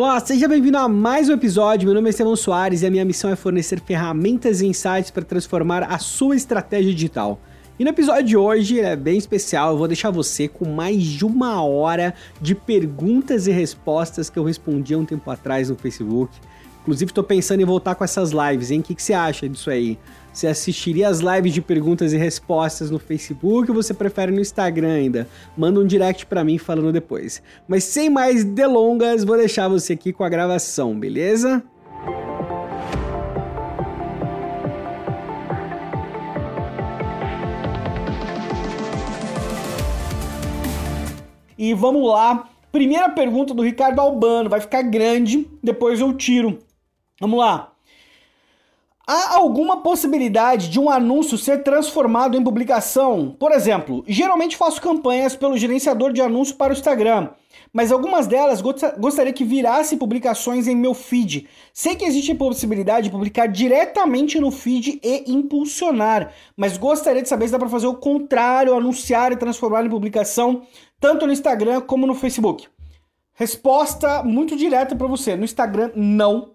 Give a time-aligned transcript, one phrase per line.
[0.00, 1.84] Olá, seja bem-vindo a mais um episódio.
[1.84, 5.24] Meu nome é Estevão Soares e a minha missão é fornecer ferramentas e insights para
[5.24, 7.40] transformar a sua estratégia digital.
[7.76, 11.26] E no episódio de hoje é bem especial, eu vou deixar você com mais de
[11.26, 16.32] uma hora de perguntas e respostas que eu respondi há um tempo atrás no Facebook.
[16.82, 18.78] Inclusive, estou pensando em voltar com essas lives, hein?
[18.78, 19.98] O que, que você acha disso aí?
[20.32, 24.92] Você assistiria as lives de perguntas e respostas no Facebook ou você prefere no Instagram
[24.92, 25.28] ainda?
[25.56, 27.42] Manda um direct para mim falando depois.
[27.66, 31.62] Mas sem mais delongas, vou deixar você aqui com a gravação, beleza?
[41.58, 42.48] E vamos lá.
[42.70, 44.48] Primeira pergunta do Ricardo Albano.
[44.48, 46.60] Vai ficar grande, depois eu tiro.
[47.20, 47.72] Vamos lá.
[49.10, 53.34] Há alguma possibilidade de um anúncio ser transformado em publicação?
[53.38, 57.30] Por exemplo, geralmente faço campanhas pelo gerenciador de anúncio para o Instagram,
[57.72, 61.48] mas algumas delas gostaria que virasse publicações em meu feed.
[61.72, 67.30] Sei que existe a possibilidade de publicar diretamente no feed e impulsionar, mas gostaria de
[67.30, 70.64] saber se dá para fazer o contrário, anunciar e transformar em publicação,
[71.00, 72.68] tanto no Instagram como no Facebook.
[73.32, 76.50] Resposta muito direta para você: no Instagram, não.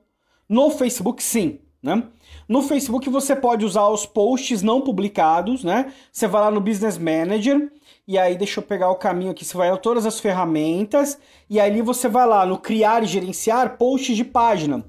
[0.47, 1.57] No Facebook, sim.
[1.81, 2.01] Né?
[2.47, 5.93] No Facebook você pode usar os posts não publicados, né?
[6.11, 7.71] Você vai lá no Business Manager
[8.07, 11.17] e aí deixa eu pegar o caminho aqui, você vai a todas as ferramentas
[11.49, 14.83] e ali você vai lá no criar e gerenciar posts de página.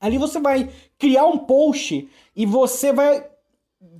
[0.00, 3.26] Ali você vai criar um post e você vai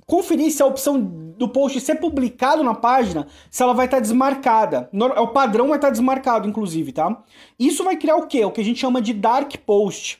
[0.07, 4.01] conferir se a opção do post ser publicado na página, se ela vai estar tá
[4.01, 4.89] desmarcada.
[5.17, 7.23] O padrão vai estar tá desmarcado, inclusive, tá?
[7.57, 8.43] Isso vai criar o quê?
[8.43, 10.19] O que a gente chama de dark post.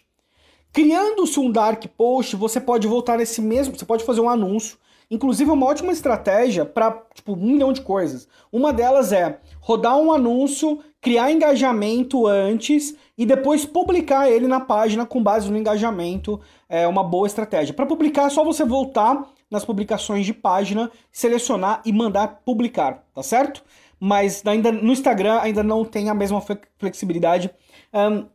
[0.74, 4.78] Criando-se um dark post, você pode voltar nesse mesmo, você pode fazer um anúncio.
[5.12, 8.30] Inclusive, é uma ótima estratégia para tipo, um milhão de coisas.
[8.50, 15.06] Uma delas é rodar um anúncio, criar engajamento antes e depois publicar ele na página
[15.06, 16.40] com base no engajamento.
[16.70, 17.74] É uma boa estratégia.
[17.74, 23.22] Para publicar, é só você voltar nas publicações de página, selecionar e mandar publicar, tá
[23.22, 23.62] certo?
[24.00, 26.42] Mas ainda no Instagram ainda não tem a mesma
[26.80, 27.52] flexibilidade.
[27.94, 28.26] Um,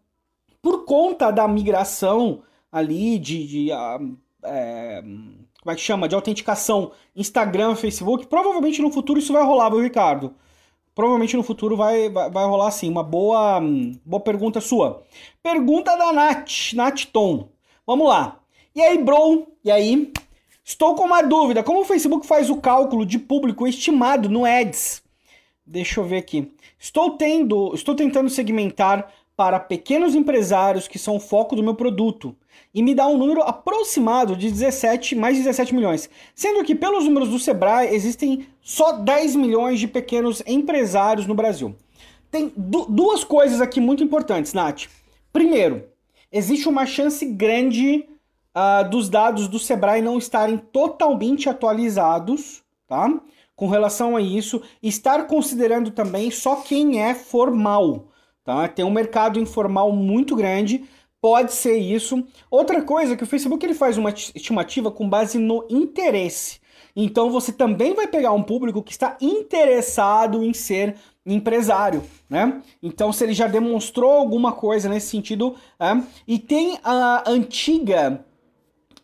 [0.66, 6.08] por conta da migração ali de, de uh, é, como é que chama?
[6.08, 10.34] De autenticação Instagram, Facebook, provavelmente no futuro isso vai rolar, viu, Ricardo?
[10.92, 12.90] Provavelmente no futuro vai, vai, vai rolar sim.
[12.90, 13.62] Uma boa,
[14.04, 15.04] boa pergunta sua.
[15.40, 17.48] Pergunta da Nath, Nath Tom.
[17.86, 18.40] Vamos lá.
[18.74, 19.46] E aí, bro?
[19.62, 20.12] E aí?
[20.64, 21.62] Estou com uma dúvida.
[21.62, 25.00] Como o Facebook faz o cálculo de público estimado no Ads?
[25.64, 26.52] Deixa eu ver aqui.
[26.76, 32.34] Estou tendo, estou tentando segmentar para pequenos empresários que são o foco do meu produto
[32.74, 36.08] e me dá um número aproximado de 17, mais de 17 milhões.
[36.34, 41.76] Sendo que pelos números do Sebrae existem só 10 milhões de pequenos empresários no Brasil.
[42.30, 44.84] Tem du duas coisas aqui muito importantes, Nath.
[45.32, 45.84] Primeiro,
[46.32, 48.06] existe uma chance grande
[48.56, 53.20] uh, dos dados do Sebrae não estarem totalmente atualizados, tá?
[53.54, 58.08] Com relação a isso, estar considerando também só quem é formal.
[58.46, 58.68] Tá?
[58.68, 60.84] Tem um mercado informal muito grande,
[61.20, 62.24] pode ser isso.
[62.48, 66.60] Outra coisa é que o Facebook ele faz uma estimativa com base no interesse.
[66.94, 70.94] Então você também vai pegar um público que está interessado em ser
[71.26, 72.62] empresário, né?
[72.80, 78.24] Então se ele já demonstrou alguma coisa nesse sentido, é, e tem a antiga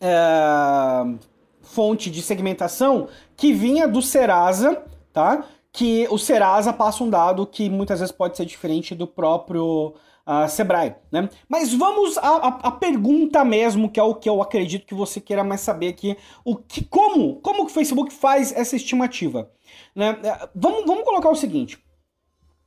[0.01, 1.19] é,
[1.61, 5.45] fonte de segmentação que vinha do Serasa, tá?
[5.73, 9.95] Que o Serasa passa um dado que muitas vezes pode ser diferente do próprio
[10.27, 11.29] uh, Sebrae, né?
[11.49, 15.43] Mas vamos à, à, pergunta mesmo, que é o que eu acredito que você queira
[15.43, 19.51] mais saber aqui, o que, como, como o Facebook faz essa estimativa,
[19.95, 20.19] né?
[20.23, 21.79] É, vamos, vamos colocar o seguinte,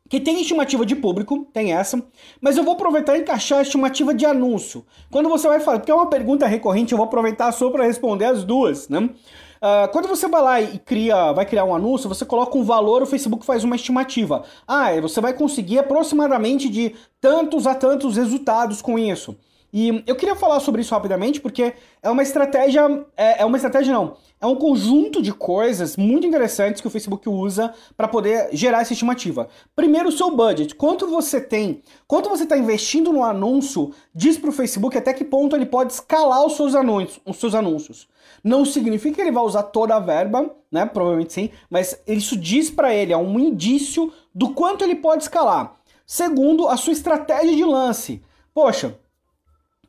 [0.09, 2.03] que tem estimativa de público, tem essa,
[2.41, 4.85] mas eu vou aproveitar e encaixar a estimativa de anúncio.
[5.11, 8.25] Quando você vai falar, porque é uma pergunta recorrente, eu vou aproveitar só para responder
[8.25, 9.09] as duas, né?
[9.57, 13.01] Uh, quando você vai lá e cria, vai criar um anúncio, você coloca um valor,
[13.01, 14.43] o Facebook faz uma estimativa.
[14.67, 19.35] Ah, você vai conseguir aproximadamente de tantos a tantos resultados com isso.
[19.77, 23.91] E eu queria falar sobre isso rapidamente porque é uma estratégia, é, é uma estratégia
[23.91, 28.79] não, é um conjunto de coisas muito interessantes que o Facebook usa para poder gerar
[28.79, 29.49] essa estimativa.
[29.75, 30.75] Primeiro, o seu budget.
[30.75, 35.25] Quanto você tem, quanto você está investindo no anúncio, diz para o Facebook até que
[35.25, 37.19] ponto ele pode escalar os seus anúncios.
[37.25, 38.07] Os seus anúncios.
[38.45, 40.85] Não significa que ele vai usar toda a verba, né?
[40.85, 45.75] Provavelmente sim, mas isso diz para ele, é um indício do quanto ele pode escalar.
[46.05, 48.21] Segundo, a sua estratégia de lance.
[48.53, 48.99] Poxa,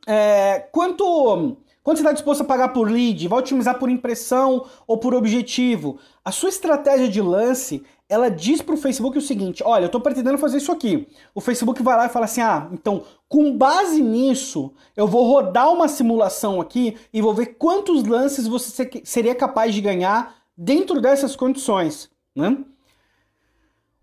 [0.07, 1.57] é, quanto,
[1.87, 3.29] Quanto você está disposto a pagar por lead?
[3.29, 5.97] Vai otimizar por impressão ou por objetivo?
[6.25, 10.01] A sua estratégia de lance, ela diz para o Facebook o seguinte: olha, eu estou
[10.01, 11.07] pretendendo fazer isso aqui.
[11.33, 15.71] O Facebook vai lá e fala assim: ah, então, com base nisso, eu vou rodar
[15.71, 21.37] uma simulação aqui e vou ver quantos lances você seria capaz de ganhar dentro dessas
[21.37, 22.09] condições.
[22.35, 22.65] Né?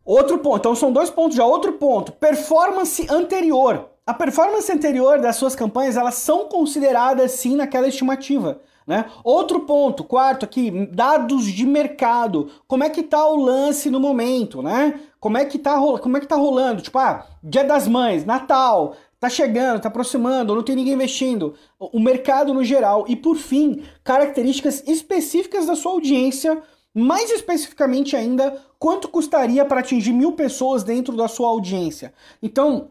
[0.03, 1.45] Outro ponto, então são dois pontos já.
[1.45, 3.91] Outro ponto, performance anterior.
[4.07, 8.61] A performance anterior das suas campanhas, elas são consideradas sim naquela estimativa.
[8.87, 9.07] Né?
[9.25, 12.51] Outro ponto, quarto aqui, dados de mercado.
[12.67, 15.01] Como é que tá o lance no momento, né?
[15.19, 16.83] Como é que tá, como é que tá rolando?
[16.83, 21.55] Tipo, ah, Dia das Mães, Natal, tá chegando, tá aproximando, não tem ninguém investindo.
[21.79, 23.07] O mercado no geral.
[23.09, 26.63] E por fim, características específicas da sua audiência
[26.95, 32.15] mais especificamente ainda, quanto custaria para atingir mil pessoas dentro da sua audiência?
[32.41, 32.91] Então,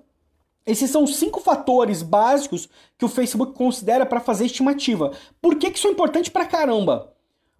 [0.65, 5.11] esses são cinco fatores básicos que o Facebook considera para fazer estimativa.
[5.41, 7.13] Por que, que isso é importante para caramba?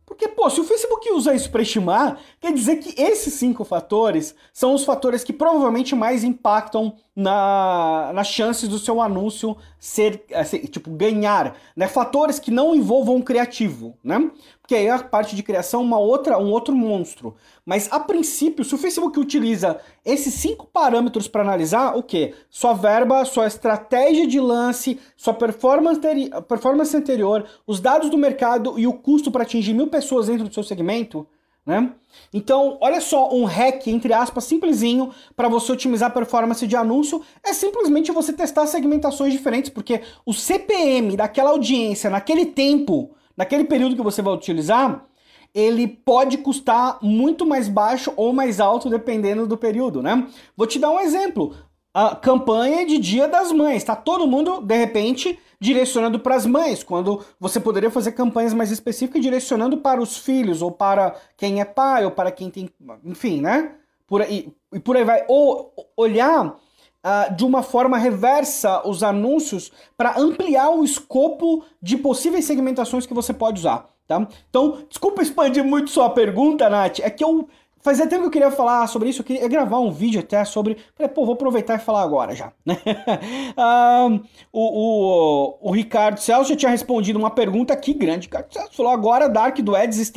[0.06, 4.36] Porque, pô, se o Facebook usa isso para estimar, quer dizer que esses cinco fatores
[4.54, 10.68] são os fatores que provavelmente mais impactam na, nas chances do seu anúncio ser, ser,
[10.68, 11.88] tipo, ganhar, né?
[11.88, 14.30] Fatores que não envolvam criativo, né?
[14.64, 17.36] Porque aí a parte de criação é uma outra, um outro monstro.
[17.66, 22.34] Mas a princípio, se o Facebook utiliza esses cinco parâmetros para analisar, o que?
[22.50, 26.00] Sua verba, sua estratégia de lance, sua performance,
[26.48, 30.54] performance anterior, os dados do mercado e o custo para atingir mil pessoas dentro do
[30.54, 31.28] seu segmento,
[31.66, 31.92] né?
[32.34, 37.22] Então, olha só, um hack, entre aspas, simplesinho para você otimizar a performance de anúncio
[37.44, 43.96] é simplesmente você testar segmentações diferentes, porque o CPM daquela audiência naquele tempo naquele período
[43.96, 45.06] que você vai utilizar,
[45.54, 50.28] ele pode custar muito mais baixo ou mais alto dependendo do período, né?
[50.58, 51.56] Vou te dar um exemplo.
[51.94, 56.84] A campanha de Dia das Mães, tá todo mundo de repente direcionando para as mães,
[56.84, 61.66] quando você poderia fazer campanhas mais específicas direcionando para os filhos ou para quem é
[61.66, 62.70] pai ou para quem tem,
[63.06, 63.76] enfim, né?
[64.06, 65.24] Por aí, e por aí vai.
[65.28, 66.60] Ou olhar
[67.04, 73.14] uh, de uma forma reversa os anúncios para ampliar o escopo de possíveis segmentações que
[73.14, 73.90] você pode usar.
[74.08, 74.28] Tá?
[74.50, 77.48] Então, desculpa expandir muito sua pergunta, Nath, é que eu
[77.84, 80.78] Fazia tempo que eu queria falar sobre isso, eu queria gravar um vídeo até sobre.
[80.96, 82.54] Falei, pô, vou aproveitar e falar agora já.
[82.66, 82.78] Né?
[83.58, 84.08] ah,
[84.54, 88.28] o, o, o, Ricardo Celso já tinha respondido uma pergunta aqui grande.
[88.28, 90.14] Ricardo Celso falou agora Dark do Ads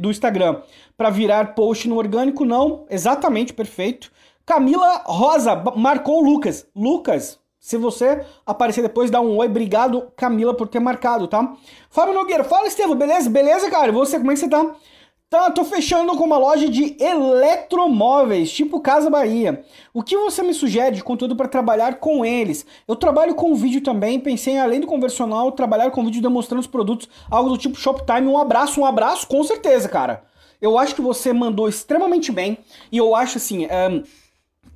[0.00, 0.60] do Instagram
[0.96, 2.44] para virar post no orgânico.
[2.44, 4.10] Não, exatamente perfeito.
[4.46, 6.66] Camila Rosa marcou o Lucas.
[6.76, 9.46] Lucas, se você aparecer depois, dá um oi.
[9.46, 11.54] Obrigado, Camila, por ter marcado, tá?
[11.88, 13.30] Fábio Nogueira, fala, Estevam, beleza?
[13.30, 13.90] Beleza, cara?
[13.90, 14.74] Você, como é que você tá?
[15.30, 19.64] Tá, tô fechando com uma loja de eletromóveis, tipo Casa Bahia.
[19.94, 22.66] O que você me sugere de conteúdo para trabalhar com eles?
[22.86, 27.08] Eu trabalho com vídeo também, pensei além do conversional, trabalhar com vídeo demonstrando os produtos,
[27.30, 28.28] algo do tipo Shoptime.
[28.28, 30.22] Um abraço, um abraço, com certeza, cara.
[30.60, 32.58] Eu acho que você mandou extremamente bem
[32.92, 33.66] e eu acho assim.
[33.66, 34.04] Um,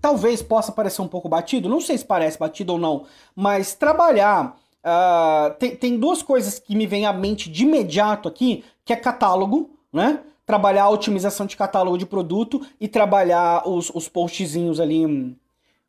[0.00, 3.04] talvez possa parecer um pouco batido, não sei se parece batido ou não,
[3.34, 4.56] mas trabalhar.
[4.78, 8.96] Uh, tem, tem duas coisas que me vêm à mente de imediato aqui, que é
[8.96, 10.20] catálogo, né?
[10.46, 15.04] Trabalhar a otimização de catálogo de produto e trabalhar os, os postzinhos ali.
[15.04, 15.34] Hum,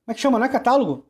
[0.05, 1.05] como é que chama, não é catálogo?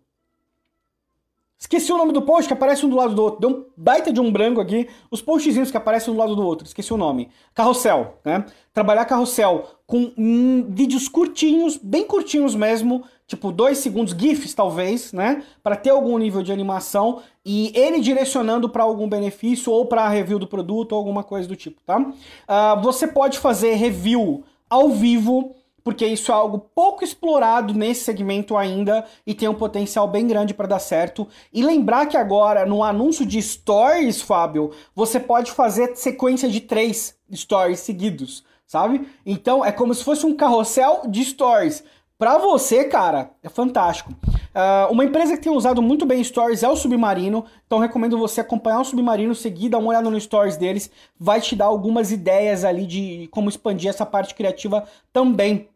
[1.57, 3.41] Esqueci o nome do post que aparece um do lado do outro.
[3.41, 4.87] Deu um baita de um branco aqui.
[5.11, 6.65] Os postzinhos que aparecem um do lado do outro.
[6.65, 7.29] Esqueci o nome.
[7.53, 8.45] Carrossel, né?
[8.73, 15.41] Trabalhar carrossel com hum, vídeos curtinhos, bem curtinhos mesmo, tipo dois segundos, GIFs talvez, né?
[15.63, 20.37] Para ter algum nível de animação e ele direcionando para algum benefício ou para review
[20.37, 21.97] do produto ou alguma coisa do tipo, tá?
[21.97, 28.55] Uh, você pode fazer review ao vivo porque isso é algo pouco explorado nesse segmento
[28.55, 31.27] ainda e tem um potencial bem grande para dar certo.
[31.51, 37.15] E lembrar que agora, no anúncio de stories, Fábio, você pode fazer sequência de três
[37.33, 39.09] stories seguidos, sabe?
[39.25, 41.83] Então é como se fosse um carrossel de stories.
[42.19, 44.11] Para você, cara, é fantástico.
[44.11, 48.41] Uh, uma empresa que tem usado muito bem Stories é o Submarino, então recomendo você
[48.41, 52.65] acompanhar o Submarino, seguir, dar uma olhada no Stories deles, vai te dar algumas ideias
[52.65, 54.83] ali de como expandir essa parte criativa
[55.13, 55.69] também.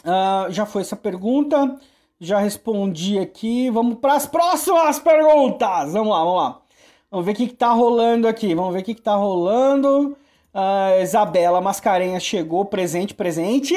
[0.00, 1.78] Uh, já foi essa pergunta,
[2.18, 3.70] já respondi aqui.
[3.70, 5.92] Vamos para as próximas perguntas.
[5.92, 6.60] Vamos lá, vamos lá.
[7.10, 8.54] Vamos ver o que, está rolando aqui.
[8.54, 10.16] Vamos ver o que, está rolando.
[10.54, 13.74] Uh, Isabela Mascarenhas chegou, presente, presente.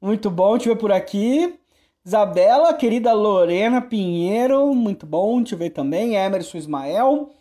[0.00, 1.58] Muito bom te ver por aqui.
[2.04, 6.14] Isabela, querida Lorena Pinheiro, muito bom te ver também.
[6.14, 7.35] Emerson Ismael.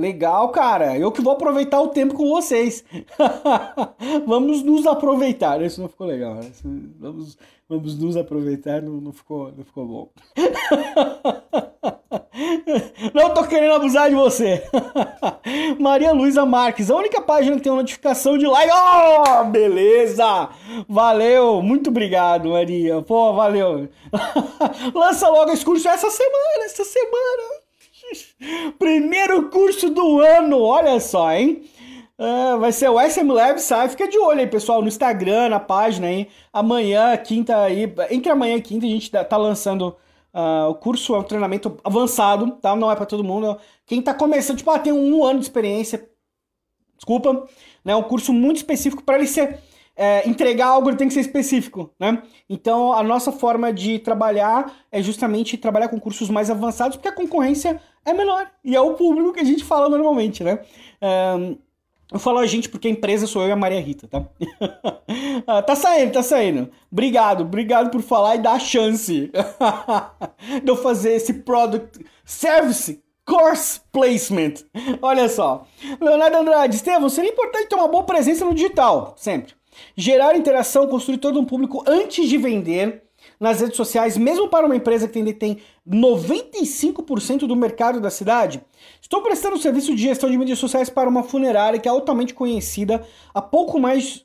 [0.00, 0.96] Legal, cara.
[0.96, 2.82] Eu que vou aproveitar o tempo com vocês.
[4.26, 5.60] Vamos nos aproveitar.
[5.60, 6.36] Isso não ficou legal.
[6.36, 6.50] Né?
[6.98, 7.36] Vamos
[7.70, 10.10] vamos nos aproveitar, não, não, ficou, não ficou bom.
[13.14, 14.62] Não tô querendo abusar de você.
[15.78, 18.72] Maria Luísa Marques, a única página que tem uma notificação de like.
[18.72, 20.48] Oh, beleza!
[20.88, 23.02] Valeu, muito obrigado, Maria.
[23.02, 23.88] Pô, valeu.
[24.94, 27.59] Lança logo esse curso essa semana, essa semana.
[28.78, 31.62] Primeiro curso do ano, olha só, hein?
[32.18, 33.88] Uh, vai ser o SM Lab, sai.
[33.88, 36.28] Fica de olho aí, pessoal, no Instagram, na página aí.
[36.52, 37.90] Amanhã, quinta aí.
[38.10, 39.96] Entre amanhã e quinta, a gente tá lançando
[40.34, 42.76] uh, o curso, é um treinamento avançado, tá?
[42.76, 43.58] Não é para todo mundo.
[43.86, 46.08] Quem tá começando, tipo, ah, tem um ano de experiência.
[46.96, 47.46] Desculpa,
[47.82, 47.96] né?
[47.96, 49.58] Um curso muito específico para ele ser.
[49.96, 52.22] É, entregar algo ele tem que ser específico, né?
[52.48, 57.12] Então a nossa forma de trabalhar é justamente trabalhar com cursos mais avançados, porque a
[57.12, 60.60] concorrência é menor e é o público que a gente fala normalmente, né?
[61.38, 61.56] Um,
[62.12, 64.24] eu falo a gente porque a empresa sou eu e a Maria Rita, tá?
[65.46, 66.70] ah, tá saindo, tá saindo.
[66.90, 69.30] Obrigado, obrigado por falar e dar a chance
[70.64, 74.54] de eu fazer esse product service course placement.
[75.00, 75.66] Olha só.
[76.00, 79.54] Leonardo Andrade, Estevam, seria importante ter uma boa presença no digital, sempre.
[79.96, 83.02] Gerar interação, construir todo um público antes de vender
[83.38, 85.58] nas redes sociais, mesmo para uma empresa que tem,
[85.88, 88.62] 95% do mercado da cidade?
[89.00, 93.06] Estou prestando serviço de gestão de mídias sociais para uma funerária que é altamente conhecida
[93.34, 94.24] há pouco mais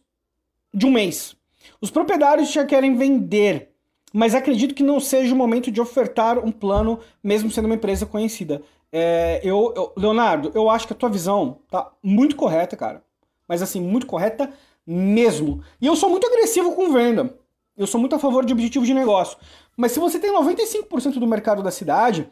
[0.73, 1.35] de um mês.
[1.81, 3.71] Os proprietários já querem vender,
[4.13, 8.05] mas acredito que não seja o momento de ofertar um plano, mesmo sendo uma empresa
[8.05, 8.61] conhecida.
[8.91, 13.03] É, eu, eu, Leonardo, eu acho que a tua visão tá muito correta, cara.
[13.47, 14.51] Mas assim, muito correta
[14.85, 15.61] mesmo.
[15.81, 17.37] E eu sou muito agressivo com venda.
[17.77, 19.37] Eu sou muito a favor de objetivos de negócio.
[19.75, 22.29] Mas se você tem 95% do mercado da cidade,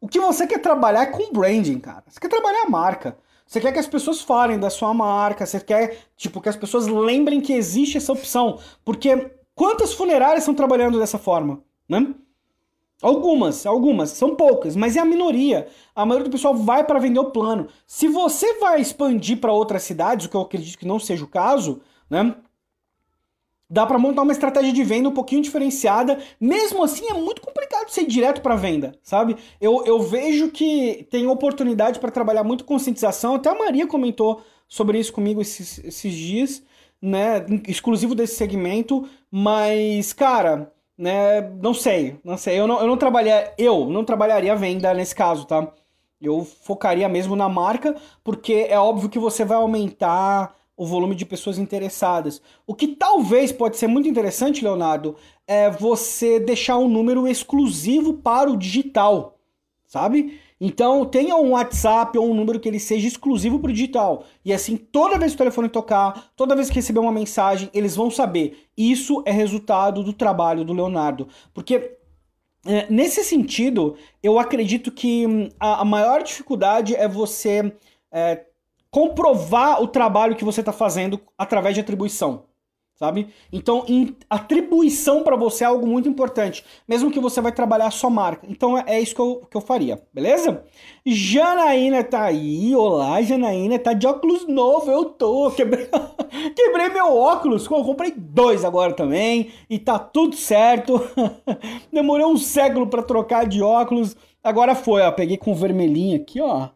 [0.00, 2.04] o que você quer trabalhar é com branding, cara.
[2.06, 3.16] Você quer trabalhar a marca.
[3.46, 6.86] Você quer que as pessoas falem da sua marca, você quer, tipo, que as pessoas
[6.86, 8.58] lembrem que existe essa opção.
[8.84, 12.14] Porque quantas funerárias estão trabalhando dessa forma, né?
[13.02, 15.68] Algumas, algumas, são poucas, mas é a minoria.
[15.94, 17.68] A maioria do pessoal vai para vender o plano.
[17.86, 21.28] Se você vai expandir para outras cidades, o que eu acredito que não seja o
[21.28, 22.34] caso, né?
[23.68, 26.18] Dá para montar uma estratégia de venda um pouquinho diferenciada.
[26.40, 29.36] Mesmo assim, é muito complicado ser direto para venda, sabe?
[29.60, 33.34] Eu, eu vejo que tem oportunidade para trabalhar muito conscientização.
[33.34, 36.62] Até a Maria comentou sobre isso comigo esses, esses dias,
[37.00, 37.44] né?
[37.66, 39.08] Exclusivo desse segmento.
[39.30, 41.40] Mas, cara, né?
[41.60, 42.60] Não sei, não sei.
[42.60, 42.98] Eu não, eu não
[43.58, 45.72] eu não trabalharia venda nesse caso, tá?
[46.20, 51.24] Eu focaria mesmo na marca, porque é óbvio que você vai aumentar o volume de
[51.24, 52.42] pessoas interessadas.
[52.66, 55.16] O que talvez pode ser muito interessante, Leonardo,
[55.46, 59.38] é você deixar um número exclusivo para o digital,
[59.86, 60.40] sabe?
[60.60, 64.24] Então tenha um WhatsApp ou um número que ele seja exclusivo para o digital.
[64.44, 67.94] E assim, toda vez que o telefone tocar, toda vez que receber uma mensagem, eles
[67.94, 68.66] vão saber.
[68.76, 71.28] Isso é resultado do trabalho do Leonardo.
[71.52, 71.96] Porque
[72.66, 77.74] é, nesse sentido, eu acredito que hum, a, a maior dificuldade é você
[78.10, 78.44] é,
[78.94, 82.44] comprovar o trabalho que você está fazendo através de atribuição,
[82.94, 83.26] sabe?
[83.52, 83.84] Então,
[84.30, 88.46] atribuição para você é algo muito importante, mesmo que você vai trabalhar a sua marca.
[88.48, 90.62] Então, é, é isso que eu, que eu faria, beleza?
[91.04, 95.88] Janaína tá aí, olá Janaína, tá de óculos novo, eu tô, quebrei,
[96.54, 101.00] quebrei meu óculos, eu comprei dois agora também, e tá tudo certo,
[101.92, 106.68] demorei um século para trocar de óculos, agora foi, ó, peguei com vermelhinho aqui, ó,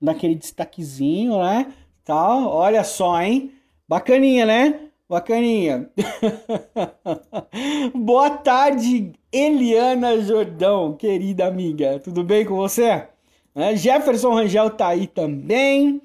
[0.00, 1.72] naquele destaquezinho, né?
[2.04, 3.52] Tal, olha só, hein?
[3.88, 4.80] Bacaninha, né?
[5.08, 5.90] Bacaninha.
[7.94, 11.98] Boa tarde, Eliana Jordão, querida amiga.
[11.98, 13.06] Tudo bem com você?
[13.54, 16.00] É, Jefferson Rangel tá aí também.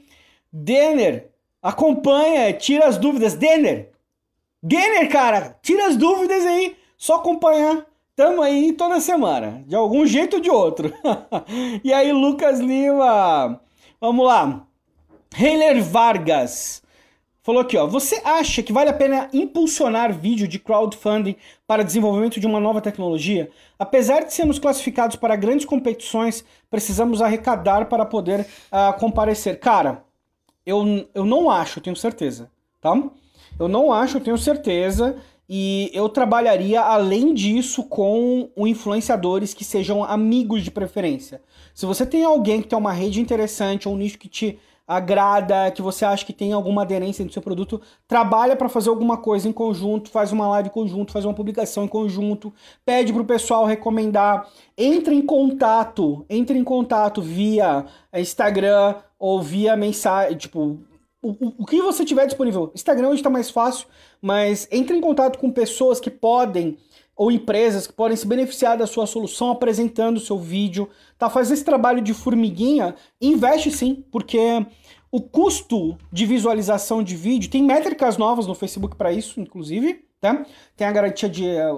[0.51, 1.29] Denner,
[1.61, 3.33] acompanha, tira as dúvidas.
[3.33, 3.93] Denner,
[4.65, 6.77] Denner, cara, tira as dúvidas aí.
[6.97, 7.85] Só acompanhar.
[8.15, 10.93] Tamo aí toda semana, de algum jeito ou de outro.
[11.83, 13.59] e aí, Lucas Lima,
[14.03, 14.67] Vamos lá.
[15.33, 16.83] Heiler Vargas
[17.41, 17.87] falou aqui, ó.
[17.87, 22.81] Você acha que vale a pena impulsionar vídeo de crowdfunding para desenvolvimento de uma nova
[22.81, 23.49] tecnologia?
[23.79, 29.57] Apesar de sermos classificados para grandes competições, precisamos arrecadar para poder uh, comparecer.
[29.57, 30.03] Cara,
[30.65, 33.01] eu, eu não acho, eu tenho certeza, tá?
[33.57, 35.15] Eu não acho, eu tenho certeza.
[35.49, 41.41] E eu trabalharia além disso com influenciadores que sejam amigos de preferência.
[41.73, 44.57] Se você tem alguém que tem uma rede interessante ou um nicho que te
[44.87, 49.17] agrada, que você acha que tem alguma aderência no seu produto, trabalha para fazer alguma
[49.17, 52.53] coisa em conjunto, faz uma live em conjunto, faz uma publicação em conjunto,
[52.85, 54.47] pede pro pessoal recomendar,
[54.77, 60.79] entre em contato, entre em contato via Instagram ou via mensagem, tipo,
[61.23, 62.71] o, o que você tiver disponível.
[62.75, 63.87] Instagram hoje está mais fácil,
[64.21, 66.77] mas entre em contato com pessoas que podem
[67.15, 71.29] ou empresas que podem se beneficiar da sua solução apresentando o seu vídeo, tá?
[71.29, 74.65] Faz esse trabalho de formiguinha, investe sim, porque
[75.11, 80.45] o custo de visualização de vídeo tem métricas novas no Facebook para isso, inclusive, tá?
[80.75, 81.69] Tem a garantia de, eh,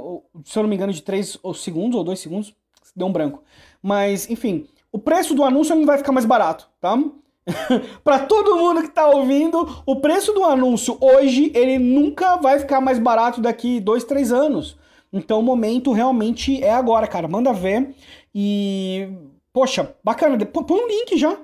[0.45, 2.55] se eu não me engano, de 3 segundos ou 2 segundos,
[2.95, 3.43] deu um branco.
[3.83, 6.97] Mas, enfim, o preço do anúncio não vai ficar mais barato, tá?
[8.03, 12.81] para todo mundo que tá ouvindo, o preço do anúncio hoje, ele nunca vai ficar
[12.81, 14.77] mais barato daqui 2, 3 anos.
[15.13, 17.27] Então o momento realmente é agora, cara.
[17.27, 17.95] Manda ver.
[18.33, 19.07] E.
[19.53, 20.43] Poxa, bacana.
[20.45, 21.37] Põe um link já.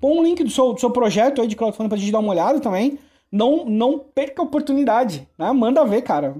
[0.00, 2.32] Põe um link do seu, do seu projeto aí de crowdfunding pra gente dar uma
[2.32, 2.98] olhada também.
[3.30, 5.52] Não, não perca a oportunidade, né?
[5.52, 6.34] Manda ver, cara.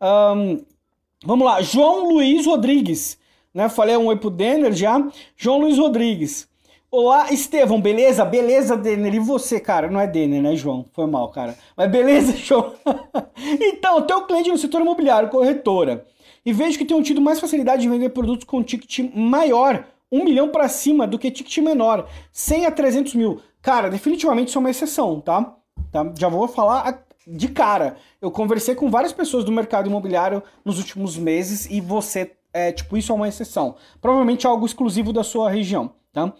[0.00, 0.64] Um,
[1.24, 1.60] vamos lá.
[1.60, 3.18] João Luiz Rodrigues.
[3.52, 3.68] Né?
[3.68, 5.04] Falei um oi pro Denner já.
[5.36, 6.48] João Luiz Rodrigues.
[6.96, 8.24] Olá, Estevão, beleza?
[8.24, 9.12] Beleza, Denner.
[9.12, 9.90] E você, cara?
[9.90, 10.86] Não é Denner, né, João?
[10.92, 11.58] Foi mal, cara.
[11.76, 12.72] Mas beleza, João.
[13.60, 16.06] então, teu cliente no setor imobiliário, corretora,
[16.46, 20.50] e vejo que tem tido mais facilidade de vender produtos com ticket maior, um milhão
[20.50, 23.40] para cima, do que ticket menor, 100 a 300 mil.
[23.60, 25.52] Cara, definitivamente isso é uma exceção, tá?
[25.90, 26.12] tá?
[26.16, 27.96] Já vou falar de cara.
[28.22, 32.96] Eu conversei com várias pessoas do mercado imobiliário nos últimos meses e você, é, tipo,
[32.96, 33.74] isso é uma exceção.
[34.00, 35.90] Provavelmente algo exclusivo da sua região.
[36.14, 36.26] Tá?
[36.26, 36.32] Uh,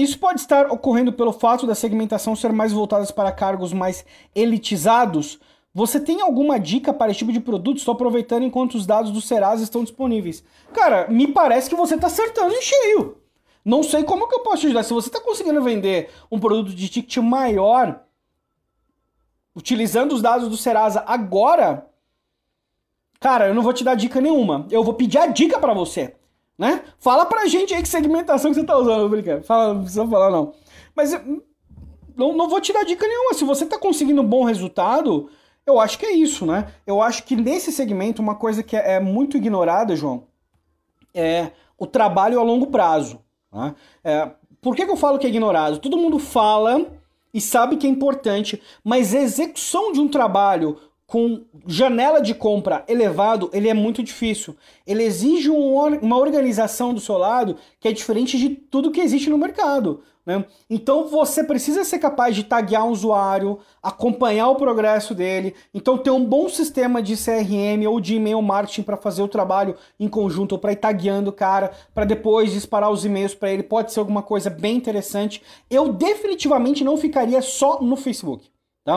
[0.00, 5.40] isso pode estar ocorrendo pelo fato da segmentação ser mais voltada para cargos mais elitizados.
[5.74, 7.78] Você tem alguma dica para esse tipo de produto?
[7.78, 10.44] Estou aproveitando enquanto os dados do Serasa estão disponíveis.
[10.72, 13.16] Cara, me parece que você está acertando em cheio.
[13.64, 14.84] Não sei como que eu posso te ajudar.
[14.84, 18.04] Se você está conseguindo vender um produto de ticket maior,
[19.56, 21.84] utilizando os dados do Serasa agora,
[23.18, 24.68] cara, eu não vou te dar dica nenhuma.
[24.70, 26.14] Eu vou pedir a dica para você
[26.60, 26.82] né?
[26.98, 29.42] Fala pra gente aí que segmentação que você tá usando, brincando.
[29.44, 30.52] Fala, não precisa falar não.
[30.94, 31.18] Mas
[32.14, 33.32] não, não vou te dar dica nenhuma.
[33.32, 35.30] Se você tá conseguindo um bom resultado,
[35.64, 36.70] eu acho que é isso, né?
[36.86, 40.24] Eu acho que nesse segmento, uma coisa que é, é muito ignorada, João,
[41.14, 43.20] é o trabalho a longo prazo.
[43.50, 43.74] Né?
[44.04, 45.78] É, por que, que eu falo que é ignorado?
[45.78, 46.88] Todo mundo fala
[47.32, 50.76] e sabe que é importante, mas a execução de um trabalho
[51.10, 54.56] com janela de compra elevado, ele é muito difícil.
[54.86, 59.28] Ele exige um, uma organização do seu lado que é diferente de tudo que existe
[59.28, 60.04] no mercado.
[60.24, 60.44] Né?
[60.70, 66.12] Então você precisa ser capaz de taguear um usuário, acompanhar o progresso dele, então ter
[66.12, 70.52] um bom sistema de CRM ou de e-mail marketing para fazer o trabalho em conjunto,
[70.52, 73.98] ou para ir tagueando o cara, para depois disparar os e-mails para ele, pode ser
[73.98, 75.42] alguma coisa bem interessante.
[75.68, 78.48] Eu definitivamente não ficaria só no Facebook.
[78.84, 78.96] Tá?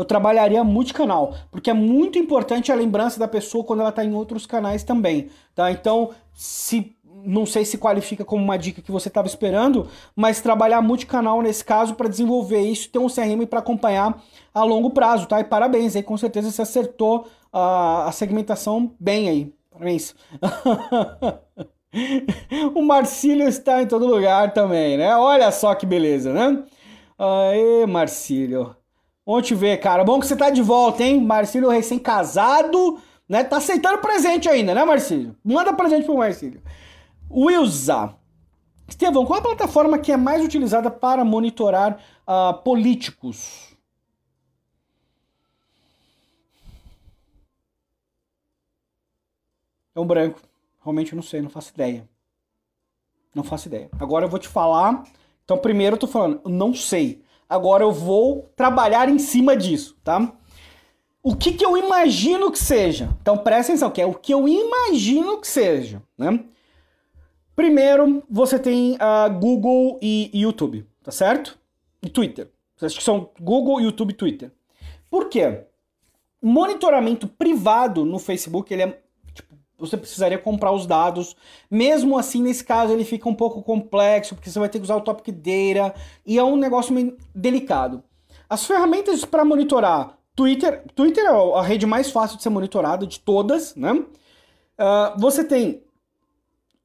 [0.00, 4.14] Eu trabalharia multicanal, porque é muito importante a lembrança da pessoa quando ela está em
[4.14, 5.70] outros canais também, tá?
[5.70, 10.80] Então, se não sei se qualifica como uma dica que você estava esperando, mas trabalhar
[10.80, 14.18] multicanal nesse caso para desenvolver isso, ter um CRM para acompanhar
[14.54, 15.38] a longo prazo, tá?
[15.38, 19.52] E parabéns aí, com certeza você acertou a, a segmentação bem aí.
[19.70, 20.14] Parabéns.
[22.74, 25.14] o Marcílio está em todo lugar também, né?
[25.14, 26.64] Olha só que beleza, né?
[27.18, 28.79] Aê, Marcílio.
[29.30, 30.02] Vamos te ver, cara.
[30.02, 31.20] Bom que você tá de volta, hein?
[31.20, 33.44] Marcílio recém-casado, né?
[33.44, 35.36] Tá aceitando presente ainda, né, Marcílio?
[35.44, 36.60] Manda presente pro Marcílio.
[37.30, 38.16] Wilza.
[38.88, 43.72] Estevão, qual a plataforma que é mais utilizada para monitorar uh, políticos?
[49.94, 50.40] É um branco.
[50.82, 52.08] Realmente eu não sei, não faço ideia.
[53.32, 53.88] Não faço ideia.
[54.00, 55.04] Agora eu vou te falar.
[55.44, 57.22] Então, primeiro eu tô falando, não sei.
[57.50, 60.32] Agora eu vou trabalhar em cima disso, tá?
[61.20, 63.10] O que, que eu imagino que seja?
[63.20, 66.44] Então presta atenção, que é o que eu imagino que seja, né?
[67.56, 71.58] Primeiro, você tem uh, Google e YouTube, tá certo?
[72.00, 72.48] E Twitter.
[72.80, 74.52] Acho que são Google, YouTube e Twitter.
[75.10, 75.64] Por quê?
[76.40, 79.02] Monitoramento privado no Facebook, ele é
[79.80, 81.34] você precisaria comprar os dados.
[81.70, 84.96] Mesmo assim, nesse caso, ele fica um pouco complexo, porque você vai ter que usar
[84.96, 88.02] o Topic Data e é um negócio meio delicado.
[88.48, 93.20] As ferramentas para monitorar Twitter, Twitter é a rede mais fácil de ser monitorada de
[93.20, 93.92] todas, né?
[93.92, 95.82] Uh, você tem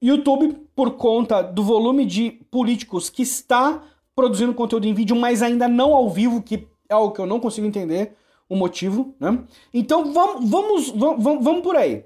[0.02, 3.82] YouTube por conta do volume de políticos que está
[4.16, 7.40] produzindo conteúdo em vídeo, mas ainda não ao vivo, que é algo que eu não
[7.40, 8.16] consigo entender
[8.48, 9.44] o motivo, né?
[9.74, 12.06] Então vamos, vamos, vamos, vamos por aí.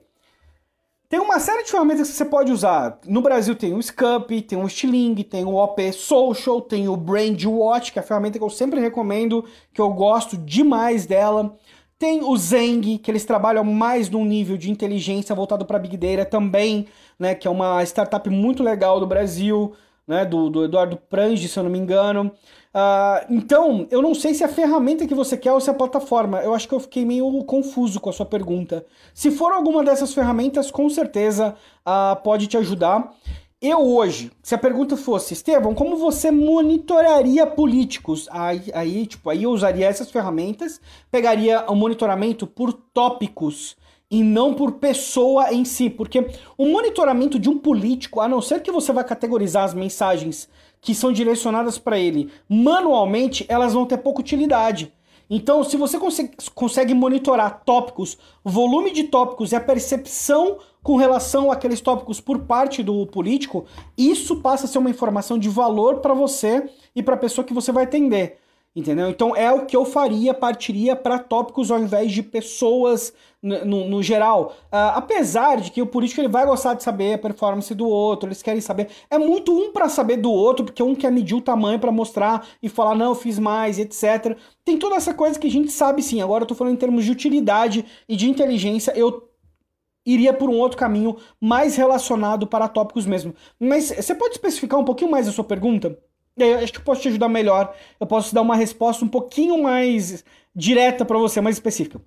[1.10, 3.00] Tem uma série de ferramentas que você pode usar.
[3.08, 7.44] No Brasil tem o Scup, tem o Stiling, tem o OP Social, tem o Brand
[7.46, 9.44] Watch, que é a ferramenta que eu sempre recomendo,
[9.74, 11.58] que eu gosto demais dela.
[11.98, 16.26] Tem o Zeng, que eles trabalham mais num nível de inteligência voltado para Big Data
[16.26, 16.86] também,
[17.18, 19.74] né, que é uma startup muito legal do Brasil.
[20.10, 22.32] Né, do, do Eduardo Prange, se eu não me engano.
[22.74, 25.72] Uh, então, eu não sei se é a ferramenta que você quer ou se é
[25.72, 26.40] a plataforma.
[26.40, 28.84] Eu acho que eu fiquei meio confuso com a sua pergunta.
[29.14, 33.14] Se for alguma dessas ferramentas, com certeza uh, pode te ajudar.
[33.62, 38.28] Eu hoje, se a pergunta fosse, Estevão, como você monitoraria políticos?
[38.32, 43.76] Aí, aí, tipo, aí eu usaria essas ferramentas, pegaria o monitoramento por tópicos
[44.10, 48.62] e não por pessoa em si, porque o monitoramento de um político, a não ser
[48.62, 50.50] que você vá categorizar as mensagens
[50.82, 54.92] que são direcionadas para ele manualmente, elas vão ter pouca utilidade.
[55.30, 61.52] Então, se você consegue, consegue monitorar tópicos, volume de tópicos e a percepção com relação
[61.52, 66.16] àqueles tópicos por parte do político, isso passa a ser uma informação de valor para
[66.16, 68.39] você e para a pessoa que você vai atender.
[68.76, 69.10] Entendeu?
[69.10, 74.04] Então é o que eu faria, partiria para tópicos ao invés de pessoas no, no
[74.04, 74.56] geral.
[74.66, 78.28] Uh, apesar de que o político ele vai gostar de saber a performance do outro,
[78.28, 78.90] eles querem saber.
[79.10, 82.48] É muito um para saber do outro, porque um quer medir o tamanho para mostrar
[82.62, 84.38] e falar, não, eu fiz mais, etc.
[84.64, 86.22] Tem toda essa coisa que a gente sabe sim.
[86.22, 89.28] Agora eu tô falando em termos de utilidade e de inteligência, eu
[90.06, 93.34] iria por um outro caminho mais relacionado para tópicos mesmo.
[93.60, 95.98] Mas você pode especificar um pouquinho mais a sua pergunta?
[96.40, 97.74] Eu acho que eu posso te ajudar melhor.
[98.00, 100.24] Eu posso dar uma resposta um pouquinho mais
[100.56, 102.02] direta para você, mais específica.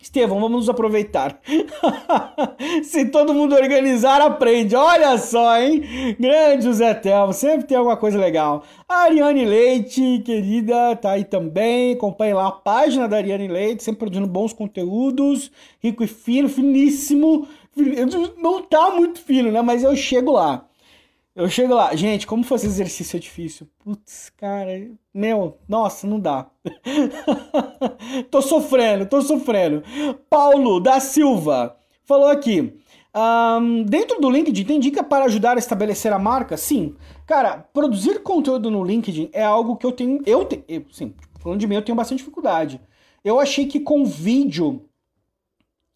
[0.00, 1.40] Estevão, vamos nos aproveitar.
[2.84, 4.76] Se todo mundo organizar, aprende.
[4.76, 5.82] Olha só, hein?
[6.18, 8.62] Grande José Telmo, sempre tem alguma coisa legal.
[8.88, 11.94] A Ariane Leite, querida, tá aí também.
[11.94, 15.50] Acompanhe lá a página da Ariane Leite, sempre produzindo bons conteúdos.
[15.82, 17.48] Rico e fino, finíssimo.
[18.40, 19.62] Não tá muito fino, né?
[19.62, 20.67] Mas eu chego lá.
[21.38, 23.68] Eu chego lá, gente, como fazer exercício é difícil.
[23.78, 26.50] Putz, cara, meu, nossa, não dá.
[28.28, 29.84] tô sofrendo, tô sofrendo.
[30.28, 32.76] Paulo da Silva falou aqui.
[33.14, 36.56] Um, dentro do LinkedIn tem dica para ajudar a estabelecer a marca?
[36.56, 36.96] Sim.
[37.24, 40.20] Cara, produzir conteúdo no LinkedIn é algo que eu tenho.
[40.26, 42.80] Eu, te, eu sim, falando de mim, eu tenho bastante dificuldade.
[43.22, 44.88] Eu achei que com vídeo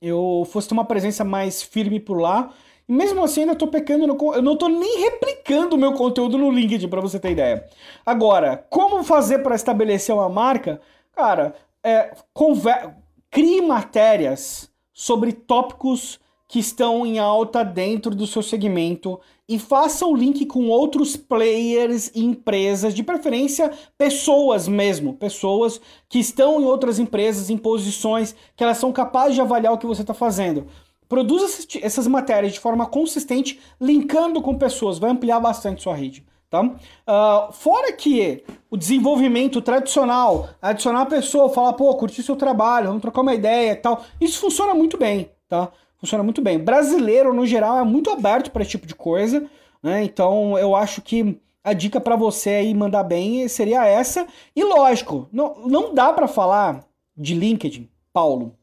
[0.00, 2.55] eu fosse ter uma presença mais firme por lá
[2.92, 6.50] mesmo assim, ainda tô pecando, no, eu não tô nem replicando o meu conteúdo no
[6.50, 7.64] LinkedIn, para você ter ideia.
[8.05, 10.81] Agora, como fazer para estabelecer uma marca?
[11.14, 12.94] Cara, é, conver...
[13.31, 20.14] crie matérias sobre tópicos que estão em alta dentro do seu segmento e faça o
[20.14, 26.98] link com outros players e empresas, de preferência pessoas mesmo, pessoas que estão em outras
[26.98, 30.66] empresas, em posições que elas são capazes de avaliar o que você está fazendo.
[31.12, 31.44] Produza
[31.83, 36.25] essas matérias de forma consistente, linkando com pessoas, vai ampliar bastante sua rede.
[36.48, 36.62] Tá?
[36.62, 43.03] Uh, fora que o desenvolvimento tradicional, adicionar a pessoa, falar, pô, curti seu trabalho, vamos
[43.03, 45.70] trocar uma ideia e tal, isso funciona muito bem, tá?
[45.98, 46.59] Funciona muito bem.
[46.59, 49.46] Brasileiro, no geral, é muito aberto para esse tipo de coisa,
[49.83, 50.03] né?
[50.03, 54.27] Então, eu acho que a dica para você aí mandar bem seria essa.
[54.57, 58.57] E lógico, não, não dá para falar de LinkedIn, Paulo,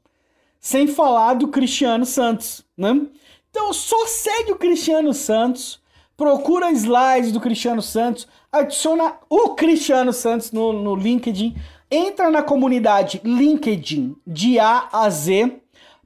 [0.60, 3.02] sem falar do Cristiano Santos, né?
[3.50, 5.82] Então só segue o Cristiano Santos,
[6.15, 11.56] procura slides do Cristiano Santos, adiciona o Cristiano Santos no, no LinkedIn,
[11.89, 15.62] entra na comunidade LinkedIn de A a Z,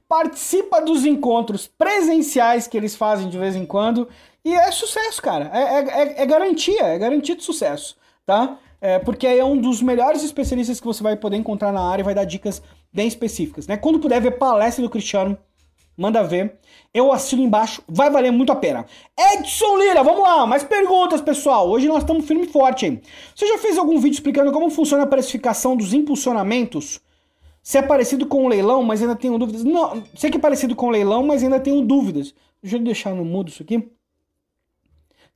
[0.08, 4.08] participa dos encontros presenciais que eles fazem de vez em quando
[4.44, 5.50] e é sucesso, cara.
[5.52, 8.58] É, é, é, é garantia, é garantia de sucesso, tá?
[8.86, 12.04] É, porque é um dos melhores especialistas que você vai poder encontrar na área e
[12.04, 12.60] vai dar dicas
[12.92, 13.78] bem específicas, né?
[13.78, 15.38] Quando puder ver palestra do Cristiano,
[15.96, 16.58] manda ver.
[16.92, 18.84] Eu assino embaixo, vai valer muito a pena.
[19.18, 21.66] Edson Lira, vamos lá, mais perguntas, pessoal.
[21.70, 23.00] Hoje nós estamos firme e forte, hein?
[23.34, 27.00] Você já fez algum vídeo explicando como funciona a precificação dos impulsionamentos?
[27.62, 29.64] Se é parecido com o leilão, mas ainda tenho dúvidas.
[29.64, 32.34] Não, sei que é parecido com o leilão, mas ainda tenho dúvidas.
[32.62, 33.88] Deixa eu deixar no mudo isso aqui.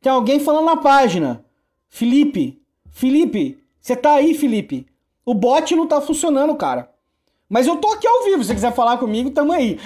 [0.03, 1.43] Tem alguém falando na página.
[1.89, 2.58] Felipe,
[2.99, 4.85] Felipe, você tá aí, Felipe?
[5.25, 6.91] O bot não tá funcionando, cara.
[7.49, 9.79] Mas eu tô aqui ao vivo, se quiser falar comigo, tamo aí.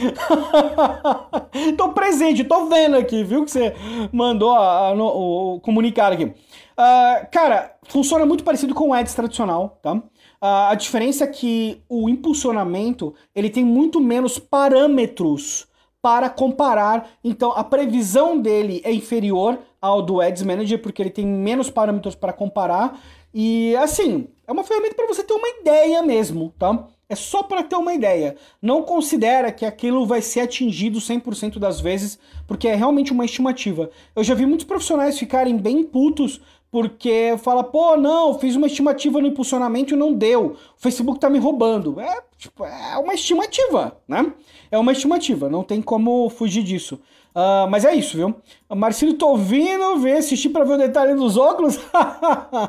[1.76, 3.44] tô presente, tô vendo aqui, viu?
[3.44, 3.74] Que você
[4.10, 6.24] mandou a, a, no, o, o, comunicado aqui.
[6.24, 9.92] Uh, cara, funciona muito parecido com o Ads tradicional, tá?
[9.92, 10.02] Uh,
[10.40, 15.66] a diferença é que o impulsionamento, ele tem muito menos parâmetros
[16.02, 17.08] para comparar.
[17.22, 22.16] Então, a previsão dele é inferior ao do Ads Manager, porque ele tem menos parâmetros
[22.16, 23.00] para comparar.
[23.32, 26.86] E, assim, é uma ferramenta para você ter uma ideia mesmo, tá?
[27.08, 28.36] É só para ter uma ideia.
[28.60, 33.90] Não considera que aquilo vai ser atingido 100% das vezes, porque é realmente uma estimativa.
[34.16, 36.40] Eu já vi muitos profissionais ficarem bem putos
[36.72, 40.52] porque fala, pô, não, fiz uma estimativa no impulsionamento e não deu.
[40.52, 42.00] O Facebook tá me roubando.
[42.00, 44.32] É, tipo, é uma estimativa, né?
[44.72, 46.98] É uma estimativa, não tem como fugir disso.
[47.34, 48.34] Uh, mas é isso, viu?
[48.74, 51.78] Marcelo, tô ouvindo, vem assistir pra ver o detalhe dos óculos.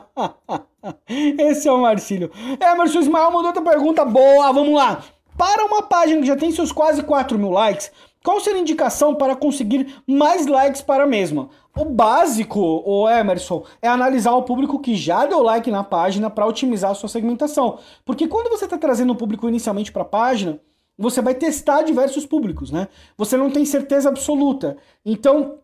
[1.08, 2.30] Esse é o Marcílio.
[2.60, 5.02] É, Marcelo Ismael mandou outra pergunta boa, vamos lá.
[5.38, 7.90] Para uma página que já tem seus quase 4 mil likes,
[8.22, 11.48] qual seria a indicação para conseguir mais likes para a mesma?
[11.74, 16.46] O básico, o Emerson, é analisar o público que já deu like na página para
[16.46, 17.80] otimizar a sua segmentação.
[18.04, 20.60] Porque quando você está trazendo o público inicialmente para a página,
[20.98, 22.88] você vai testar diversos públicos, né?
[23.18, 24.78] Você não tem certeza absoluta.
[25.06, 25.60] Então,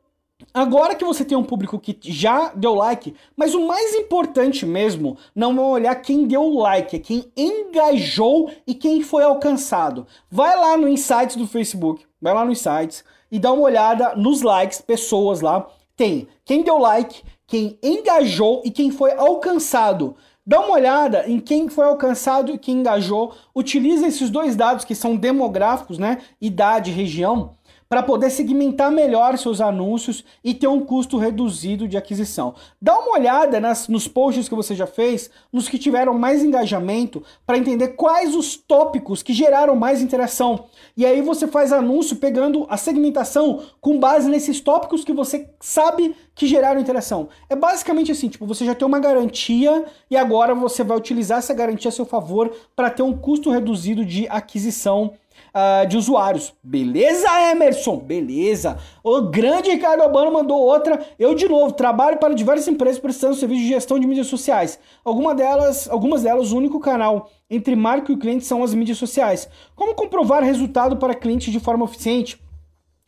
[0.53, 5.17] Agora que você tem um público que já deu like, mas o mais importante mesmo
[5.35, 10.07] não é olhar quem deu like, é quem engajou e quem foi alcançado.
[10.31, 14.41] Vai lá no Insights do Facebook, vai lá no Insights e dá uma olhada nos
[14.41, 15.67] likes, pessoas lá.
[15.95, 20.15] Tem quem deu like, quem engajou e quem foi alcançado.
[20.49, 23.35] Dá uma olhada em quem foi alcançado e quem engajou.
[23.53, 26.23] Utiliza esses dois dados que são demográficos, né?
[26.41, 27.55] Idade, região
[27.89, 32.53] para poder segmentar melhor seus anúncios e ter um custo reduzido de aquisição.
[32.79, 37.23] Dá uma olhada nas, nos posts que você já fez, nos que tiveram mais engajamento,
[37.47, 40.65] para entender quais os tópicos que geraram mais interação.
[40.95, 46.15] E aí você faz anúncio pegando a segmentação com base nesses tópicos que você sabe
[46.35, 47.29] que geraram interação.
[47.49, 51.55] É basicamente assim, tipo, você já tem uma garantia e agora você vai utilizar essa
[51.55, 55.13] garantia a seu favor para ter um custo reduzido de aquisição
[55.49, 56.53] uh, de usuários.
[56.63, 57.97] Beleza, Emerson?
[57.97, 58.77] Beleza.
[59.03, 60.99] O grande Ricardo Albano mandou outra.
[61.17, 64.79] Eu, de novo, trabalho para diversas empresas prestando serviço de gestão de mídias sociais.
[65.03, 69.49] Alguma delas, algumas delas, o único canal entre marca e cliente são as mídias sociais.
[69.75, 72.39] Como comprovar resultado para cliente de forma eficiente?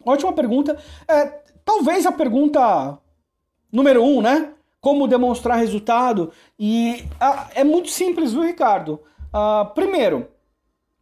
[0.06, 0.78] Ótima pergunta.
[1.08, 1.26] É,
[1.64, 2.98] talvez a pergunta
[3.72, 4.52] número um, né?
[4.80, 6.32] Como demonstrar resultado.
[6.60, 9.00] E uh, é muito simples, viu, Ricardo?
[9.32, 10.28] Uh, primeiro,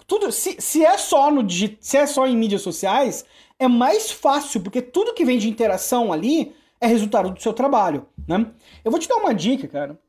[0.10, 3.24] tudo, se, se é só no se é só em mídias sociais,
[3.60, 8.08] é mais fácil, porque tudo que vem de interação ali é resultado do seu trabalho,
[8.28, 8.48] né?
[8.84, 10.00] Eu vou te dar uma dica, cara.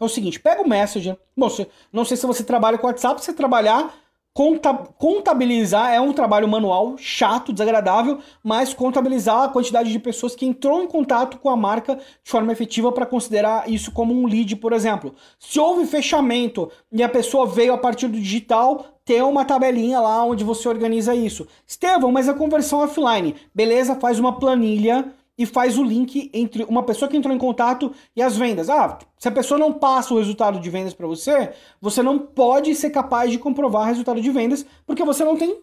[0.00, 1.16] É o seguinte, pega o Messenger.
[1.36, 3.94] Bom, você, não sei se você trabalha com WhatsApp, se você trabalhar
[4.34, 10.82] contabilizar é um trabalho manual chato, desagradável, mas contabilizar a quantidade de pessoas que entrou
[10.82, 14.72] em contato com a marca de forma efetiva para considerar isso como um lead, por
[14.72, 15.14] exemplo.
[15.38, 20.24] Se houve fechamento e a pessoa veio a partir do digital, ter uma tabelinha lá
[20.24, 21.46] onde você organiza isso.
[21.66, 23.34] Estevão, mas a conversão offline.
[23.54, 27.92] Beleza, faz uma planilha e faz o link entre uma pessoa que entrou em contato
[28.14, 28.68] e as vendas.
[28.68, 32.74] Ah, se a pessoa não passa o resultado de vendas para você, você não pode
[32.74, 35.58] ser capaz de comprovar o resultado de vendas, porque você não tem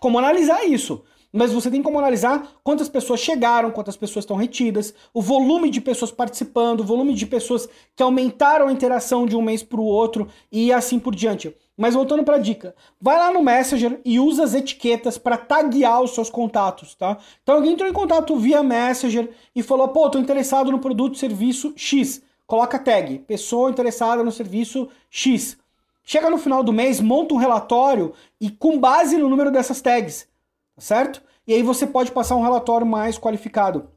[0.00, 1.02] como analisar isso.
[1.32, 5.80] Mas você tem como analisar quantas pessoas chegaram, quantas pessoas estão retidas, o volume de
[5.80, 9.84] pessoas participando, o volume de pessoas que aumentaram a interação de um mês para o
[9.84, 11.56] outro e assim por diante.
[11.82, 16.00] Mas voltando para a dica, vai lá no Messenger e usa as etiquetas para taguear
[16.00, 17.18] os seus contatos, tá?
[17.42, 21.72] Então alguém entrou em contato via Messenger e falou: "Pô, tô interessado no produto, serviço
[21.74, 22.22] X".
[22.46, 25.58] Coloca tag: pessoa interessada no serviço X.
[26.04, 30.28] Chega no final do mês, monta um relatório e com base no número dessas tags,
[30.76, 31.20] tá certo?
[31.48, 33.90] E aí você pode passar um relatório mais qualificado.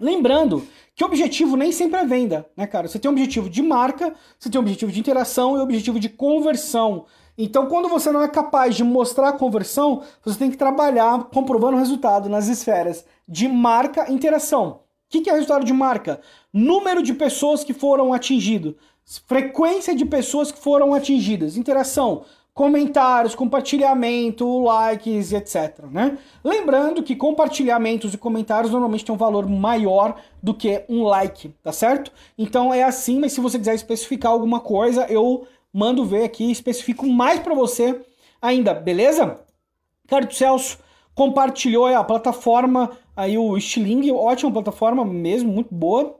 [0.00, 2.86] Lembrando que objetivo nem sempre é venda, né, cara?
[2.86, 5.98] Você tem um objetivo de marca, você tem um objetivo de interação e um objetivo
[5.98, 7.06] de conversão.
[7.36, 11.76] Então, quando você não é capaz de mostrar a conversão, você tem que trabalhar comprovando
[11.76, 14.80] o resultado nas esferas de marca e interação.
[15.06, 16.20] O que é resultado de marca?
[16.52, 18.74] Número de pessoas que foram atingidas,
[19.26, 22.24] frequência de pessoas que foram atingidas, interação,
[22.58, 25.84] comentários, compartilhamento, likes, etc.
[25.92, 26.18] Né?
[26.42, 31.70] Lembrando que compartilhamentos e comentários normalmente têm um valor maior do que um like, tá
[31.70, 32.10] certo?
[32.36, 36.50] Então é assim, mas se você quiser especificar alguma coisa, eu mando ver aqui e
[36.50, 38.04] especifico mais para você
[38.42, 39.38] ainda, beleza?
[40.02, 40.80] Ricardo Celso
[41.14, 46.16] compartilhou a plataforma, aí o Stiling, ótima plataforma mesmo, muito boa.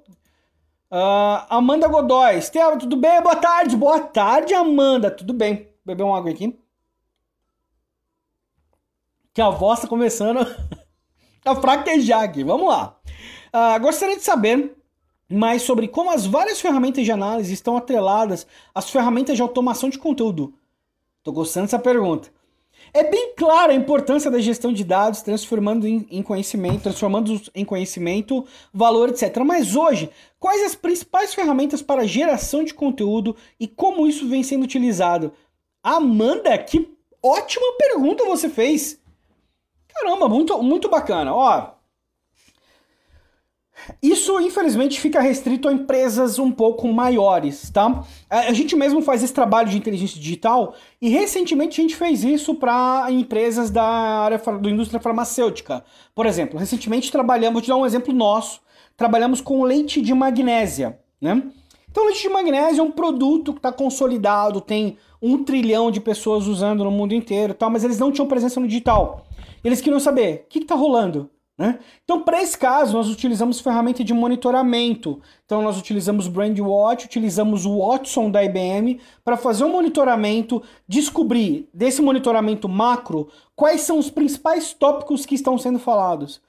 [0.89, 3.21] Uh, Amanda Godoy, Estevam, tudo bem?
[3.21, 5.68] Boa tarde, boa tarde, Amanda, tudo bem?
[5.89, 6.55] Beber uma água aqui.
[9.33, 10.41] Que a voz tá começando
[11.45, 12.45] a fraquejar aqui.
[12.45, 12.99] Vamos lá.
[13.49, 14.77] Uh, gostaria de saber
[15.31, 19.99] mais sobre como as várias ferramentas de análise estão atreladas às ferramentas de automação de
[19.99, 20.55] conteúdo.
[21.23, 22.31] Tô gostando dessa pergunta.
[22.93, 28.47] É bem clara a importância da gestão de dados, transformando em conhecimento, transformando em conhecimento,
[28.73, 29.37] valor, etc.
[29.45, 34.63] Mas hoje, quais as principais ferramentas para geração de conteúdo e como isso vem sendo
[34.65, 35.33] utilizado?
[35.97, 39.01] Amanda, que ótima pergunta você fez.
[39.89, 41.35] Caramba, muito, muito bacana.
[41.35, 41.79] Ó,
[44.03, 48.05] isso, infelizmente, fica restrito a empresas um pouco maiores, tá?
[48.29, 52.55] A gente mesmo faz esse trabalho de inteligência digital e recentemente a gente fez isso
[52.55, 55.85] para empresas da área da indústria farmacêutica.
[56.15, 58.61] Por exemplo, recentemente trabalhamos, vou te dar um exemplo nosso,
[58.97, 61.43] trabalhamos com leite de magnésia, né?
[61.91, 66.47] Então, leite de magnésia é um produto que está consolidado, tem um trilhão de pessoas
[66.47, 69.27] usando no mundo inteiro, tal, mas eles não tinham presença no digital.
[69.63, 71.31] Eles queriam saber o que está rolando.
[71.59, 71.81] Né?
[72.05, 75.21] Então, para esse caso, nós utilizamos ferramenta de monitoramento.
[75.45, 82.01] Então, nós utilizamos BrandWatch, utilizamos o Watson da IBM para fazer um monitoramento, descobrir desse
[82.01, 86.41] monitoramento macro quais são os principais tópicos que estão sendo falados.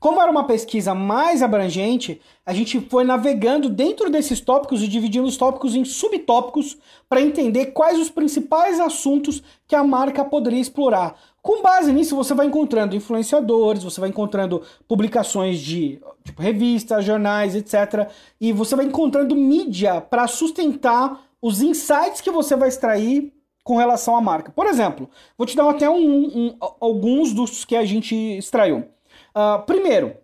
[0.00, 5.26] Como era uma pesquisa mais abrangente, a gente foi navegando dentro desses tópicos e dividindo
[5.26, 11.16] os tópicos em subtópicos para entender quais os principais assuntos que a marca poderia explorar.
[11.42, 17.56] Com base nisso, você vai encontrando influenciadores, você vai encontrando publicações de tipo, revistas, jornais,
[17.56, 18.08] etc.
[18.40, 23.32] E você vai encontrando mídia para sustentar os insights que você vai extrair
[23.64, 24.52] com relação à marca.
[24.52, 28.86] Por exemplo, vou te dar até um, um, alguns dos que a gente extraiu.
[29.34, 30.16] Uh, primeiro,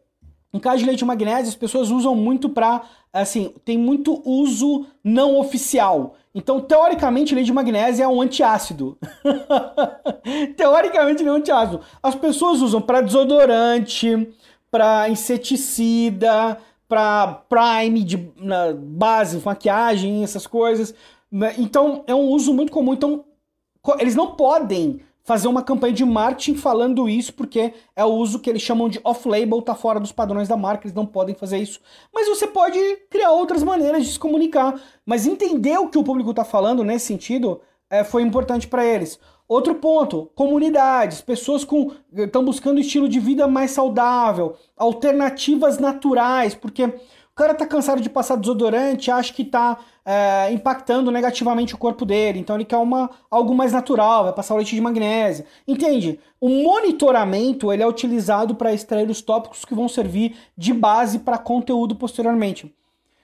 [0.55, 4.87] em caso de leite de magnésio, as pessoas usam muito para, assim, tem muito uso
[5.03, 6.15] não oficial.
[6.33, 8.97] Então, teoricamente, leite de magnésio é um antiácido.
[10.57, 11.81] teoricamente, ele é um antiácido.
[12.01, 14.29] As pessoas usam para desodorante,
[14.71, 16.57] para inseticida,
[16.89, 20.95] para prime de na, base, maquiagem, essas coisas.
[21.31, 21.55] Né?
[21.59, 22.95] Então, é um uso muito comum.
[22.95, 23.25] Então,
[23.99, 28.51] eles não podem fazer uma campanha de marketing falando isso, porque é o uso que
[28.51, 31.81] eles chamam de off-label, tá fora dos padrões da marca, eles não podem fazer isso.
[32.13, 32.79] Mas você pode
[33.11, 34.79] criar outras maneiras de se comunicar.
[35.05, 39.19] Mas entender o que o público está falando nesse sentido é, foi importante para eles.
[39.49, 46.93] Outro ponto, comunidades, pessoas com estão buscando estilo de vida mais saudável, alternativas naturais, porque
[47.35, 52.07] o cara tá cansado de passar desodorante, acha que tá é, impactando negativamente o corpo
[52.07, 55.45] dele, então ele quer uma, algo mais natural, vai passar o leite de magnésio.
[55.67, 56.21] Entende?
[56.41, 61.37] O monitoramento ele é utilizado para extrair os tópicos que vão servir de base para
[61.37, 62.73] conteúdo posteriormente.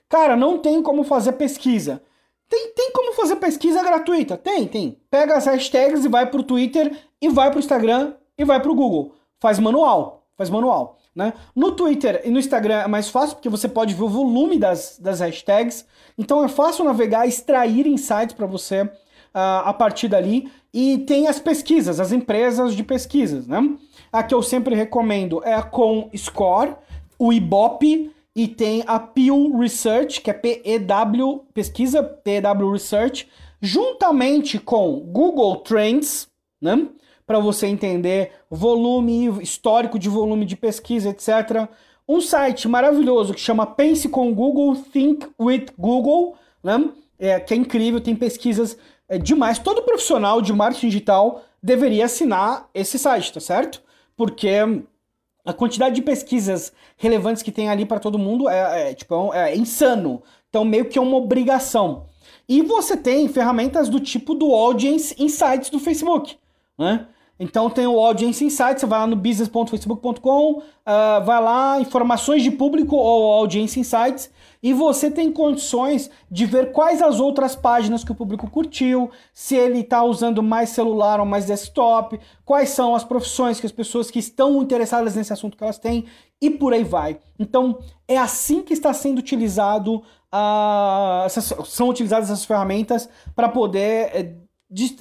[0.09, 2.03] Cara, não tem como fazer pesquisa.
[2.49, 4.37] Tem, tem como fazer pesquisa gratuita?
[4.37, 4.99] Tem, tem.
[5.09, 9.15] Pega as hashtags e vai pro Twitter, e vai pro Instagram, e vai pro Google.
[9.39, 10.27] Faz manual.
[10.37, 10.99] Faz manual.
[11.15, 11.33] Né?
[11.55, 14.99] No Twitter e no Instagram é mais fácil porque você pode ver o volume das,
[15.01, 15.85] das hashtags,
[16.17, 18.89] então é fácil navegar, extrair insights para você uh,
[19.65, 20.51] a partir dali.
[20.73, 23.47] E tem as pesquisas, as empresas de pesquisas.
[23.47, 23.77] Né?
[24.13, 26.77] A que eu sempre recomendo é a Com Score,
[27.19, 33.29] o Ibope e tem a Pew Research, que é PEW, pesquisa PEW Research,
[33.61, 36.29] juntamente com Google Trends,
[36.63, 36.89] né?
[37.31, 41.69] Para você entender volume, histórico de volume de pesquisa, etc.
[42.09, 46.91] Um site maravilhoso que chama Pense com Google, Think with Google, né?
[47.21, 48.77] É, que é incrível, tem pesquisas
[49.09, 49.61] é, demais.
[49.61, 53.81] Todo profissional de marketing digital deveria assinar esse site, tá certo?
[54.17, 54.49] Porque
[55.45, 59.53] a quantidade de pesquisas relevantes que tem ali para todo mundo é, é tipo, é,
[59.53, 60.21] é insano.
[60.49, 62.07] Então, meio que é uma obrigação.
[62.49, 66.37] E você tem ferramentas do tipo do Audience Insights do Facebook,
[66.77, 67.07] né?
[67.41, 72.43] Então tem o Audience Insights, você vai lá no business.facebook.com, uh, ah, vai lá, informações
[72.43, 74.31] de público ou Audience Insights,
[74.63, 79.57] e você tem condições de ver quais as outras páginas que o público curtiu, se
[79.57, 84.11] ele está usando mais celular ou mais desktop, quais são as profissões que as pessoas
[84.11, 86.05] que estão interessadas nesse assunto que elas têm,
[86.43, 87.19] e por aí vai.
[87.39, 94.11] Então é assim que está sendo utilizado, uh, essas, são utilizadas essas ferramentas para poder.
[94.15, 94.50] Eh,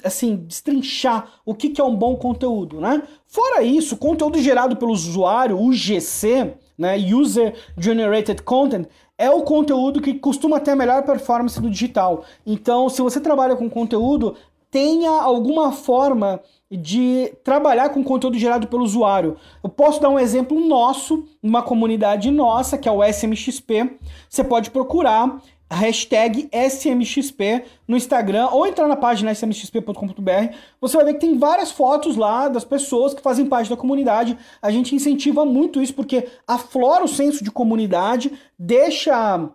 [0.04, 3.02] assim, destrinchar o que, que é um bom conteúdo, né?
[3.26, 10.14] Fora isso, conteúdo gerado pelo usuário, UGC, né, User Generated Content, é o conteúdo que
[10.14, 12.24] costuma ter a melhor performance do digital.
[12.44, 14.34] Então, se você trabalha com conteúdo,
[14.70, 19.36] tenha alguma forma de trabalhar com conteúdo gerado pelo usuário.
[19.62, 23.98] Eu posso dar um exemplo nosso, uma comunidade nossa, que é o SMXP.
[24.28, 25.42] Você pode procurar
[25.74, 31.70] hashtag SMXP no Instagram ou entrar na página smxp.com.br, você vai ver que tem várias
[31.70, 34.36] fotos lá das pessoas que fazem parte da comunidade.
[34.60, 39.48] A gente incentiva muito isso porque aflora o senso de comunidade, deixa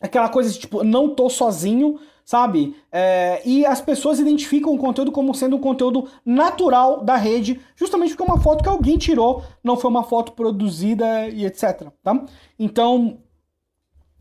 [0.00, 2.74] aquela coisa de, tipo, não tô sozinho, sabe?
[2.90, 8.10] É, e as pessoas identificam o conteúdo como sendo um conteúdo natural da rede, justamente
[8.10, 11.88] porque é uma foto que alguém tirou, não foi uma foto produzida e etc.
[12.02, 12.24] Tá?
[12.58, 13.18] Então,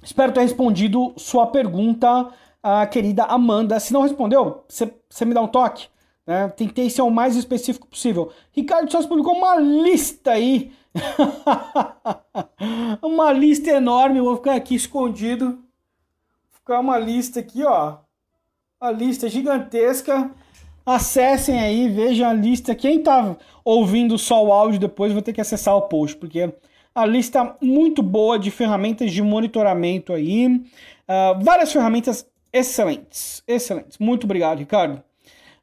[0.03, 2.29] Espero ter respondido sua pergunta,
[2.91, 3.79] querida Amanda.
[3.79, 5.87] Se não respondeu, você me dá um toque,
[6.27, 6.49] Né?
[6.49, 8.31] Tentei ser o mais específico possível.
[8.51, 10.71] Ricardo Sós publicou uma lista aí.
[13.01, 14.21] uma lista enorme.
[14.21, 15.45] Vou ficar aqui escondido.
[15.45, 17.97] Vou ficar uma lista aqui, ó.
[18.79, 20.31] A lista gigantesca.
[20.85, 22.75] Acessem aí, vejam a lista.
[22.75, 26.53] Quem tá ouvindo só o áudio depois vai ter que acessar o post, porque
[26.95, 30.47] a lista muito boa de ferramentas de monitoramento aí.
[30.47, 33.43] Uh, várias ferramentas excelentes.
[33.47, 33.97] Excelentes.
[33.97, 35.03] Muito obrigado, Ricardo.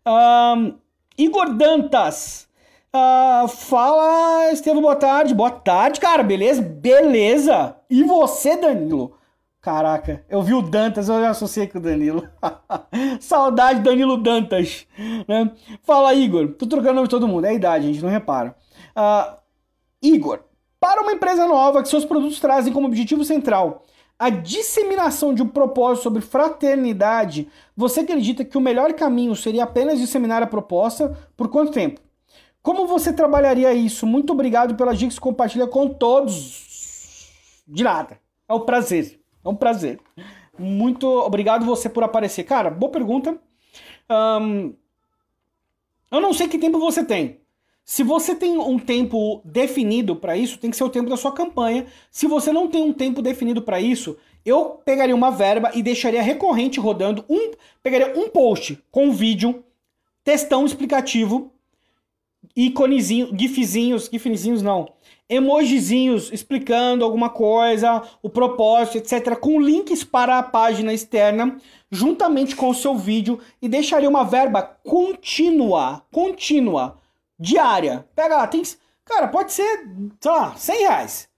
[0.06, 0.74] Uh,
[1.16, 2.48] Igor Dantas.
[2.92, 5.34] Uh, fala, Estevam, boa tarde.
[5.34, 6.22] Boa tarde, cara.
[6.22, 6.60] Beleza?
[6.60, 7.76] Beleza.
[7.88, 9.16] E você, Danilo?
[9.60, 12.26] Caraca, eu vi o Dantas, eu já associei com o Danilo.
[13.20, 14.86] Saudade Danilo Dantas.
[15.28, 15.52] Né?
[15.82, 16.54] Fala, Igor.
[16.54, 17.44] Tô trocando nome de todo mundo.
[17.44, 18.56] É a idade, gente, não repara.
[18.96, 19.36] Uh,
[20.02, 20.40] Igor,
[20.80, 23.84] para uma empresa nova que seus produtos trazem como objetivo central
[24.20, 29.98] a disseminação de um propósito sobre fraternidade, você acredita que o melhor caminho seria apenas
[29.98, 31.16] disseminar a proposta?
[31.34, 32.02] Por quanto tempo?
[32.62, 34.06] Como você trabalharia isso?
[34.06, 37.32] Muito obrigado pelas dicas que compartilha com todos.
[37.66, 38.20] De nada.
[38.46, 39.18] É um prazer.
[39.42, 39.98] É um prazer.
[40.58, 42.44] Muito obrigado você por aparecer.
[42.44, 43.38] Cara, boa pergunta.
[44.10, 44.74] Um,
[46.10, 47.39] eu não sei que tempo você tem.
[47.90, 51.32] Se você tem um tempo definido para isso, tem que ser o tempo da sua
[51.32, 51.86] campanha.
[52.08, 54.16] Se você não tem um tempo definido para isso,
[54.46, 57.50] eu pegaria uma verba e deixaria recorrente rodando um,
[57.82, 59.64] pegaria um post com um vídeo,
[60.22, 61.52] textão explicativo,
[62.54, 64.92] iconezinho, gifzinhos, gifzinhos não,
[65.28, 71.56] emojizinhos explicando alguma coisa, o propósito, etc, com links para a página externa,
[71.90, 76.99] juntamente com o seu vídeo e deixaria uma verba contínua, contínua,
[77.40, 78.06] diária.
[78.14, 78.62] Pega lá, tem,
[79.04, 79.88] cara, pode ser,
[80.20, 81.28] sei lá, 100 reais.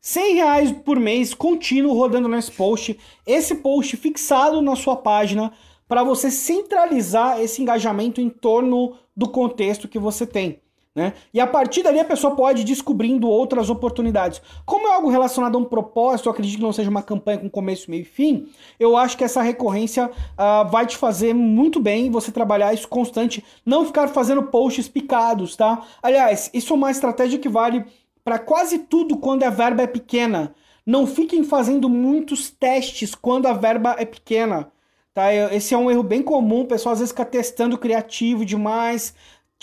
[0.00, 5.52] 100 reais por mês contínuo rodando nesse post, esse post fixado na sua página
[5.86, 10.60] para você centralizar esse engajamento em torno do contexto que você tem.
[10.94, 11.12] Né?
[11.32, 14.40] E a partir dali a pessoa pode ir descobrindo outras oportunidades.
[14.64, 17.50] Como é algo relacionado a um propósito, eu acredito que não seja uma campanha com
[17.50, 18.46] começo, meio e fim,
[18.78, 23.44] eu acho que essa recorrência uh, vai te fazer muito bem você trabalhar isso constante,
[23.66, 25.84] não ficar fazendo posts picados, tá?
[26.00, 27.84] Aliás, isso é uma estratégia que vale
[28.22, 30.54] para quase tudo quando a verba é pequena.
[30.86, 34.70] Não fiquem fazendo muitos testes quando a verba é pequena.
[35.12, 35.32] Tá?
[35.32, 39.14] Esse é um erro bem comum, o pessoal às vezes fica testando criativo demais,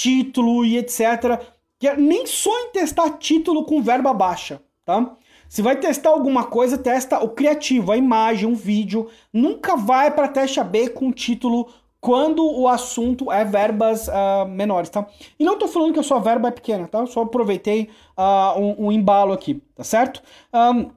[0.02, 1.40] título e etc.
[1.78, 5.16] Que nem só em testar título com verba baixa, tá?
[5.48, 9.10] Se vai testar alguma coisa, testa o criativo, a imagem, um vídeo.
[9.32, 11.68] Nunca vai para teste AB com título
[12.00, 15.06] quando o assunto é verbas uh, menores, tá?
[15.38, 17.06] E não tô falando que a sua verba é pequena, tá?
[17.06, 20.24] Só aproveitei uh, um, um, embalo aqui, tá certo?
[20.52, 20.90] Um,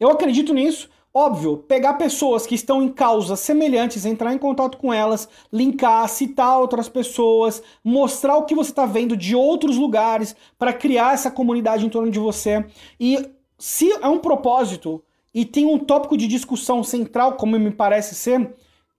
[0.00, 0.88] eu acredito nisso.
[1.14, 6.58] Óbvio, pegar pessoas que estão em causas semelhantes, entrar em contato com elas, linkar, citar
[6.58, 11.84] outras pessoas, mostrar o que você está vendo de outros lugares para criar essa comunidade
[11.84, 12.64] em torno de você.
[12.98, 15.04] E se é um propósito
[15.34, 18.54] e tem um tópico de discussão central, como me parece ser,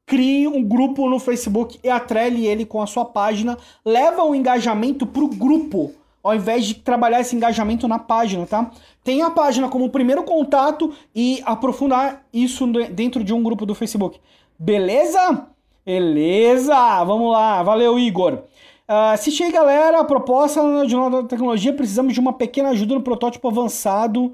[0.05, 5.07] crie um grupo no Facebook e atrele ele com a sua página, leva o engajamento
[5.07, 5.91] para o grupo
[6.23, 8.71] ao invés de trabalhar esse engajamento na página, tá?
[9.03, 14.19] Tem a página como primeiro contato e aprofundar isso dentro de um grupo do Facebook.
[14.57, 15.47] Beleza?
[15.85, 17.03] Beleza!
[17.03, 17.61] Vamos lá.
[17.61, 18.33] Valeu, Igor.
[18.33, 19.99] Uh, assiste aí, galera.
[19.99, 21.73] A proposta de nova tecnologia.
[21.73, 24.27] Precisamos de uma pequena ajuda no protótipo avançado.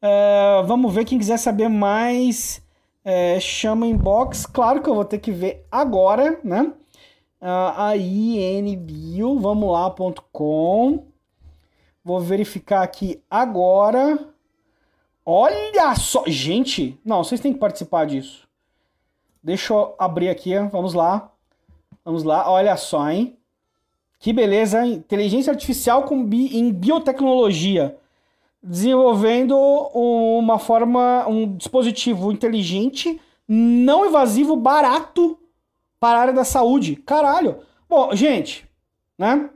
[0.00, 2.62] Uh, vamos ver quem quiser saber mais.
[3.04, 4.46] Uh, chama inbox.
[4.46, 6.72] Claro que eu vou ter que ver agora, né?
[7.40, 9.74] Uh, a inbio, vamos.
[12.04, 14.18] Vou verificar aqui agora.
[15.24, 16.24] Olha só!
[16.26, 18.48] Gente, não, vocês têm que participar disso.
[19.42, 21.30] Deixa eu abrir aqui, vamos lá.
[22.04, 23.36] Vamos lá, olha só, hein?
[24.18, 24.94] Que beleza, hein?
[24.94, 27.96] Inteligência artificial com bi em biotecnologia.
[28.60, 35.38] Desenvolvendo uma forma, um dispositivo inteligente, não invasivo, barato
[36.00, 36.96] para a área da saúde.
[36.96, 37.60] Caralho!
[37.88, 38.68] Bom, gente,
[39.18, 39.50] né?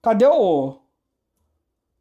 [0.00, 0.76] Cadê o,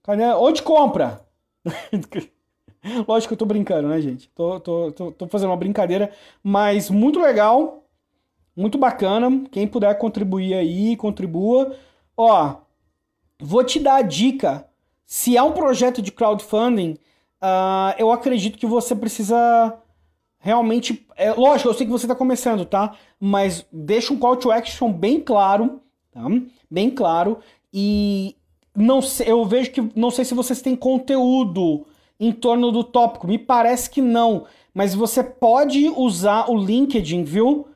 [0.04, 0.24] Cadê?
[0.34, 1.26] Onde compra?
[3.08, 4.30] Lógico que eu tô brincando, né, gente?
[4.30, 6.12] Tô, tô, tô, tô, fazendo uma brincadeira,
[6.43, 7.86] mas muito legal,
[8.56, 9.43] muito bacana.
[9.52, 11.76] Quem puder contribuir aí, contribua.
[12.18, 12.56] Ó,
[13.39, 14.68] vou te dar a dica.
[15.06, 16.97] Se é um projeto de crowdfunding,
[17.41, 19.78] uh, eu acredito que você precisa
[20.39, 21.06] realmente.
[21.16, 22.95] É, lógico, eu sei que você está começando, tá?
[23.20, 25.82] Mas deixa um call to action bem claro,
[26.12, 26.22] tá?
[26.70, 27.39] Bem claro.
[27.72, 28.36] E,
[28.76, 31.86] não sei, eu vejo que não sei se vocês têm conteúdo
[32.19, 33.28] em torno do tópico.
[33.28, 37.67] Me parece que não, mas você pode usar o LinkedIn, viu?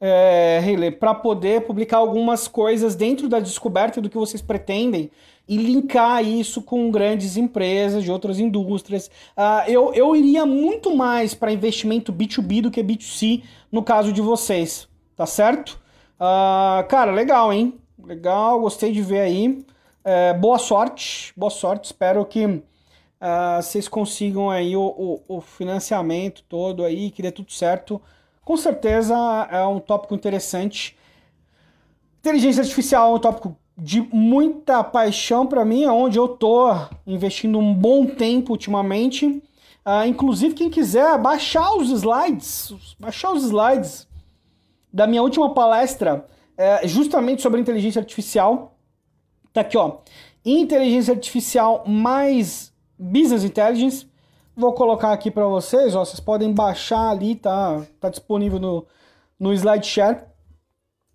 [0.00, 5.10] é, para poder publicar algumas coisas dentro da descoberta do que vocês pretendem
[5.46, 9.10] e linkar isso com grandes empresas de outras indústrias.
[9.36, 14.22] Uh, eu, eu iria muito mais para investimento B2B do que B2C no caso de
[14.22, 15.78] vocês, tá certo?
[16.16, 17.74] Uh, cara, legal, hein?
[18.02, 19.64] Legal, gostei de ver aí.
[20.02, 21.86] É, boa sorte, boa sorte.
[21.86, 22.62] Espero que uh,
[23.62, 24.80] vocês consigam aí o,
[25.28, 28.00] o, o, financiamento todo aí, que dê tudo certo.
[28.42, 29.14] Com certeza
[29.50, 30.96] é um tópico interessante.
[32.20, 36.70] Inteligência artificial é um tópico de muita paixão para mim, é onde eu tô
[37.06, 39.26] investindo um bom tempo ultimamente.
[39.26, 44.08] Uh, inclusive, quem quiser baixar os slides, baixar os slides
[44.92, 46.26] da minha última palestra,
[46.56, 48.76] é, justamente sobre inteligência artificial.
[49.52, 49.98] Tá aqui, ó.
[50.44, 54.06] Inteligência artificial mais business intelligence.
[54.56, 56.04] Vou colocar aqui para vocês, ó.
[56.04, 57.82] Vocês podem baixar ali, tá?
[57.98, 58.86] Tá disponível no,
[59.38, 60.24] no SlideShare.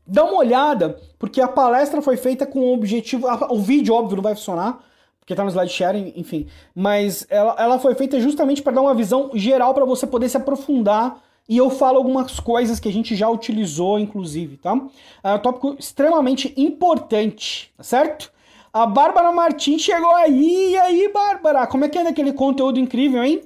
[0.07, 3.27] Dá uma olhada, porque a palestra foi feita com o objetivo.
[3.49, 4.83] O vídeo, óbvio, não vai funcionar,
[5.19, 6.47] porque tá no SlideShare, enfim.
[6.75, 10.37] Mas ela, ela foi feita justamente para dar uma visão geral para você poder se
[10.37, 14.79] aprofundar e eu falo algumas coisas que a gente já utilizou, inclusive, tá?
[15.23, 18.31] É um tópico extremamente importante, tá certo?
[18.73, 20.71] A Bárbara Martins chegou aí.
[20.71, 21.65] E aí, Bárbara?
[21.67, 23.41] Como é que é daquele conteúdo incrível, hein?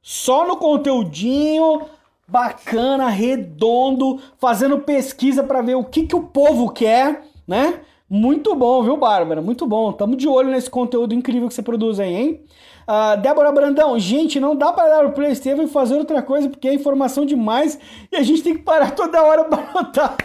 [0.00, 1.82] Só no conteúdinho
[2.28, 7.80] bacana, redondo, fazendo pesquisa para ver o que, que o povo quer, né?
[8.08, 9.40] Muito bom, viu, Bárbara?
[9.40, 9.92] Muito bom.
[9.92, 12.40] Tamo de olho nesse conteúdo incrível que você produz aí, hein?
[12.82, 16.48] Uh, Débora Brandão, gente, não dá para dar o play Estevam e fazer outra coisa,
[16.48, 17.78] porque é informação demais
[18.10, 20.16] e a gente tem que parar toda hora para anotar.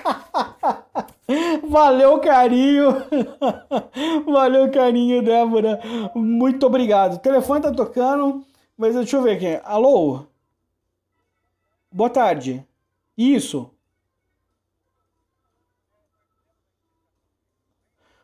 [1.67, 3.03] Valeu, carinho.
[4.25, 5.79] Valeu, carinho, Débora.
[6.15, 7.15] Muito obrigado.
[7.15, 8.43] O telefone tá tocando,
[8.77, 9.61] mas deixa eu ver aqui.
[9.63, 10.21] Alô?
[11.91, 12.65] Boa tarde.
[13.17, 13.71] Isso.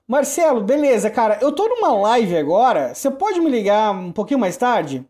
[0.08, 1.40] Marcelo, beleza, cara.
[1.42, 2.94] Eu tô numa live agora.
[2.94, 5.06] Você pode me ligar um pouquinho mais tarde?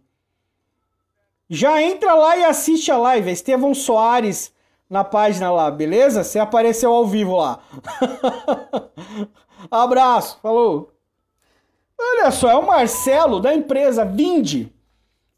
[1.50, 3.30] Já entra lá e assiste a live.
[3.30, 4.54] É Estevão Soares
[4.89, 6.24] na página lá, beleza?
[6.24, 7.60] Você apareceu ao vivo lá.
[9.70, 10.91] Abraço, falou.
[12.00, 14.72] Olha só, é o Marcelo da empresa Vinde.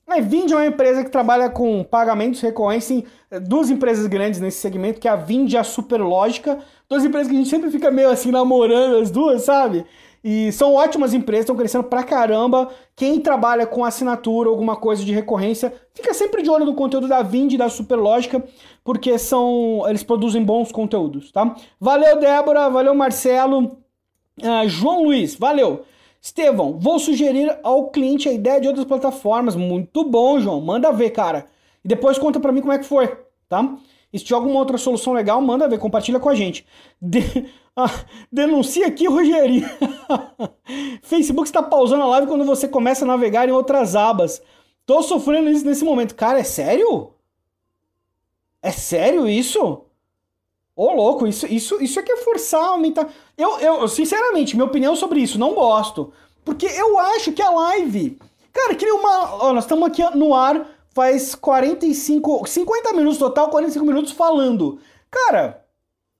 [0.07, 3.03] A Vind é uma empresa que trabalha com pagamentos recorrentes, em
[3.41, 6.59] duas empresas grandes nesse segmento, que é a Vind e a Superlógica.
[6.89, 9.85] Duas empresas que a gente sempre fica meio assim namorando as duas, sabe?
[10.27, 12.69] E são ótimas empresas, estão crescendo pra caramba.
[12.95, 17.21] Quem trabalha com assinatura, alguma coisa de recorrência, fica sempre de olho no conteúdo da
[17.21, 18.43] Vind e da Superlógica,
[18.83, 21.55] porque são eles produzem bons conteúdos, tá?
[21.79, 23.77] Valeu, Débora, valeu, Marcelo.
[24.41, 25.83] Uh, João Luiz, valeu.
[26.19, 29.55] Estevão, vou sugerir ao cliente a ideia de outras plataformas.
[29.55, 30.59] Muito bom, João.
[30.59, 31.45] Manda ver, cara.
[31.83, 33.15] E depois conta para mim como é que foi,
[33.47, 33.77] tá?
[34.15, 36.65] E se tiver alguma outra solução legal, manda ver, compartilha com a gente.
[37.01, 37.21] De...
[37.77, 37.91] Ah,
[38.31, 39.69] denuncia aqui, Rogerinho.
[41.03, 44.41] Facebook está pausando a live quando você começa a navegar em outras abas.
[44.85, 46.15] Tô sofrendo isso nesse momento.
[46.15, 47.11] Cara, é sério?
[48.61, 49.81] É sério isso?
[50.73, 53.09] Ô, louco, isso, isso, isso é que é forçar aumentar.
[53.37, 56.13] Eu, eu, sinceramente, minha opinião sobre isso, não gosto.
[56.45, 58.17] Porque eu acho que a live.
[58.53, 59.35] Cara, que uma.
[59.35, 60.65] Ó, nós estamos aqui no ar
[60.95, 62.47] faz 45.
[62.47, 64.79] 50 minutos total, 45 minutos falando.
[65.11, 65.63] Cara,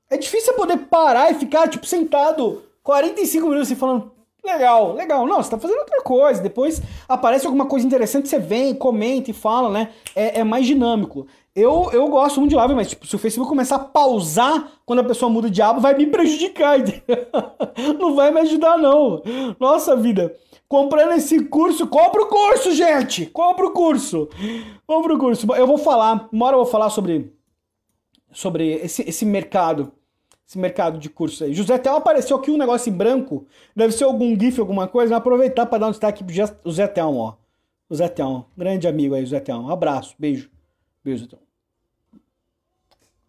[0.10, 4.12] é difícil poder parar e ficar, tipo, sentado 45 minutos e falando.
[4.44, 5.26] Legal, legal.
[5.26, 6.42] Não, você tá fazendo outra coisa.
[6.42, 9.90] Depois aparece alguma coisa interessante, você vem, comenta e fala, né?
[10.14, 11.26] É, é mais dinâmico.
[11.56, 15.00] Eu, eu gosto muito de live, mas tipo, se o Facebook começar a pausar quando
[15.00, 16.78] a pessoa muda de aba, vai me prejudicar.
[17.98, 19.24] não vai me ajudar, não.
[19.58, 20.36] Nossa vida.
[20.68, 23.28] Comprando esse curso, compra o curso, gente!
[23.28, 24.28] Compra o curso!
[24.86, 25.48] Compra o curso.
[25.56, 27.32] Eu vou falar, uma hora eu vou falar sobre,
[28.34, 29.94] sobre esse, esse mercado.
[30.46, 31.54] Esse mercado de cursos aí.
[31.54, 33.48] José Tel apareceu aqui um negócio em branco.
[33.74, 35.12] Deve ser algum GIF, alguma coisa.
[35.12, 37.34] Vou aproveitar para dar um destaque pro Zé Telmo, ó.
[37.90, 38.46] O Zé Telmo.
[38.58, 39.70] Grande amigo aí, Zé Telmo.
[39.70, 40.52] Um abraço, beijo.
[41.04, 41.45] Beijo, Telmo.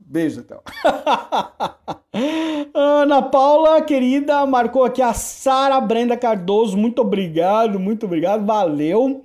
[0.09, 0.61] Beijo, então.
[2.73, 6.77] Ana Paula, querida, marcou aqui a Sara Brenda Cardoso.
[6.77, 8.47] Muito obrigado, muito obrigado.
[8.47, 9.23] Valeu.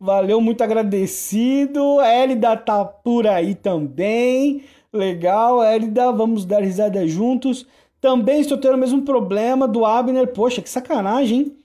[0.00, 2.00] Valeu, muito agradecido.
[2.00, 4.64] Elida tá por aí também.
[4.90, 7.66] Legal, Elida, vamos dar risada juntos.
[8.00, 10.28] Também estou tendo o mesmo problema do Abner.
[10.28, 11.56] Poxa, que sacanagem, hein?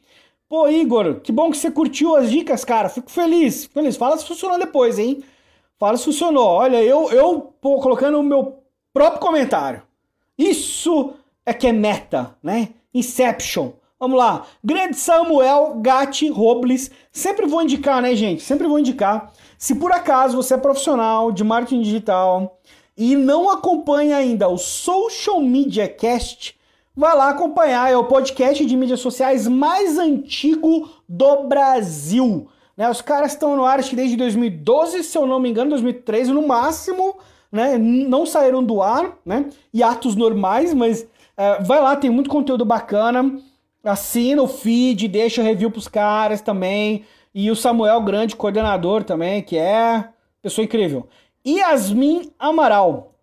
[0.49, 2.89] Pô, Igor, que bom que você curtiu as dicas, cara.
[2.89, 3.95] Fico feliz, feliz.
[3.95, 5.23] Fala se funcionou depois, hein?
[5.79, 6.45] Fala se funcionou.
[6.45, 8.61] Olha, eu, eu pô, colocando o meu
[8.93, 9.81] próprio comentário.
[10.37, 11.13] Isso
[11.45, 12.69] é que é meta, né?
[12.93, 13.71] Inception.
[13.97, 14.45] Vamos lá.
[14.61, 16.91] Grande Samuel Gatti Robles.
[17.13, 18.43] Sempre vou indicar, né, gente?
[18.43, 19.31] Sempre vou indicar.
[19.57, 22.59] Se por acaso você é profissional de marketing digital
[22.97, 26.59] e não acompanha ainda o Social Media Cast,
[26.93, 27.89] vai lá acompanhar.
[27.89, 32.49] É o podcast de mídias sociais mais antigo do Brasil.
[32.79, 32.89] Né?
[32.89, 36.31] Os caras estão no ar acho que desde 2012, se eu não me engano, 2013
[36.31, 37.17] no máximo.
[37.51, 37.77] Né?
[37.77, 39.49] Não saíram do ar, né?
[39.73, 43.37] E atos normais, mas uh, vai lá, tem muito conteúdo bacana.
[43.83, 47.03] Assina o feed, deixa review pros caras também.
[47.35, 50.07] E o Samuel Grande, coordenador também, que é
[50.41, 51.07] pessoa incrível.
[51.45, 53.13] Yasmin Amaral.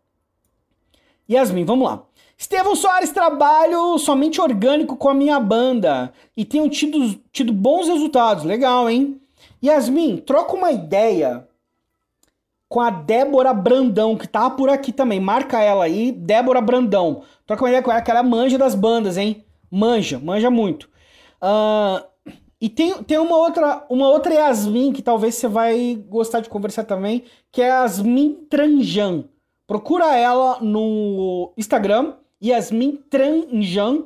[1.30, 2.02] Yasmin, vamos lá.
[2.36, 8.44] Estevão Soares, trabalho somente orgânico com a minha banda e tenho tido, tido bons resultados.
[8.44, 9.18] Legal, hein?
[9.68, 11.46] Yasmin, troca uma ideia
[12.68, 15.20] com a Débora Brandão, que tá por aqui também.
[15.20, 17.22] Marca ela aí, Débora Brandão.
[17.46, 19.44] Troca uma ideia com ela, que ela é manja das bandas, hein?
[19.70, 20.88] Manja, manja muito.
[21.40, 22.04] Uh,
[22.60, 26.84] e tem, tem uma outra uma outra Yasmin que talvez você vai gostar de conversar
[26.84, 29.24] também, que é a Yasmin Tranjan.
[29.66, 34.04] Procura ela no Instagram, Yasmin Tranjan.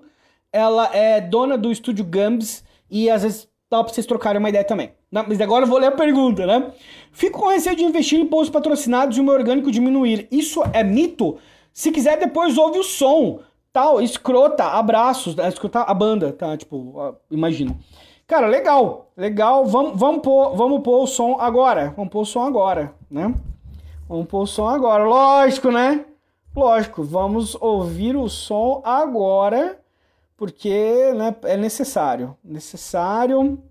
[0.52, 4.64] Ela é dona do estúdio Gambs e às vezes dá pra vocês trocarem uma ideia
[4.64, 4.92] também.
[5.10, 6.72] Não, mas agora eu vou ler a pergunta, né?
[7.10, 10.28] Fico com receio de investir em posts patrocinados e o meu orgânico diminuir.
[10.30, 11.36] Isso é mito?
[11.72, 13.40] Se quiser, depois ouve o som.
[13.72, 15.48] Tal, escrota, abraços, né?
[15.48, 16.56] escutar a banda, tá?
[16.56, 17.76] Tipo, imagina.
[18.26, 19.64] Cara, legal, legal.
[19.64, 21.92] Vamos, vamos, pôr, vamos pôr o som agora.
[21.96, 23.34] Vamos pôr o som agora, né?
[24.08, 25.04] Vamos pôr o som agora.
[25.04, 26.04] Lógico, né?
[26.54, 29.80] Lógico, vamos ouvir o som agora,
[30.36, 32.36] porque né, é necessário.
[32.42, 33.62] Necessário.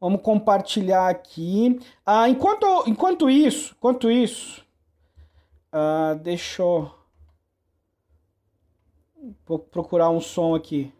[0.00, 1.78] Vamos compartilhar aqui.
[2.06, 4.64] Ah, enquanto, enquanto isso, enquanto isso,
[5.70, 6.90] ah, deixa eu
[9.70, 10.92] procurar um som aqui.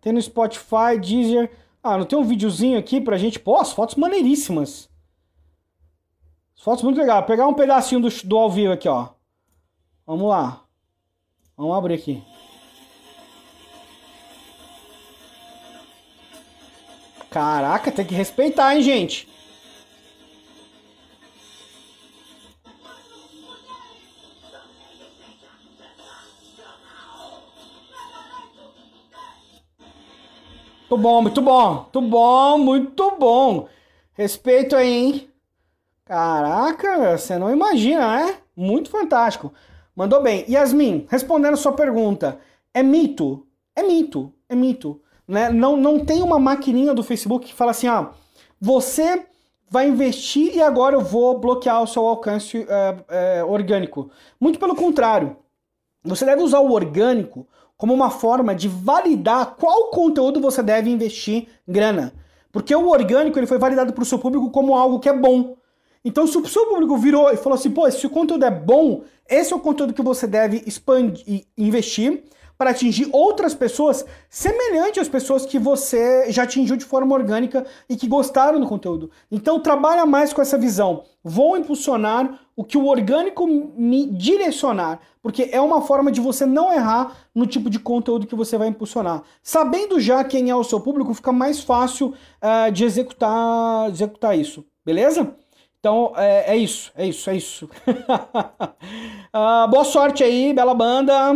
[0.00, 1.50] Tem no Spotify, Deezer.
[1.82, 3.40] Ah, não tem um videozinho aqui pra gente?
[3.40, 4.88] Pô, as fotos maneiríssimas.
[6.56, 7.20] As fotos muito legais.
[7.20, 9.08] Vou pegar um pedacinho do, do ao vivo aqui, ó.
[10.06, 10.64] Vamos lá.
[11.56, 12.22] Vamos abrir aqui.
[17.30, 19.28] Caraca, tem que respeitar, hein, gente?
[30.90, 31.74] Muito bom, muito bom.
[31.74, 33.68] Muito bom, muito bom.
[34.14, 35.30] Respeito aí, hein?
[36.04, 38.38] Caraca, você não imagina, né?
[38.56, 39.54] Muito fantástico.
[39.94, 40.44] Mandou bem.
[40.48, 42.40] Yasmin, respondendo a sua pergunta,
[42.74, 43.46] é mito?
[43.76, 45.00] É mito, é mito.
[45.30, 45.48] Né?
[45.48, 48.10] Não, não tem uma maquininha do Facebook que fala assim, ah,
[48.60, 49.24] você
[49.70, 52.96] vai investir e agora eu vou bloquear o seu alcance é,
[53.38, 54.10] é, orgânico.
[54.40, 55.36] Muito pelo contrário.
[56.02, 61.46] Você deve usar o orgânico como uma forma de validar qual conteúdo você deve investir
[61.66, 62.12] grana.
[62.50, 65.54] Porque o orgânico ele foi validado para o seu público como algo que é bom.
[66.04, 69.52] Então, se o seu público virou e falou assim, pô, esse conteúdo é bom, esse
[69.52, 72.24] é o conteúdo que você deve expandir, investir
[72.60, 77.96] para atingir outras pessoas semelhantes às pessoas que você já atingiu de forma orgânica e
[77.96, 79.10] que gostaram do conteúdo.
[79.30, 81.04] Então trabalha mais com essa visão.
[81.24, 86.70] Vou impulsionar o que o orgânico me direcionar, porque é uma forma de você não
[86.70, 89.22] errar no tipo de conteúdo que você vai impulsionar.
[89.42, 92.08] Sabendo já quem é o seu público, fica mais fácil
[92.42, 95.34] uh, de executar, executar isso, beleza?
[95.78, 97.70] Então é, é isso, é isso, é isso.
[99.34, 101.32] uh, boa sorte aí, bela banda.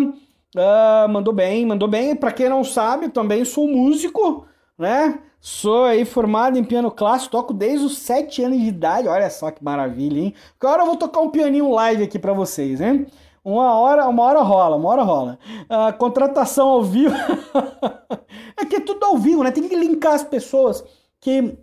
[0.54, 2.14] Uh, mandou bem, mandou bem.
[2.14, 4.46] Para quem não sabe, também sou músico,
[4.78, 5.20] né?
[5.40, 9.08] Sou aí formado em piano clássico, toco desde os 7 anos de idade.
[9.08, 10.34] Olha só que maravilha, hein?
[10.58, 13.06] Agora eu vou tocar um pianinho live aqui para vocês, hein?
[13.44, 15.38] Uma hora, uma hora rola, uma hora rola.
[15.64, 17.14] Uh, contratação ao vivo.
[18.56, 19.50] é que é tudo ao vivo, né?
[19.50, 20.82] Tem que linkar as pessoas
[21.20, 21.58] que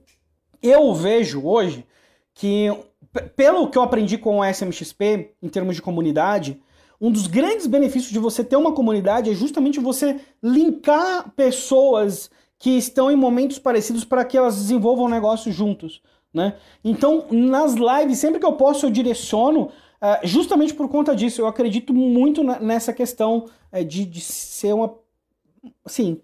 [0.62, 1.88] eu vejo hoje
[2.36, 2.68] que,
[3.36, 6.62] pelo que eu aprendi com o SMXP, em termos de comunidade,
[7.02, 12.30] um dos grandes benefícios de você ter uma comunidade é justamente você linkar pessoas
[12.60, 16.00] que estão em momentos parecidos para que elas desenvolvam negócios juntos.
[16.32, 16.56] Né?
[16.84, 21.42] Então, nas lives, sempre que eu posso, eu direciono uh, justamente por conta disso.
[21.42, 24.96] Eu acredito muito nessa questão uh, de, de ser uma.
[25.84, 26.22] Assim,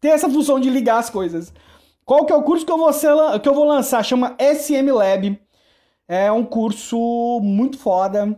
[0.00, 1.54] ter essa função de ligar as coisas.
[2.04, 4.04] Qual que é o curso que eu vou, ser, que eu vou lançar?
[4.04, 5.40] Chama SM Lab.
[6.08, 8.36] É um curso muito foda.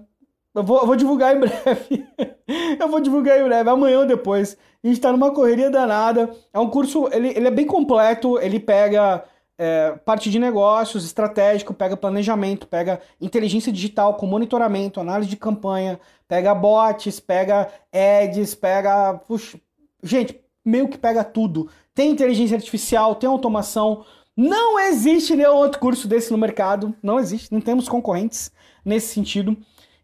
[0.55, 2.07] Eu vou, eu vou divulgar em breve.
[2.79, 4.57] eu vou divulgar em breve, amanhã ou depois.
[4.85, 6.31] A gente tá numa correria danada.
[6.53, 9.25] É um curso, ele, ele é bem completo, ele pega
[9.57, 16.01] é, parte de negócios, estratégico, pega planejamento, pega inteligência digital com monitoramento, análise de campanha,
[16.29, 19.15] pega bots, pega ads, pega.
[19.27, 19.59] Puxa,
[20.03, 21.71] gente, meio que pega tudo.
[21.95, 24.05] Tem inteligência artificial, tem automação.
[24.37, 26.95] Não existe nenhum outro curso desse no mercado.
[27.03, 28.51] Não existe, não temos concorrentes
[28.85, 29.57] nesse sentido.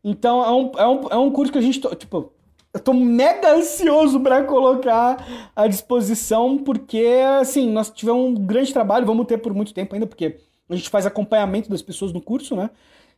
[0.09, 2.33] Então é um, é um, é um curso que a gente, tipo,
[2.73, 7.05] eu tô mega ansioso para colocar à disposição, porque,
[7.39, 10.39] assim, nós tivemos um grande trabalho, vamos ter por muito tempo ainda, porque
[10.69, 12.71] a gente faz acompanhamento das pessoas no curso, né?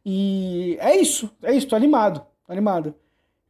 [0.04, 2.92] E é isso, é isso, tô animado, tô animado.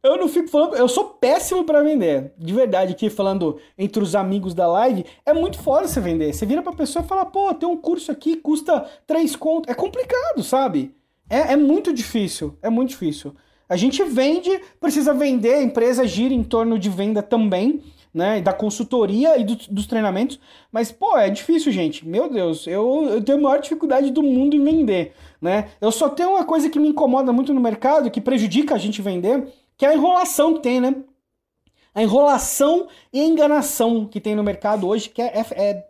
[0.03, 2.33] Eu não fico falando, eu sou péssimo para vender.
[2.37, 6.33] De verdade, aqui falando entre os amigos da live, é muito foda você vender.
[6.33, 9.71] Você vira pra pessoa e fala, pô, tem um curso aqui, custa 3 contos.
[9.71, 10.95] É complicado, sabe?
[11.31, 13.33] É, é muito difícil, é muito difícil.
[13.69, 14.49] A gente vende,
[14.81, 17.81] precisa vender, a empresa gira em torno de venda também,
[18.13, 18.41] né?
[18.41, 20.37] Da consultoria e do, dos treinamentos.
[20.69, 22.05] Mas, pô, é difícil, gente.
[22.05, 25.69] Meu Deus, eu, eu tenho a maior dificuldade do mundo em vender, né?
[25.79, 29.01] Eu só tenho uma coisa que me incomoda muito no mercado, que prejudica a gente
[29.01, 30.93] vender, que é a enrolação que tem, né?
[31.95, 35.85] A enrolação e a enganação que tem no mercado hoje, que é, é, é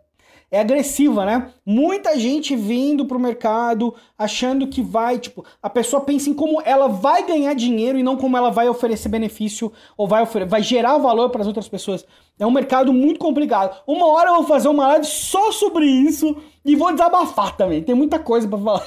[0.52, 1.50] é agressiva, né?
[1.64, 6.88] Muita gente vindo pro mercado achando que vai, tipo, a pessoa pensa em como ela
[6.88, 11.30] vai ganhar dinheiro e não como ela vai oferecer benefício ou vai, vai gerar valor
[11.30, 12.04] para as outras pessoas.
[12.38, 13.82] É um mercado muito complicado.
[13.86, 17.82] Uma hora eu vou fazer uma live só sobre isso e vou desabafar também.
[17.82, 18.86] Tem muita coisa para falar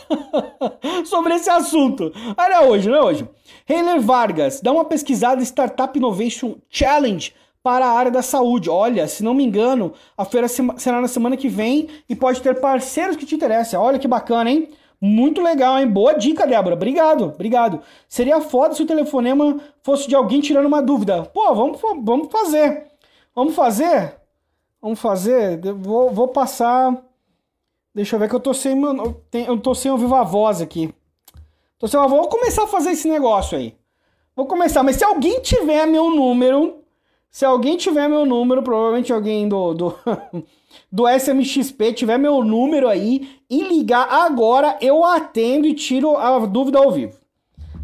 [1.06, 2.14] sobre esse assunto.
[2.38, 3.28] Olha hoje, não é hoje.
[3.68, 7.34] Heiler Vargas, dá uma pesquisada Startup Innovation Challenge
[7.66, 8.70] para a área da saúde.
[8.70, 12.60] Olha, se não me engano, a feira será na semana que vem e pode ter
[12.62, 13.82] parceiros que te interessam.
[13.82, 14.70] Olha que bacana, hein?
[15.02, 15.88] Muito legal, hein?
[15.88, 16.76] Boa dica, Débora.
[16.76, 17.82] Obrigado, obrigado.
[18.08, 21.24] Seria foda se o telefonema fosse de alguém tirando uma dúvida.
[21.24, 22.86] Pô, vamos, vamos fazer.
[23.34, 24.14] Vamos fazer?
[24.80, 25.60] Vamos fazer?
[25.74, 26.96] Vou, vou passar.
[27.96, 28.80] Deixa eu ver que eu tô sem.
[29.48, 30.94] Eu tô sem o Viva Voz aqui.
[31.80, 32.22] Tô sem a voz.
[32.22, 33.76] Vou começar a fazer esse negócio aí.
[34.36, 36.85] Vou começar, mas se alguém tiver meu número
[37.36, 40.00] se alguém tiver meu número, provavelmente alguém do, do,
[40.90, 46.80] do SMXP tiver meu número aí e ligar agora, eu atendo e tiro a dúvida
[46.80, 47.18] ao vivo.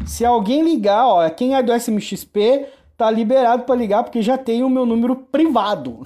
[0.06, 4.64] Se alguém ligar, ó, quem é do SMXP tá liberado para ligar porque já tem
[4.64, 6.00] o meu número privado.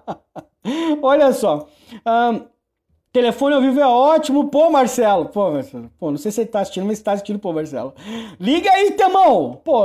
[1.02, 1.68] Olha só.
[2.06, 2.46] Um,
[3.14, 4.48] Telefone ao vivo é ótimo.
[4.48, 5.26] Pô, Marcelo.
[5.26, 5.88] Pô, Marcelo.
[6.00, 7.94] Pô, não sei se você tá assistindo, mas você tá assistindo, pô, Marcelo.
[8.40, 9.60] Liga aí, Temão.
[9.64, 9.84] Pô,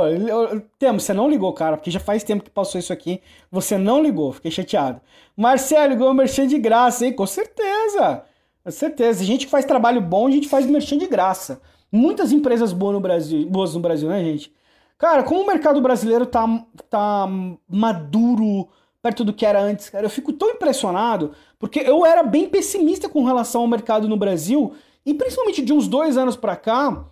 [0.80, 3.22] Temo, você não ligou, cara, porque já faz tempo que passou isso aqui.
[3.48, 5.00] Você não ligou, fiquei chateado.
[5.36, 7.12] Marcelo, ligou o merchan de graça, hein?
[7.12, 8.24] Com certeza.
[8.64, 9.22] Com certeza.
[9.22, 11.62] A gente que faz trabalho bom, a gente faz merchan de graça.
[11.92, 14.52] Muitas empresas boas no Brasil, boas no Brasil, né, gente?
[14.98, 16.46] Cara, como o mercado brasileiro tá,
[16.90, 17.28] tá
[17.68, 18.68] maduro
[19.02, 23.08] perto do que era antes, cara, eu fico tão impressionado porque eu era bem pessimista
[23.08, 24.74] com relação ao mercado no Brasil,
[25.04, 27.04] e principalmente de uns dois anos para cá,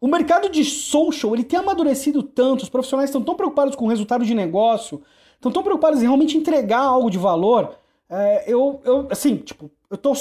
[0.00, 3.88] o mercado de social ele tem amadurecido tanto, os profissionais estão tão preocupados com o
[3.88, 5.02] resultado de negócio,
[5.34, 7.76] estão tão preocupados em realmente entregar algo de valor.
[8.08, 10.12] É, eu, eu, assim, tipo, eu tô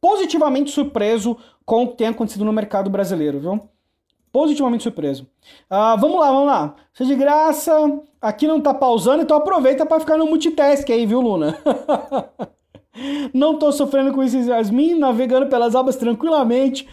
[0.00, 3.68] positivamente surpreso com o que tem acontecido no mercado brasileiro, viu?
[4.32, 5.26] Positivamente surpreso.
[5.68, 6.74] Ah, vamos lá, vamos lá.
[6.94, 11.20] Seja de graça, aqui não tá pausando, então aproveita para ficar no multitask aí, viu,
[11.20, 11.58] Luna?
[13.32, 16.86] Não tô sofrendo com esses Yasmin, navegando pelas abas tranquilamente.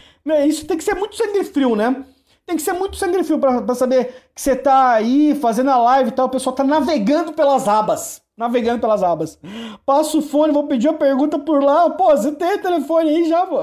[0.47, 2.05] Isso tem que ser muito sangue frio, né?
[2.45, 6.09] Tem que ser muito sangue frio pra saber que você tá aí fazendo a live
[6.09, 8.21] e tal, o pessoal tá navegando pelas abas.
[8.37, 9.37] Navegando pelas abas.
[9.85, 11.89] Passo o fone, vou pedir uma pergunta por lá.
[11.89, 13.59] Pô, você tem telefone aí já, pô?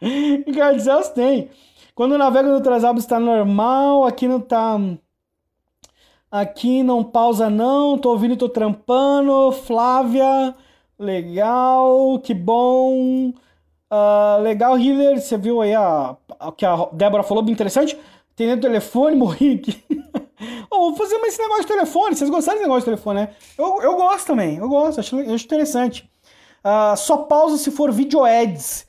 [0.80, 1.50] Celso tem.
[1.98, 4.78] Quando navega no outras abas tá normal, aqui não tá.
[6.30, 9.50] Aqui não pausa não, tô ouvindo tô trampando.
[9.50, 10.54] Flávia.
[10.96, 13.30] Legal, que bom.
[13.90, 15.20] Uh, legal, Healer.
[15.20, 17.98] Você viu aí a, a, que a Débora falou, bem interessante.
[18.36, 19.60] Tem o telefone, morri
[20.70, 22.14] oh, vou fazer mais esse negócio de telefone.
[22.14, 23.30] Vocês gostaram desse negócio de telefone, né?
[23.58, 26.08] Eu, eu gosto também, eu gosto, acho, acho interessante.
[26.64, 28.86] Uh, só pausa se for video ads.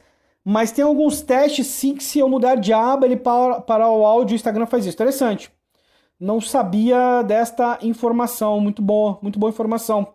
[0.52, 4.04] Mas tem alguns testes sim que se eu mudar de aba, ele para, para o
[4.04, 4.96] áudio, o Instagram faz isso.
[4.96, 5.52] Interessante.
[6.20, 8.60] Não sabia desta informação.
[8.60, 10.08] Muito boa, muito boa informação.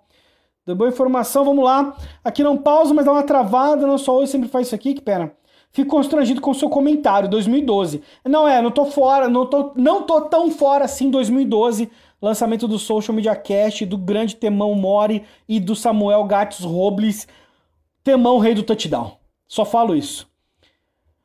[0.67, 1.97] Deu boa informação, vamos lá.
[2.25, 3.87] Aqui não pausa, mas dá uma travada.
[3.87, 5.37] Não só hoje sempre faz isso aqui, que pera.
[5.71, 8.03] Fico constrangido com o seu comentário, 2012.
[8.25, 11.89] Não é, não tô fora, não tô, não tô tão fora assim 2012.
[12.21, 17.29] Lançamento do Social Media Cast, do grande Temão Mori e do Samuel Gatos Robles.
[18.03, 19.24] Temão, rei do touchdown.
[19.47, 20.29] Só falo isso.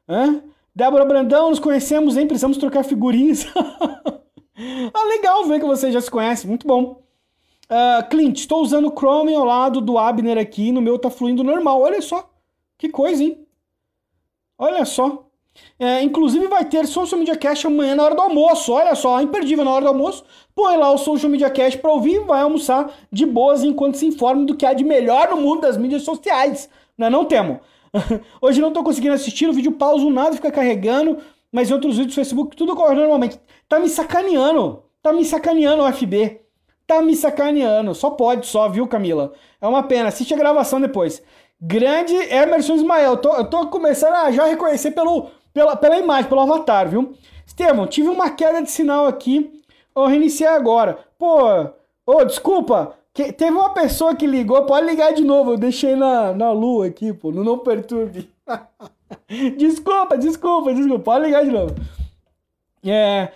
[0.07, 0.43] Hã?
[0.75, 2.27] Débora Brandão, nos conhecemos, hein?
[2.27, 3.45] Precisamos trocar figurinhas.
[3.55, 6.47] ah, legal ver que você já se conhece.
[6.47, 7.01] Muito bom.
[7.69, 11.43] Uh, Clint, estou usando o Chrome ao lado do Abner aqui, no meu tá fluindo
[11.43, 11.81] normal.
[11.81, 12.29] Olha só,
[12.77, 13.45] que coisa, hein?
[14.57, 15.25] Olha só.
[15.77, 18.71] É, inclusive vai ter Social Media Cast amanhã na hora do almoço.
[18.73, 20.23] Olha só, imperdível na hora do almoço.
[20.55, 24.05] Põe lá o Social Media Cast para ouvir e vai almoçar de boas enquanto se
[24.05, 26.69] informa do que há de melhor no mundo das mídias sociais.
[26.97, 27.61] Não, é não temo.
[28.41, 31.17] Hoje não estou conseguindo assistir, o vídeo pausa nada, fica carregando.
[31.51, 33.39] mas em outros vídeos do Facebook tudo ocorre normalmente.
[33.67, 34.83] Tá me sacaneando.
[35.01, 36.41] Tá me sacaneando o FB.
[36.85, 37.93] Tá me sacaneando.
[37.93, 39.33] Só pode, só, viu, Camila?
[39.61, 40.09] É uma pena.
[40.09, 41.21] Assiste a gravação depois.
[41.61, 43.11] Grande Emerson Ismael.
[43.11, 47.13] Eu tô, eu tô começando a já reconhecer pelo, pela, pela imagem, pelo avatar, viu?
[47.45, 49.61] Estevão, tive uma queda de sinal aqui.
[49.93, 50.99] Vou reiniciar agora.
[51.17, 51.71] Pô, ô,
[52.05, 52.95] oh, desculpa.
[53.19, 55.51] Que, teve uma pessoa que ligou, pode ligar de novo.
[55.51, 57.33] Eu deixei na, na lua aqui, pô.
[57.33, 58.29] No não perturbe.
[59.57, 61.03] desculpa, desculpa, desculpa.
[61.03, 61.75] Pode ligar de novo.
[62.81, 63.27] É.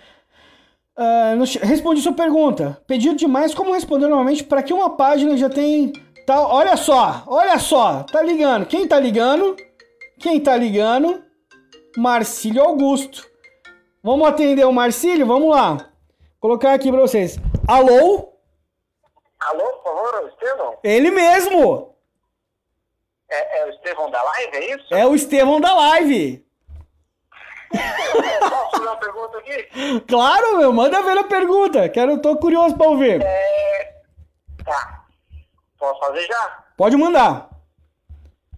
[0.96, 2.80] Uh, respondi sua pergunta.
[2.86, 5.92] Pedido demais, como responder normalmente para que uma página já tem
[6.26, 6.50] tal.
[6.50, 8.64] Olha só, olha só, tá ligando.
[8.64, 9.54] Quem tá ligando?
[10.18, 11.22] Quem tá ligando?
[11.94, 13.28] Marcílio Augusto.
[14.02, 15.26] Vamos atender o Marcílio?
[15.26, 15.76] Vamos lá.
[16.40, 17.38] Colocar aqui para vocês.
[17.68, 18.32] Alô?
[19.40, 20.78] Alô, favor, Estevão?
[20.82, 21.94] Ele mesmo.
[23.30, 24.94] É, é o Estevão da live, é isso?
[24.94, 26.44] É o Estevão da live.
[27.70, 29.68] Posso fazer uma pergunta aqui?
[30.06, 31.88] Claro, meu, manda ver a pergunta.
[31.88, 33.22] Quero, tô curioso para ouvir.
[33.22, 33.94] É...
[34.64, 35.04] Tá.
[35.78, 36.64] Posso fazer já?
[36.76, 37.48] Pode mandar.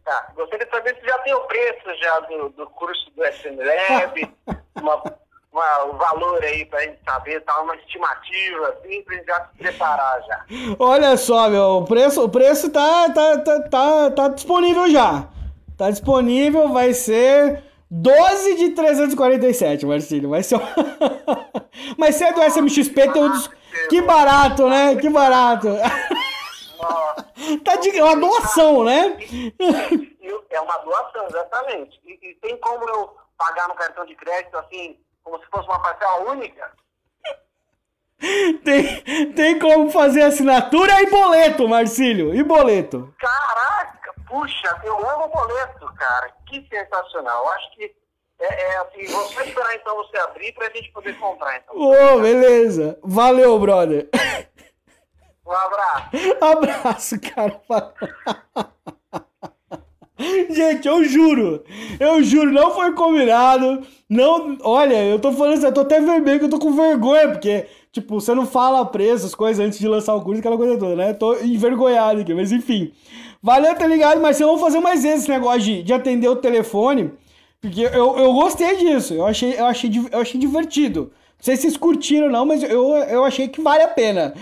[0.04, 0.32] Tá.
[0.34, 4.36] Gostaria de saber se já tem o preço já do, do curso do SMLab,
[4.76, 5.02] uma,
[5.56, 7.60] uma, um valor aí pra gente saber, tá?
[7.62, 10.44] Uma estimativa, assim, pra gente já se preparar já.
[10.78, 15.28] Olha só, meu, o preço, o preço tá, tá, tá, tá, tá disponível já.
[15.78, 20.30] Tá disponível, vai ser 12 de 347, Marcílio.
[20.30, 20.58] Vai ser.
[21.96, 23.30] Mas se é do SMXP, tem um.
[23.30, 23.50] Des...
[23.88, 24.96] Que barato, né?
[25.00, 25.68] Que barato.
[27.64, 29.16] tá de é uma doação, né?
[30.50, 32.00] É uma doação, exatamente.
[32.04, 35.80] E, e, tem como eu pagar no cartão de crédito assim, como se fosse uma
[35.80, 36.70] parcela única?
[38.64, 42.32] Tem, tem como fazer assinatura e boleto, Marcílio.
[42.32, 43.12] E boleto.
[43.18, 46.32] Caraca, puxa, eu amo boleto, cara.
[46.46, 47.44] Que sensacional.
[47.44, 47.94] Eu acho que
[48.38, 51.76] é, é assim, vou só esperar então você abrir pra gente poder comprar, então.
[51.76, 52.98] Ô, oh, beleza.
[53.02, 54.08] Valeu, brother.
[55.44, 56.10] Um abraço.
[56.40, 57.60] Abraço, cara.
[60.50, 61.62] Gente, eu juro,
[62.00, 63.82] eu juro, não foi combinado.
[64.08, 67.28] Não, olha, eu tô falando assim, eu tô até vermelho, que eu tô com vergonha,
[67.28, 70.78] porque, tipo, você não fala preço, as coisas antes de lançar o curso, aquela coisa
[70.78, 71.12] toda, né?
[71.12, 72.92] tô envergonhado aqui, mas enfim.
[73.42, 74.20] Valeu, tá ligado?
[74.20, 77.12] Mas eu vou fazer mais vezes esse negócio de, de atender o telefone,
[77.60, 81.12] porque eu, eu gostei disso, eu achei, eu achei, eu achei divertido.
[81.36, 84.32] Não sei se vocês curtiram não, mas eu, eu achei que vale a pena.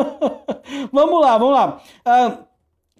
[0.90, 1.80] vamos lá, vamos lá.
[2.04, 2.47] Uh,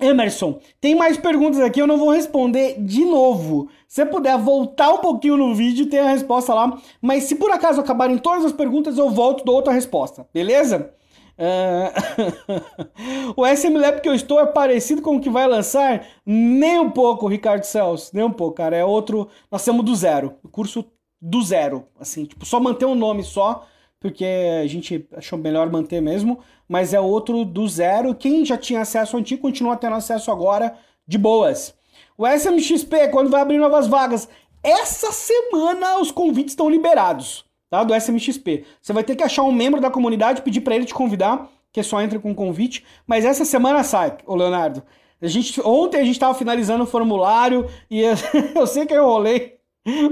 [0.00, 3.68] Emerson, tem mais perguntas aqui, eu não vou responder de novo.
[3.86, 6.80] Se puder voltar um pouquinho no vídeo, tem a resposta lá.
[7.00, 10.92] Mas se por acaso acabarem todas as perguntas, eu volto dou outra resposta, beleza?
[11.38, 13.32] Uh...
[13.36, 16.06] o SM Lab que eu estou é parecido com o que vai lançar?
[16.26, 18.10] Nem um pouco, Ricardo Celso.
[18.12, 18.76] Nem um pouco, cara.
[18.76, 19.28] É outro.
[19.50, 20.34] Nós temos do zero.
[20.42, 20.84] O curso
[21.20, 23.66] do zero, assim, tipo, só manter um nome só,
[23.98, 24.24] porque
[24.62, 26.38] a gente achou melhor manter mesmo,
[26.68, 28.14] mas é outro do zero.
[28.14, 31.74] Quem já tinha acesso antigo continua tendo acesso agora de boas.
[32.16, 34.28] O SMXP, quando vai abrir novas vagas,
[34.62, 37.82] essa semana os convites estão liberados, tá?
[37.82, 38.64] Do SMXP.
[38.80, 41.82] Você vai ter que achar um membro da comunidade, pedir para ele te convidar, que
[41.82, 44.82] só entra com convite, mas essa semana sai, o Leonardo.
[45.20, 48.02] A gente, ontem a gente estava finalizando o formulário e
[48.54, 49.58] eu sei que eu rolei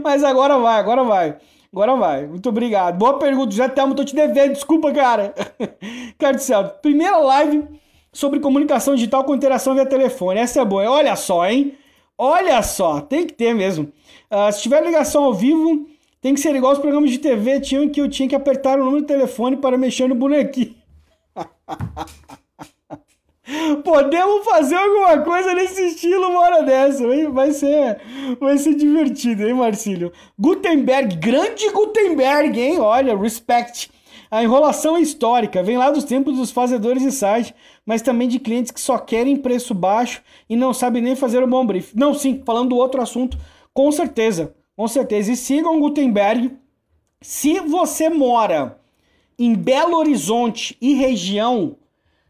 [0.02, 1.36] mas agora vai, agora vai.
[1.76, 2.26] Agora vai.
[2.26, 2.96] Muito obrigado.
[2.96, 3.54] Boa pergunta.
[3.54, 4.54] Já Thelma, tô te devendo.
[4.54, 5.34] Desculpa, cara.
[6.16, 6.64] Cara do céu.
[6.80, 7.64] Primeira live
[8.10, 10.40] sobre comunicação digital com interação via telefone.
[10.40, 10.90] Essa é boa.
[10.90, 11.76] Olha só, hein?
[12.16, 13.02] Olha só.
[13.02, 13.92] Tem que ter mesmo.
[14.30, 15.86] Uh, se tiver ligação ao vivo,
[16.22, 18.84] tem que ser igual os programas de TV tinham que eu tinha que apertar o
[18.86, 20.74] número do telefone para mexer no bonequinho.
[23.84, 27.30] Podemos fazer alguma coisa nesse estilo uma hora dessa, hein?
[27.30, 28.00] Vai ser,
[28.40, 30.12] vai ser divertido, hein, Marcílio?
[30.38, 32.80] Gutenberg, grande Gutenberg, hein?
[32.80, 33.90] Olha, respect.
[34.28, 38.40] A enrolação é histórica, vem lá dos tempos dos fazedores de site, mas também de
[38.40, 40.20] clientes que só querem preço baixo
[40.50, 41.92] e não sabem nem fazer um bom brief.
[41.94, 43.38] Não, sim, falando do outro assunto,
[43.72, 45.30] com certeza, com certeza.
[45.30, 46.50] E sigam Gutenberg.
[47.22, 48.80] Se você mora
[49.38, 51.76] em Belo Horizonte e região,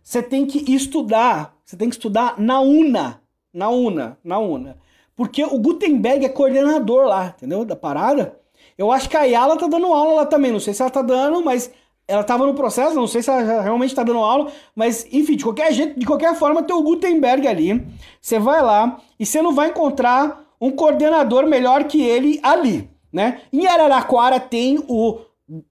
[0.07, 3.21] você tem que estudar, você tem que estudar na UNA,
[3.53, 4.79] na UNA, na UNA.
[5.17, 7.65] Porque o Gutenberg é coordenador lá, entendeu?
[7.65, 8.39] Da parada.
[8.79, 11.03] Eu acho que a Ayala tá dando aula lá também, não sei se ela tá
[11.03, 11.73] dando, mas
[12.07, 15.43] ela tava no processo, não sei se ela realmente tá dando aula, mas enfim, de
[15.43, 17.85] qualquer jeito, de qualquer forma tem o Gutenberg ali.
[18.21, 23.41] Você vai lá e você não vai encontrar um coordenador melhor que ele ali, né?
[23.53, 25.19] Em Araraquara tem o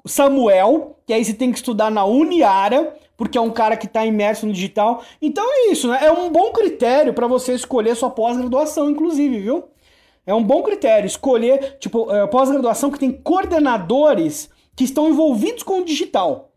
[0.06, 4.06] Samuel, que aí você tem que estudar na Uniara, porque é um cara que está
[4.06, 5.04] imerso no digital.
[5.22, 6.00] Então é isso, né?
[6.02, 9.66] É um bom critério para você escolher sua pós-graduação, inclusive, viu?
[10.26, 15.80] É um bom critério escolher, tipo, uh, pós-graduação que tem coordenadores que estão envolvidos com
[15.80, 16.52] o digital.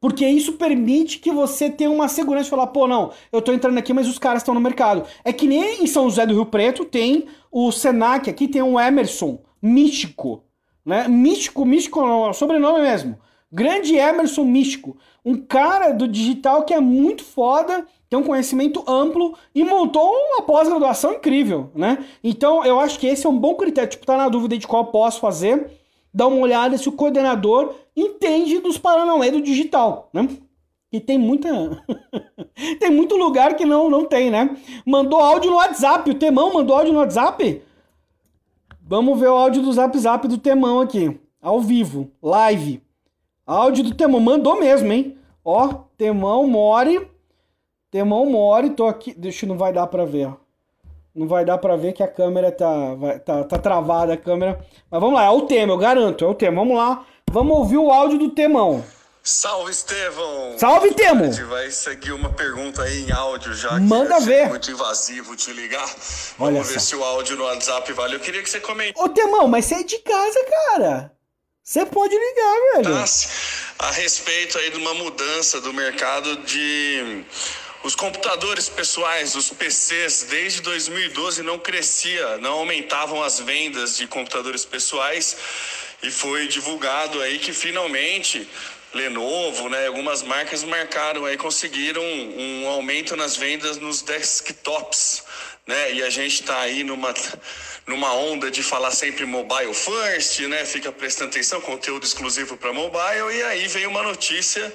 [0.00, 3.78] Porque isso permite que você tenha uma segurança de falar, pô, não, eu tô entrando
[3.78, 5.04] aqui, mas os caras estão no mercado.
[5.24, 8.78] É que nem em São José do Rio Preto tem o Senac, aqui tem um
[8.78, 10.44] Emerson Místico,
[10.84, 11.08] né?
[11.08, 13.18] Místico, Místico, sobrenome mesmo.
[13.50, 14.96] Grande Emerson Místico.
[15.24, 20.42] Um cara do digital que é muito foda, tem um conhecimento amplo e montou uma
[20.42, 22.04] pós-graduação incrível, né?
[22.22, 23.90] Então eu acho que esse é um bom critério.
[23.90, 25.70] Tipo, tá na dúvida de qual posso fazer,
[26.12, 30.28] dá uma olhada se o coordenador entende dos Paranauê do digital, né?
[30.92, 31.48] E tem muita.
[32.78, 34.56] tem muito lugar que não, não tem, né?
[34.86, 36.08] Mandou áudio no WhatsApp.
[36.10, 37.62] O Temão mandou áudio no WhatsApp?
[38.80, 41.18] Vamos ver o áudio do Zap Zap do Temão aqui.
[41.42, 42.10] Ao vivo.
[42.22, 42.85] Live.
[43.46, 44.20] Áudio do Temão.
[44.20, 45.16] Mandou mesmo, hein?
[45.44, 47.08] Ó, Temão More.
[47.90, 48.70] Temão More.
[48.70, 49.14] Tô aqui.
[49.14, 50.30] Deixa, não vai dar pra ver.
[51.14, 54.58] Não vai dar pra ver que a câmera tá, vai, tá, tá travada a câmera.
[54.90, 56.24] Mas vamos lá, é o tema, eu garanto.
[56.24, 56.56] É o tema.
[56.60, 57.06] Vamos lá.
[57.30, 58.84] Vamos ouvir o áudio do Temão.
[59.22, 60.56] Salve, Estevão!
[60.56, 61.24] Salve, Temo!
[61.24, 63.76] A gente vai seguir uma pergunta aí em áudio já.
[63.80, 64.44] Manda ver.
[64.44, 65.82] É muito invasivo te ligar.
[66.38, 66.72] Olha Vamos só.
[66.74, 68.14] ver se o áudio no WhatsApp vale.
[68.14, 68.92] Eu queria que você comente.
[68.96, 70.38] Ô, Temão, mas você é de casa,
[70.70, 71.12] cara.
[71.68, 72.94] Você pode ligar, velho.
[73.80, 77.24] a respeito aí de uma mudança do mercado de
[77.82, 84.64] os computadores pessoais, os PCs, desde 2012 não crescia, não aumentavam as vendas de computadores
[84.64, 85.36] pessoais
[86.04, 88.48] e foi divulgado aí que finalmente
[88.94, 95.24] Lenovo, né, algumas marcas marcaram aí conseguiram um aumento nas vendas nos desktops,
[95.66, 95.94] né?
[95.94, 97.12] E a gente está aí numa
[97.86, 100.64] numa onda de falar sempre mobile first, né?
[100.64, 104.72] Fica prestando atenção, conteúdo exclusivo para mobile e aí veio uma notícia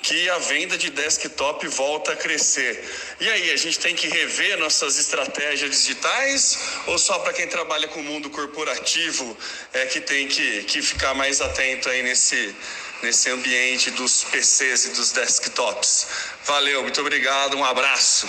[0.00, 2.82] que a venda de desktop volta a crescer.
[3.20, 7.88] E aí, a gente tem que rever nossas estratégias digitais ou só para quem trabalha
[7.88, 9.36] com o mundo corporativo
[9.72, 12.54] é que tem que, que ficar mais atento aí nesse,
[13.02, 16.06] nesse ambiente dos PCs e dos desktops?
[16.44, 18.28] Valeu, muito obrigado, um abraço.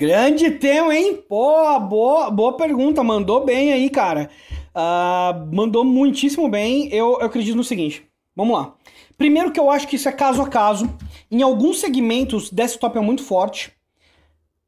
[0.00, 1.16] Grande tema, hein?
[1.28, 3.02] Pô, boa, boa pergunta.
[3.02, 4.30] Mandou bem aí, cara.
[4.72, 6.88] Uh, mandou muitíssimo bem.
[6.94, 8.08] Eu, eu acredito no seguinte.
[8.36, 8.76] Vamos lá.
[9.16, 10.88] Primeiro que eu acho que isso é caso a caso.
[11.28, 13.72] Em alguns segmentos, desktop é muito forte.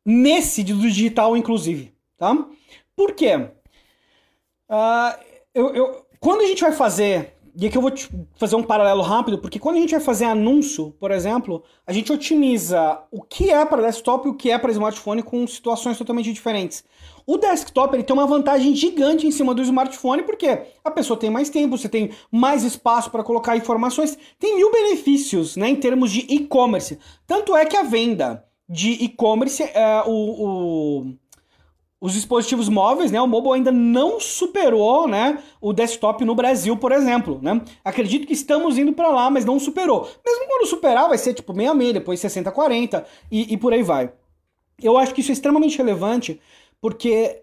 [0.04, 1.94] Nesse do digital, inclusive.
[2.18, 2.36] Tá?
[2.96, 3.36] Por quê?
[4.68, 5.14] Uh,
[5.54, 7.92] eu, eu, quando a gente vai fazer e aqui eu vou
[8.36, 12.10] fazer um paralelo rápido, porque quando a gente vai fazer anúncio, por exemplo, a gente
[12.10, 16.32] otimiza o que é para desktop e o que é para smartphone com situações totalmente
[16.32, 16.82] diferentes.
[17.26, 21.28] O desktop ele tem uma vantagem gigante em cima do smartphone, porque a pessoa tem
[21.28, 26.10] mais tempo, você tem mais espaço para colocar informações, tem mil benefícios né, em termos
[26.10, 26.98] de e-commerce.
[27.26, 30.12] Tanto é que a venda de e-commerce, é, o,
[31.02, 31.14] o
[32.00, 36.92] os dispositivos móveis, né, o mobile ainda não superou, né, o desktop no Brasil, por
[36.92, 37.60] exemplo, né?
[37.84, 40.08] Acredito que estamos indo para lá, mas não superou.
[40.24, 44.12] Mesmo quando superar, vai ser tipo 66, depois 60, 40 e, e por aí vai.
[44.82, 46.40] Eu acho que isso é extremamente relevante
[46.80, 47.42] porque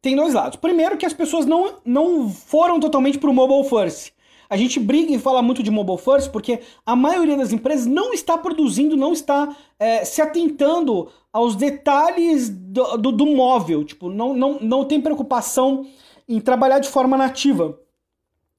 [0.00, 0.56] tem dois lados.
[0.56, 4.12] Primeiro que as pessoas não, não foram totalmente pro mobile first.
[4.52, 8.12] A gente briga e fala muito de mobile first porque a maioria das empresas não
[8.12, 13.82] está produzindo, não está é, se atentando aos detalhes do, do, do, móvel.
[13.82, 15.86] Tipo, não, não, não tem preocupação
[16.28, 17.80] em trabalhar de forma nativa.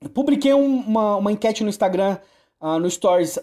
[0.02, 2.18] Eu publiquei um, uma, uma enquete no Instagram,
[2.60, 3.38] uh, no Stories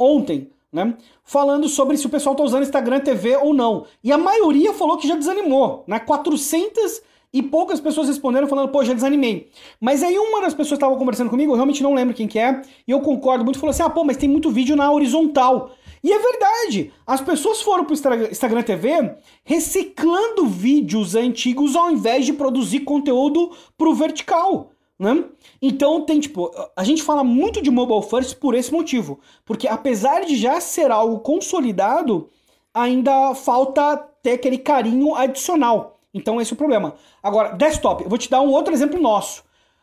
[0.00, 0.96] ontem, né?
[1.22, 3.84] Falando sobre se o pessoal está usando Instagram TV ou não.
[4.02, 6.00] E a maioria falou que já desanimou, né?
[6.00, 7.02] 400
[7.34, 9.50] e poucas pessoas responderam falando, pô, já desanimei.
[9.80, 12.62] Mas aí uma das pessoas estava conversando comigo, eu realmente não lembro quem que é,
[12.86, 15.72] e eu concordo muito, falou assim, ah, pô, mas tem muito vídeo na horizontal.
[16.00, 22.32] E é verdade, as pessoas foram pro Instagram TV reciclando vídeos antigos ao invés de
[22.32, 24.70] produzir conteúdo pro vertical.
[24.96, 25.24] Né?
[25.60, 30.24] Então tem tipo, a gente fala muito de mobile first por esse motivo, porque apesar
[30.24, 32.28] de já ser algo consolidado,
[32.72, 35.93] ainda falta ter aquele carinho adicional.
[36.14, 36.94] Então esse é o problema.
[37.20, 39.42] Agora, desktop, eu vou te dar um outro exemplo nosso.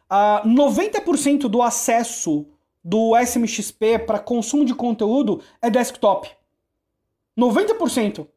[0.09, 2.47] Uh, 90% do acesso
[2.83, 6.29] do SMXP para consumo de conteúdo é desktop.
[7.37, 8.27] 90%.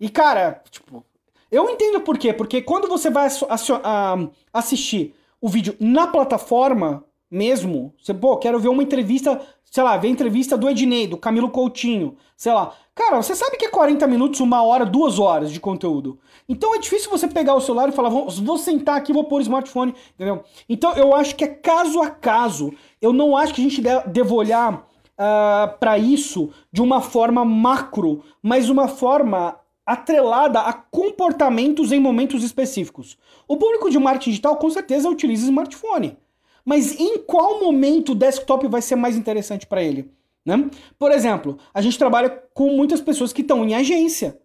[0.00, 1.04] E cara, tipo,
[1.50, 2.32] eu entendo por quê.
[2.32, 8.68] Porque quando você vai uh, assistir o vídeo na plataforma mesmo, você, pô, quero ver
[8.68, 12.74] uma entrevista, sei lá, ver a entrevista do Ednei, do Camilo Coutinho, sei lá.
[12.94, 16.16] Cara, você sabe que é 40 minutos, uma hora, duas horas de conteúdo.
[16.48, 19.42] Então é difícil você pegar o celular e falar, vou, sentar aqui, vou pôr o
[19.42, 20.44] smartphone, entendeu?
[20.68, 22.72] Então eu acho que é caso a caso.
[23.02, 28.22] Eu não acho que a gente deve olhar uh, para isso de uma forma macro,
[28.40, 33.18] mas uma forma atrelada a comportamentos em momentos específicos.
[33.48, 36.16] O público de marketing digital com certeza utiliza smartphone.
[36.64, 40.10] Mas em qual momento o desktop vai ser mais interessante para ele?
[40.44, 40.70] Né?
[40.98, 44.38] Por exemplo, a gente trabalha com muitas pessoas que estão em agência.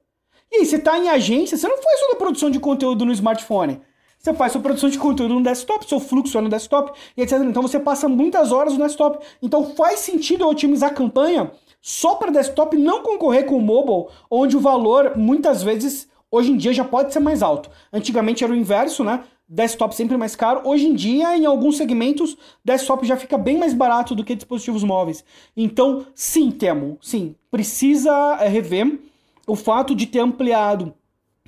[0.51, 3.81] E aí, você está em agência, você não faz a produção de conteúdo no smartphone.
[4.17, 7.39] Você faz sua produção de conteúdo no desktop, seu fluxo é no desktop, e etc.
[7.39, 9.25] Então você passa muitas horas no desktop.
[9.41, 14.13] Então faz sentido eu otimizar a campanha só para desktop não concorrer com o mobile,
[14.29, 17.69] onde o valor muitas vezes hoje em dia já pode ser mais alto.
[17.93, 19.23] Antigamente era o inverso, né?
[19.49, 20.61] Desktop sempre mais caro.
[20.63, 24.83] Hoje em dia, em alguns segmentos, desktop já fica bem mais barato do que dispositivos
[24.83, 25.25] móveis.
[25.57, 28.99] Então, sim, temo, sim, precisa é, rever
[29.47, 30.93] o fato de ter ampliado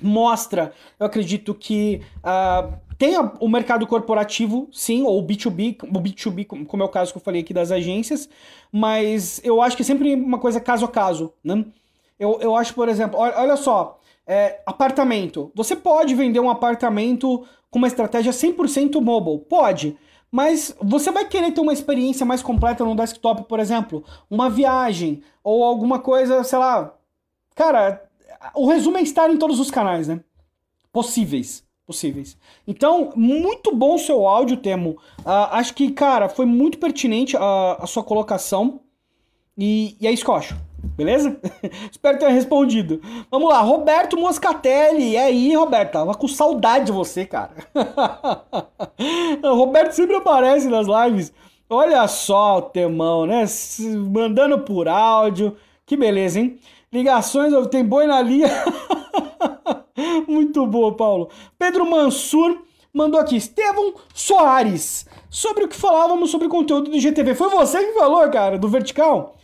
[0.02, 6.66] mostra, eu acredito que uh, tem o mercado corporativo, sim, ou o B2B, o B2B,
[6.66, 8.28] como é o caso que eu falei aqui das agências,
[8.72, 11.64] mas eu acho que é sempre uma coisa caso a caso, né?
[12.18, 15.50] Eu, eu acho, por exemplo, olha, olha só, é, apartamento.
[15.54, 19.38] Você pode vender um apartamento com uma estratégia 100% mobile?
[19.48, 19.96] Pode.
[20.30, 25.22] Mas você vai querer ter uma experiência mais completa no desktop, por exemplo, uma viagem
[25.42, 26.94] ou alguma coisa, sei lá.
[27.54, 28.02] Cara,
[28.54, 30.20] o resumo é estar em todos os canais, né?
[30.92, 31.64] Possíveis.
[31.86, 32.36] Possíveis.
[32.66, 34.90] Então, muito bom o seu áudio, Temo.
[35.20, 38.80] Uh, acho que, cara, foi muito pertinente a, a sua colocação.
[39.56, 40.56] E, e é isso que eu acho.
[40.96, 41.38] Beleza?
[41.90, 43.00] Espero ter respondido.
[43.30, 45.12] Vamos lá, Roberto Moscatelli.
[45.12, 45.92] E aí, Roberto?
[45.92, 47.52] Tava com saudade de você, cara.
[49.44, 51.32] Roberto sempre aparece nas lives.
[51.70, 53.44] Olha só o temão, né?
[54.10, 55.56] Mandando por áudio.
[55.86, 56.58] Que beleza, hein?
[56.92, 58.48] Ligações, tem boi na linha.
[60.28, 61.30] Muito boa, Paulo.
[61.58, 62.58] Pedro Mansur
[62.92, 63.36] mandou aqui.
[63.36, 65.06] Estevão Soares.
[65.30, 67.34] Sobre o que falávamos sobre conteúdo do GTV.
[67.34, 69.36] Foi você que falou, cara, do vertical?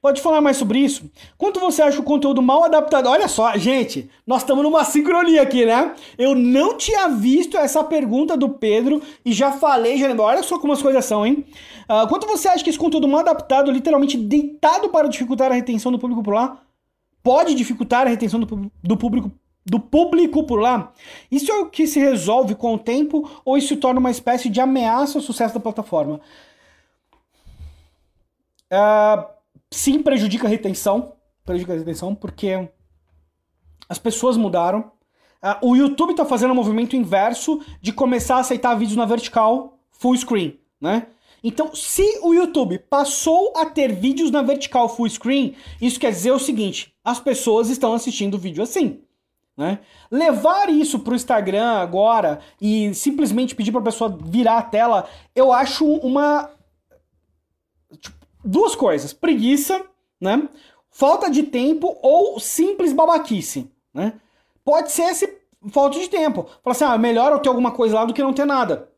[0.00, 1.10] Pode falar mais sobre isso?
[1.36, 3.08] Quanto você acha o conteúdo mal adaptado?
[3.08, 5.94] Olha só, gente, nós estamos numa sincronia aqui, né?
[6.16, 10.72] Eu não tinha visto essa pergunta do Pedro e já falei, já Olha só como
[10.72, 11.44] as coisas são, hein?
[11.88, 15.90] Uh, quanto você acha que esse conteúdo mal adaptado, literalmente deitado para dificultar a retenção
[15.90, 16.60] do público por lá,
[17.22, 19.32] pode dificultar a retenção do, do público
[19.66, 20.92] do público por lá?
[21.30, 24.48] Isso é o que se resolve com o tempo ou isso se torna uma espécie
[24.48, 26.20] de ameaça ao sucesso da plataforma?
[28.72, 29.37] Uh,
[29.70, 31.14] sim prejudica a retenção,
[31.44, 32.68] prejudica a retenção porque
[33.88, 34.92] as pessoas mudaram.
[35.42, 39.78] Uh, o YouTube está fazendo um movimento inverso de começar a aceitar vídeos na vertical
[39.90, 41.06] full screen, né?
[41.42, 46.32] Então, se o YouTube passou a ter vídeos na vertical full screen, isso quer dizer
[46.32, 49.00] o seguinte: as pessoas estão assistindo o vídeo assim.
[49.56, 49.80] Né?
[50.08, 55.08] Levar isso para o Instagram agora e simplesmente pedir para a pessoa virar a tela,
[55.34, 56.48] eu acho uma
[58.48, 59.84] duas coisas: preguiça,
[60.20, 60.48] né?
[60.90, 64.14] Falta de tempo ou simples babaquice, né?
[64.64, 65.38] Pode ser esse
[65.70, 66.46] falta de tempo.
[66.62, 68.88] Fala assim, ah, melhor eu ter alguma coisa lá do que não ter nada.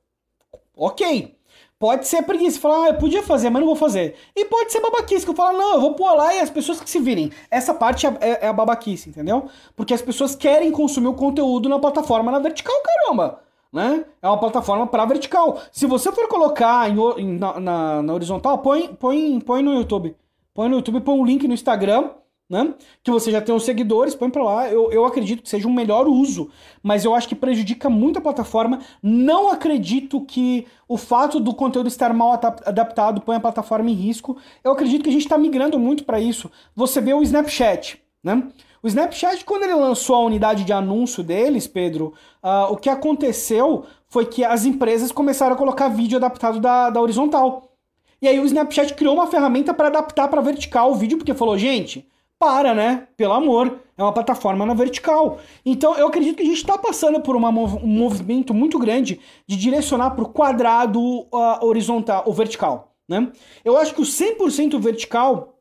[0.77, 1.37] Ok.
[1.79, 4.15] Pode ser preguiça, falar, ah, eu podia fazer, mas não vou fazer.
[4.37, 6.81] E pode ser babaquice, que eu falo, não, eu vou pôr lá e as pessoas
[6.81, 7.33] que se virem.
[7.51, 9.49] Essa parte é, é, é a babaquice, entendeu?
[9.75, 13.43] Porque as pessoas querem consumir o conteúdo na plataforma na vertical, caramba
[13.73, 14.05] né?
[14.21, 15.61] É uma plataforma para vertical.
[15.71, 20.17] Se você for colocar em, na, na, na, horizontal, põe, põe, põe no YouTube.
[20.53, 22.11] Põe no YouTube, põe um link no Instagram,
[22.49, 22.75] né?
[23.05, 24.69] Que você já tem os seguidores, põe para lá.
[24.69, 26.51] Eu, eu acredito que seja um melhor uso,
[26.83, 28.81] mas eu acho que prejudica muito a plataforma.
[29.01, 34.37] Não acredito que o fato do conteúdo estar mal adaptado põe a plataforma em risco.
[34.65, 36.51] Eu acredito que a gente está migrando muito para isso.
[36.75, 38.49] Você vê o Snapchat, né?
[38.83, 43.85] O Snapchat, quando ele lançou a unidade de anúncio deles, Pedro, uh, o que aconteceu
[44.09, 47.71] foi que as empresas começaram a colocar vídeo adaptado da, da horizontal.
[48.23, 51.59] E aí o Snapchat criou uma ferramenta para adaptar para vertical o vídeo, porque falou,
[51.59, 52.09] gente,
[52.39, 53.07] para, né?
[53.19, 55.39] Pelo amor, é uma plataforma na vertical.
[55.65, 59.57] Então eu acredito que a gente está passando por uma, um movimento muito grande de
[59.57, 63.31] direcionar para o quadrado uh, horizontal, ou vertical, né?
[63.63, 65.59] Eu acho que o 100% vertical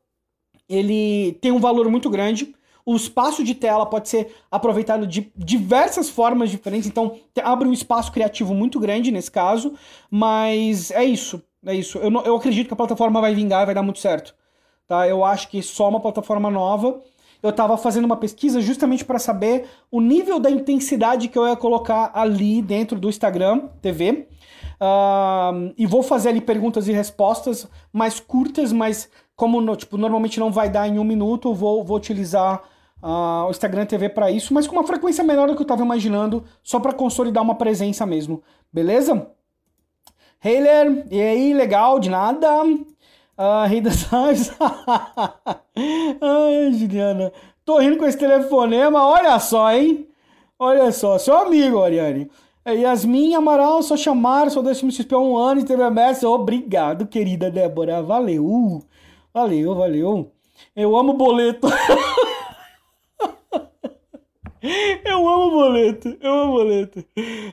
[0.66, 2.54] ele tem um valor muito grande.
[2.84, 8.12] O espaço de tela pode ser aproveitado de diversas formas diferentes, então abre um espaço
[8.12, 9.74] criativo muito grande nesse caso,
[10.10, 11.98] mas é isso, é isso.
[11.98, 14.34] Eu, não, eu acredito que a plataforma vai vingar, vai dar muito certo.
[14.86, 15.06] Tá?
[15.06, 17.00] Eu acho que só uma plataforma nova.
[17.42, 21.56] Eu estava fazendo uma pesquisa justamente para saber o nível da intensidade que eu ia
[21.56, 24.26] colocar ali dentro do Instagram TV.
[24.80, 29.08] Uh, e vou fazer ali perguntas e respostas mais curtas, mas
[29.40, 32.62] como no, tipo, normalmente não vai dar em um minuto, vou, vou utilizar
[33.02, 35.82] uh, o Instagram TV para isso, mas com uma frequência menor do que eu estava
[35.82, 38.42] imaginando, só para consolidar uma presença mesmo.
[38.70, 39.28] Beleza?
[40.44, 42.64] Heiler, e aí, legal, de nada.
[42.64, 44.52] Uh, Rei das Aves.
[44.60, 47.32] Ai, Juliana.
[47.64, 50.06] tô rindo com esse telefonema, olha só, hein?
[50.58, 52.30] Olha só, seu amigo, Ariane.
[52.62, 56.28] É, Yasmin Amaral, só chamar, sou desse MXP há um ano e teve a messa.
[56.28, 58.02] Obrigado, querida Débora.
[58.02, 58.84] Valeu.
[59.32, 60.32] Valeu, valeu.
[60.74, 61.68] Eu amo boleto.
[65.04, 66.16] eu amo boleto.
[66.20, 67.04] Eu amo boleto.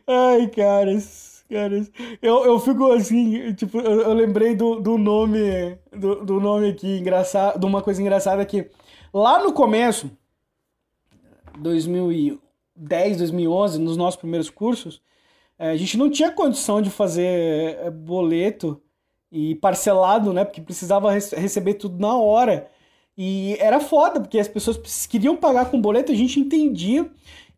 [0.08, 1.46] Ai, caras.
[1.48, 1.92] Caras.
[2.20, 5.78] Eu, eu fico assim, tipo, eu, eu lembrei do, do nome.
[5.92, 7.60] Do, do nome aqui, engraçado.
[7.60, 8.70] De uma coisa engraçada que
[9.14, 10.10] lá no começo,
[11.60, 15.00] 2010, 2011, nos nossos primeiros cursos,
[15.60, 18.82] eh, a gente não tinha condição de fazer eh, boleto
[19.32, 20.46] e parcelado, né?
[20.46, 22.70] Porque precisava receber tudo na hora.
[23.18, 27.10] E era foda, porque as pessoas queriam pagar com boleto, a gente entendia.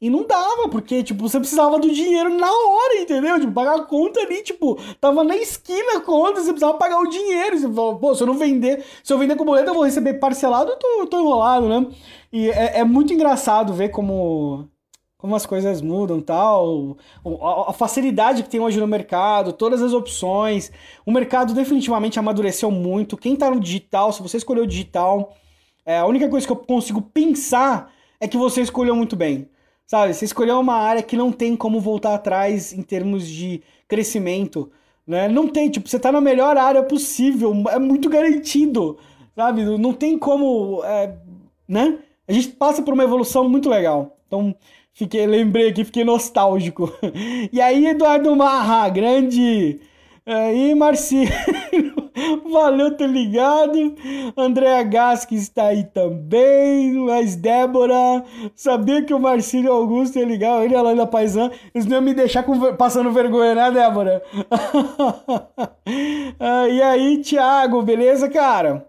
[0.02, 3.38] E não dava, porque, tipo, você precisava do dinheiro na hora, entendeu?
[3.38, 7.10] Tipo, pagar a conta ali, tipo, tava na esquina a conta, você precisava pagar o
[7.10, 7.60] dinheiro.
[7.60, 10.14] Você falou, pô, se eu não vender, se eu vender com boleto, eu vou receber
[10.14, 11.88] parcelado, eu tô, tô enrolado, né?
[12.32, 14.70] E é, é muito engraçado ver como
[15.20, 16.98] como as coisas mudam tal,
[17.68, 20.72] a facilidade que tem hoje no mercado, todas as opções.
[21.06, 23.18] O mercado definitivamente amadureceu muito.
[23.18, 25.36] Quem está no digital, se você escolheu digital,
[25.86, 29.50] é, a única coisa que eu consigo pensar é que você escolheu muito bem.
[29.86, 34.72] Sabe, você escolheu uma área que não tem como voltar atrás em termos de crescimento.
[35.06, 35.28] Né?
[35.28, 38.98] Não tem, tipo, você está na melhor área possível, é muito garantido,
[39.36, 39.66] sabe?
[39.78, 41.14] Não tem como, é,
[41.68, 42.00] né?
[42.26, 44.16] A gente passa por uma evolução muito legal.
[44.28, 44.56] Então,
[45.00, 46.92] Fiquei, lembrei aqui, fiquei nostálgico.
[47.54, 49.80] E aí, Eduardo Marra, grande.
[50.26, 51.30] Aí, Marcinho.
[52.52, 53.96] Valeu ter ligado.
[54.36, 56.96] Andréa Gasque está aí também.
[56.96, 58.26] Mas Débora.
[58.54, 60.66] Sabia que o Marcílio Augusto ia ligar.
[60.66, 61.50] Ele e a Laila Paisan.
[61.74, 64.22] Eles não iam me deixar com, passando vergonha, né, Débora?
[66.38, 68.86] ah, e aí, Thiago, beleza, cara?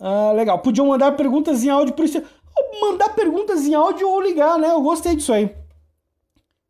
[0.00, 0.58] Ah, legal.
[0.60, 2.22] Podiam mandar perguntas em áudio por isso
[2.80, 4.70] mandar perguntas em áudio ou ligar, né?
[4.70, 5.54] Eu gostei disso aí.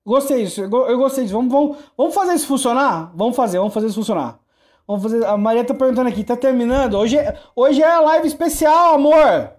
[0.06, 1.34] Gostei disso, eu gostei disso.
[1.34, 3.10] Vamos, vamos, vamos fazer isso funcionar?
[3.14, 4.38] Vamos fazer, vamos fazer isso funcionar.
[4.86, 5.24] Vamos fazer.
[5.24, 6.94] A Maria tá perguntando aqui, tá terminando?
[6.94, 9.50] Hoje é, hoje é a live especial, amor.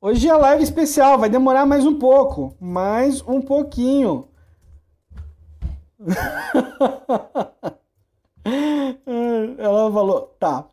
[0.00, 2.56] Hoje é live especial, vai demorar mais um pouco.
[2.60, 4.28] Mais um pouquinho.
[9.58, 10.66] Ela falou, tá.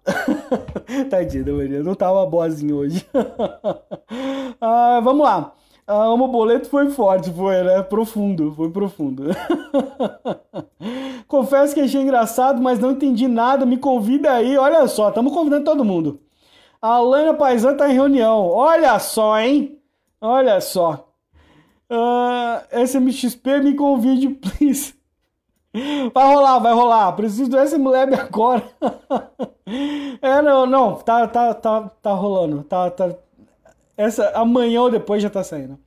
[1.10, 3.06] Tadinha, Maria, não tava boazinha hoje.
[4.60, 5.54] ah, vamos lá.
[5.88, 7.82] Ah, o boleto foi forte, foi, né?
[7.84, 9.24] Profundo, foi profundo.
[11.28, 13.66] Confesso que achei engraçado, mas não entendi nada.
[13.66, 16.20] Me convida aí, olha só, estamos convidando todo mundo.
[16.82, 18.48] A Alana Paisan tá em reunião.
[18.48, 19.80] Olha só, hein?
[20.20, 21.10] Olha só.
[21.92, 24.94] Uh, SMXP, me convide, please.
[26.14, 27.12] Vai rolar, vai rolar.
[27.14, 28.64] Preciso do SMLab agora.
[30.22, 30.96] é, não, não.
[30.96, 32.64] Tá, tá, tá, tá rolando.
[32.64, 33.16] Tá, tá.
[33.96, 35.80] Essa, amanhã ou depois já tá saindo.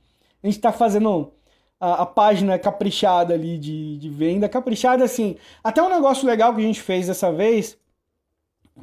[0.43, 1.31] A gente tá fazendo
[1.79, 4.49] a, a página caprichada ali de, de venda.
[4.49, 5.37] Caprichada, assim.
[5.63, 7.77] Até um negócio legal que a gente fez dessa vez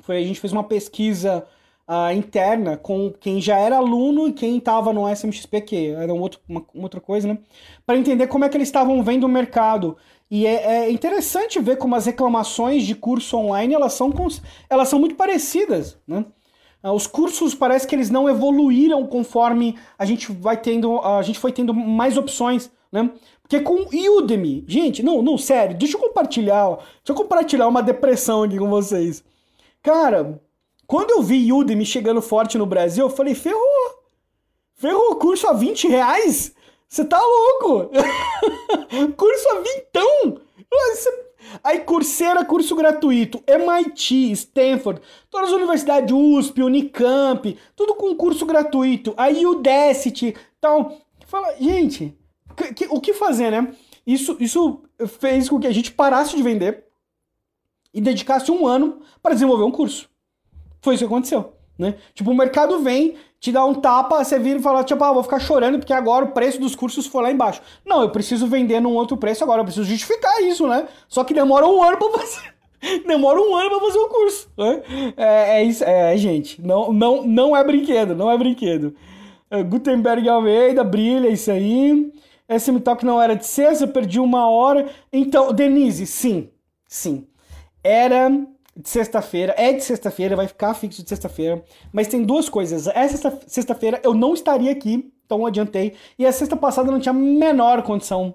[0.01, 1.47] foi a gente fez uma pesquisa
[1.87, 6.21] uh, interna com quem já era aluno e quem estava no SMXP, que era um
[6.21, 7.39] outro, uma, uma outra coisa, né?
[7.85, 9.97] Para entender como é que eles estavam vendo o mercado.
[10.35, 14.11] E é, é, interessante ver como as reclamações de curso online elas são,
[14.71, 16.25] elas são muito parecidas, né?
[16.83, 21.39] Ah, os cursos parece que eles não evoluíram conforme a gente vai tendo, a gente
[21.39, 23.11] foi tendo mais opções, né?
[23.43, 23.87] Porque com
[24.17, 28.71] Udemy, gente, não, não, sério, deixa eu compartilhar, deixa eu compartilhar uma depressão aqui com
[28.71, 29.23] vocês.
[29.83, 30.41] Cara,
[30.87, 34.01] quando eu vi Udemy chegando forte no Brasil, eu falei, ferrou!
[34.77, 36.55] Ferrou, curso a 20 reais?
[36.93, 37.91] Você tá louco?
[39.17, 40.43] curso a vintão?
[41.65, 43.43] Aí, Coursera, curso gratuito.
[43.47, 45.01] MIT, Stanford,
[45.31, 49.15] todas as universidades, USP, Unicamp, tudo com curso gratuito.
[49.17, 50.99] Aí, Udacity, tal.
[51.25, 52.15] Fala, gente,
[52.55, 53.75] que, que, o que fazer, né?
[54.07, 54.83] Isso, isso
[55.19, 56.85] fez com que a gente parasse de vender
[57.95, 60.11] e dedicasse um ano para desenvolver um curso.
[60.83, 61.55] Foi isso que aconteceu.
[61.79, 61.95] Né?
[62.15, 65.23] Tipo, o mercado vem, te dá um tapa, você vira e fala, tipo, ah, vou
[65.23, 67.61] ficar chorando porque agora o preço dos cursos foi lá embaixo.
[67.85, 70.87] Não, eu preciso vender num outro preço agora, eu preciso justificar isso, né?
[71.09, 72.55] Só que demora um ano pra fazer.
[73.07, 74.49] demora um ano pra fazer o curso.
[74.57, 74.83] Né?
[75.17, 78.95] É, é isso, é, gente, não, não, não é brinquedo, não é brinquedo.
[79.51, 82.13] É, Gutenberg Almeida, brilha isso aí.
[82.49, 84.89] SM Talk não era de sexta, perdi uma hora.
[85.13, 86.51] Então, Denise, sim,
[86.87, 87.27] sim.
[87.83, 88.31] Era
[88.77, 91.63] de sexta-feira, é de sexta-feira, vai ficar fixo de sexta-feira.
[91.93, 92.87] Mas tem duas coisas.
[92.87, 95.95] Essa sexta-feira eu não estaria aqui, então adiantei.
[96.19, 98.35] E a sexta passada eu não tinha a menor condição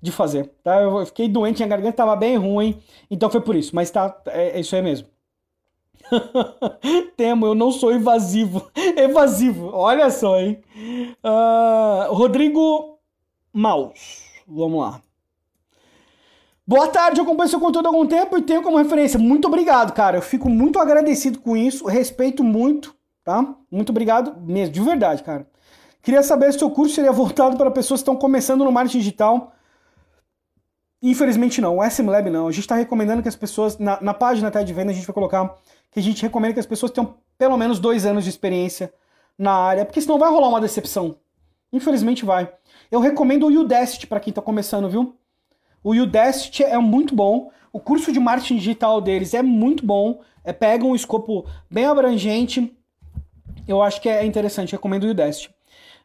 [0.00, 0.80] de fazer, tá?
[0.80, 2.80] Eu fiquei doente, a garganta tava bem ruim,
[3.10, 3.74] então foi por isso.
[3.74, 5.08] Mas tá, é, é isso aí mesmo.
[7.16, 8.70] Temo, eu não sou invasivo.
[8.96, 10.62] Evasivo, olha só, hein?
[11.24, 12.98] Uh, Rodrigo
[13.52, 15.02] Maus, vamos lá.
[16.68, 19.18] Boa tarde, eu acompanho seu conteúdo há algum tempo e tenho como referência.
[19.18, 20.18] Muito obrigado, cara.
[20.18, 23.54] Eu fico muito agradecido com isso, respeito muito, tá?
[23.70, 25.48] Muito obrigado mesmo, de verdade, cara.
[26.02, 28.98] Queria saber se o seu curso seria voltado para pessoas que estão começando no marketing
[28.98, 29.54] digital.
[31.00, 32.46] Infelizmente não, o SM Lab não.
[32.46, 35.06] A gente está recomendando que as pessoas, na, na página até de venda, a gente
[35.06, 35.56] vai colocar
[35.90, 38.92] que a gente recomenda que as pessoas tenham pelo menos dois anos de experiência
[39.38, 41.16] na área, porque senão vai rolar uma decepção.
[41.72, 42.52] Infelizmente vai.
[42.90, 45.16] Eu recomendo o Udacity para quem está começando, viu?
[45.82, 47.50] O Udacity é muito bom.
[47.72, 50.20] O curso de marketing digital deles é muito bom.
[50.44, 52.72] É, pega um escopo bem abrangente.
[53.66, 54.72] Eu acho que é interessante.
[54.72, 55.50] Recomendo o Udacity.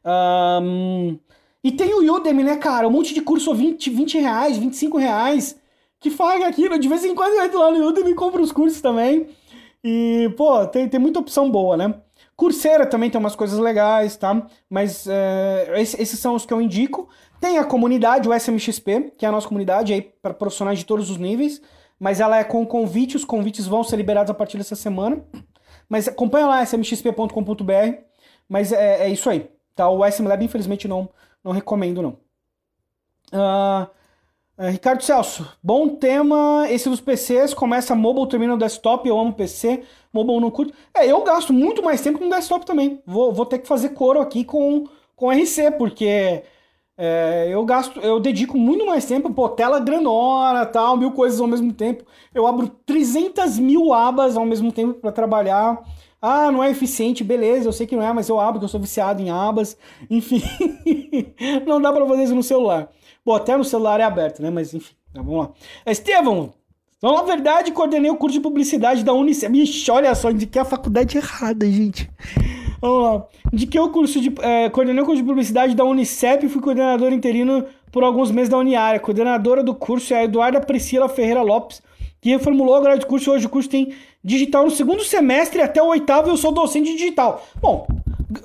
[0.05, 1.17] Um,
[1.63, 2.87] e tem o Udemy, né, cara?
[2.87, 5.57] Um monte de curso 20, 20 reais, 25 reais.
[5.99, 6.77] Que faga aquilo.
[6.77, 9.27] De vez em quando eu entro lá no Udemy e compro os cursos também.
[9.83, 11.93] E, pô, tem, tem muita opção boa, né?
[12.35, 14.47] Coursera também tem umas coisas legais, tá?
[14.69, 17.07] Mas é, esses são os que eu indico.
[17.43, 21.09] Tem a comunidade, o SMXP, que é a nossa comunidade aí para profissionais de todos
[21.09, 21.61] os níveis,
[21.99, 25.21] mas ela é com convite, os convites vão ser liberados a partir dessa semana.
[25.89, 27.97] Mas acompanha lá smxp.com.br,
[28.47, 29.89] mas é, é, isso aí, tá?
[29.89, 31.09] O SM Lab, infelizmente, não,
[31.43, 32.17] não recomendo, não.
[33.33, 33.89] Uh,
[34.69, 39.83] Ricardo Celso, bom tema esse dos PCs, começa mobile, termina no desktop, eu amo PC,
[40.13, 40.73] mobile não curto.
[40.95, 44.21] É, eu gasto muito mais tempo no desktop também, vou, vou ter que fazer coro
[44.21, 46.43] aqui com, com RC, porque
[46.97, 51.47] é, eu gasto, eu dedico muito mais tempo, pô, tela grandona, tal, mil coisas ao
[51.47, 52.05] mesmo tempo.
[52.33, 55.81] Eu abro 300 mil abas ao mesmo tempo para trabalhar.
[56.21, 58.69] Ah, não é eficiente, beleza, eu sei que não é, mas eu abro, que eu
[58.69, 59.77] sou viciado em abas.
[60.09, 60.41] Enfim,
[61.67, 62.89] não dá para fazer isso no celular.
[63.25, 64.49] Bom, até no celular é aberto, né?
[64.49, 65.51] Mas enfim, tá, vamos lá.
[65.85, 66.53] Estevão,
[67.03, 69.53] então, na verdade, coordenei o curso de publicidade da Unicef.
[69.53, 72.09] Ixi, olha só, indiquei a faculdade errada, gente.
[72.83, 73.25] Vamos lá.
[73.53, 74.33] Indiquei o curso de.
[74.41, 74.71] É, o
[75.05, 78.99] curso de publicidade da Unicep e fui coordenador interino por alguns meses da Uniária.
[78.99, 81.81] Coordenadora do curso é a Eduarda Priscila Ferreira Lopes,
[82.19, 83.31] que reformulou a grade de curso.
[83.31, 86.97] Hoje o curso tem digital no segundo semestre até o oitavo eu sou docente de
[86.97, 87.41] digital.
[87.61, 87.87] Bom,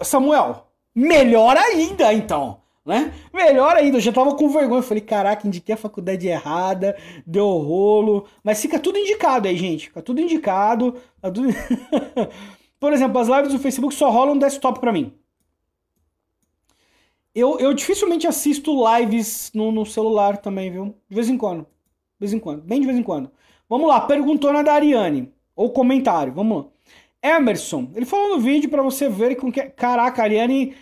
[0.03, 2.59] Samuel, melhor ainda então.
[2.87, 3.13] Né?
[3.35, 4.79] Melhor ainda, eu já tava com vergonha.
[4.79, 6.97] Eu falei, caraca, indiquei a faculdade errada,
[7.27, 8.25] deu rolo.
[8.45, 9.89] Mas fica tudo indicado aí, gente.
[9.89, 10.95] Fica tudo indicado.
[11.21, 11.49] Tá tudo...
[12.79, 15.13] Por exemplo, as lives do Facebook só rolam desktop para mim.
[17.35, 20.95] Eu, eu dificilmente assisto lives no, no, celular também, viu?
[21.09, 21.63] De vez em quando.
[21.63, 22.63] De vez em quando.
[22.63, 23.31] Bem de vez em quando.
[23.69, 25.33] Vamos lá, perguntona da Ariane.
[25.55, 26.71] Ou comentário, vamos lá.
[27.37, 29.63] Emerson, ele falou no vídeo para você ver com que.
[29.71, 30.77] Caraca, Ariane.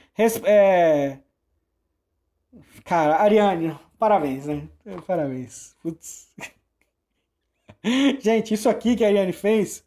[0.45, 1.19] É...
[2.85, 4.69] Cara, Ariane, parabéns, né?
[5.07, 5.75] Parabéns.
[5.83, 6.33] Putz.
[8.21, 9.86] Gente, isso aqui que a Ariane fez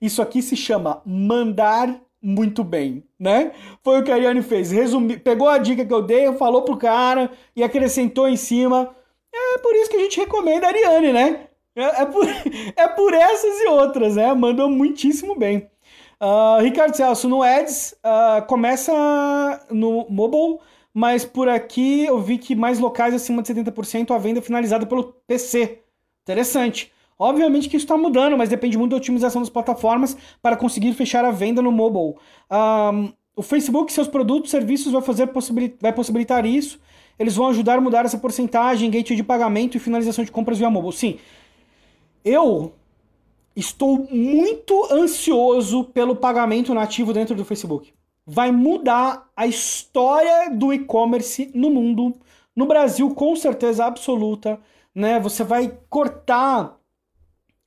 [0.00, 3.52] isso aqui se chama mandar muito bem, né?
[3.82, 4.70] Foi o que a Ariane fez.
[4.70, 8.94] Resumi, pegou a dica que eu dei, falou pro cara e acrescentou em cima.
[9.32, 11.48] É por isso que a gente recomenda a Ariane, né?
[11.76, 12.26] É, é, por,
[12.76, 14.32] é por essas e outras, né?
[14.34, 15.70] Mandou muitíssimo bem.
[16.20, 18.92] Uh, Ricardo Celso, no Ads, uh, começa
[19.70, 20.58] no mobile,
[20.92, 25.12] mas por aqui eu vi que mais locais acima de 70% a venda finalizada pelo
[25.26, 25.82] PC.
[26.22, 26.90] Interessante.
[27.18, 31.24] Obviamente que isso está mudando, mas depende muito da otimização das plataformas para conseguir fechar
[31.24, 32.14] a venda no mobile.
[32.50, 35.30] Um, o Facebook, seus produtos, serviços vai, fazer
[35.80, 36.78] vai possibilitar isso.
[37.18, 40.68] Eles vão ajudar a mudar essa porcentagem, gateway de pagamento e finalização de compras via
[40.68, 40.92] mobile.
[40.92, 41.18] Sim,
[42.24, 42.72] eu
[43.54, 47.92] estou muito ansioso pelo pagamento nativo dentro do Facebook.
[48.26, 52.14] Vai mudar a história do e-commerce no mundo,
[52.54, 54.60] no Brasil com certeza absoluta,
[54.94, 55.20] né?
[55.20, 56.75] Você vai cortar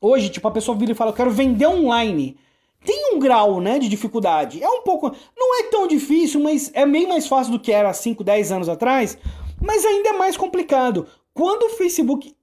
[0.02, 2.38] Hoje, tipo, a pessoa vira e fala, eu quero vender online.
[2.86, 4.64] Tem um grau, né, de dificuldade.
[4.64, 5.14] É um pouco.
[5.36, 8.70] Não é tão difícil, mas é bem mais fácil do que era 5, 10 anos
[8.70, 9.18] atrás.
[9.62, 11.06] Mas ainda é mais complicado.
[11.34, 12.34] Quando o Facebook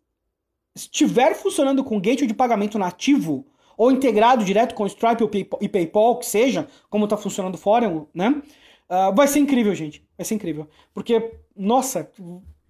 [0.75, 3.47] estiver funcionando com gateway de pagamento nativo,
[3.77, 8.43] ou integrado direto com Stripe e PayPal, que seja, como está funcionando fora, né?
[8.89, 10.03] Uh, vai ser incrível, gente.
[10.17, 10.69] Vai ser incrível.
[10.95, 12.11] Porque, nossa,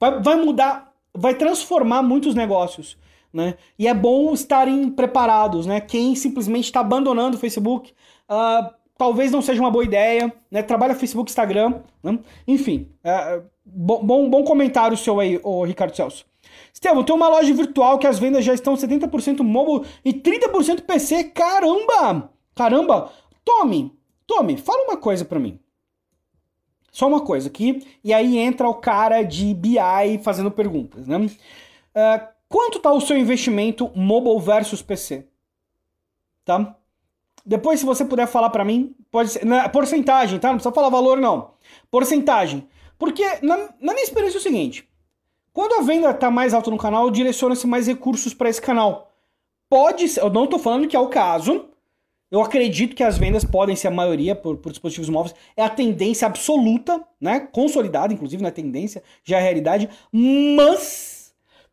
[0.00, 2.96] vai, vai mudar, vai transformar muitos negócios.
[3.36, 3.54] Né?
[3.78, 5.78] E é bom estarem preparados, né?
[5.78, 7.92] Quem simplesmente está abandonando o Facebook,
[8.30, 10.62] uh, talvez não seja uma boa ideia, né?
[10.62, 12.18] Trabalha Facebook, Instagram, né?
[12.48, 12.88] enfim.
[13.04, 16.24] Uh, bom, bom comentário seu aí, o Ricardo Celso.
[16.72, 21.24] Estevam, tem uma loja virtual que as vendas já estão 70% mobile e 30% PC.
[21.24, 22.30] Caramba!
[22.54, 23.12] Caramba!
[23.44, 23.92] Tome,
[24.26, 25.60] tome, fala uma coisa para mim.
[26.90, 31.18] Só uma coisa aqui, e aí entra o cara de BI fazendo perguntas, né?
[31.18, 35.26] Uh, Quanto está o seu investimento mobile versus PC?
[36.44, 36.76] Tá?
[37.44, 39.44] Depois, se você puder falar para mim, pode ser.
[39.44, 40.48] Na, porcentagem, tá?
[40.48, 41.52] Não precisa falar valor, não.
[41.90, 42.68] Porcentagem.
[42.98, 44.88] Porque, na, na minha experiência, é o seguinte:
[45.52, 49.12] quando a venda tá mais alta no canal, direciona-se mais recursos para esse canal.
[49.68, 51.66] Pode ser, eu não tô falando que é o caso.
[52.28, 55.34] Eu acredito que as vendas podem ser a maioria por, por dispositivos móveis.
[55.56, 57.40] É a tendência absoluta, né?
[57.40, 59.88] Consolidada, inclusive, na tendência, já é a realidade.
[60.12, 61.15] Mas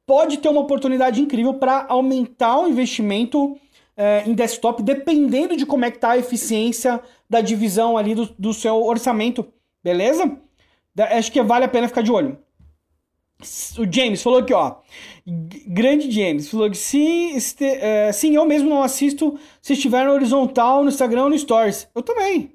[0.05, 3.57] pode ter uma oportunidade incrível para aumentar o investimento
[3.95, 8.25] é, em desktop, dependendo de como é que tá a eficiência da divisão ali do,
[8.37, 9.45] do seu orçamento,
[9.83, 10.37] beleza?
[10.97, 12.37] Acho que vale a pena ficar de olho.
[13.77, 14.75] O James falou aqui, ó.
[15.67, 20.13] Grande James falou que sim, este, é, sim, eu mesmo não assisto se estiver no
[20.13, 21.89] horizontal, no Instagram ou no Stories.
[21.93, 22.53] Eu também.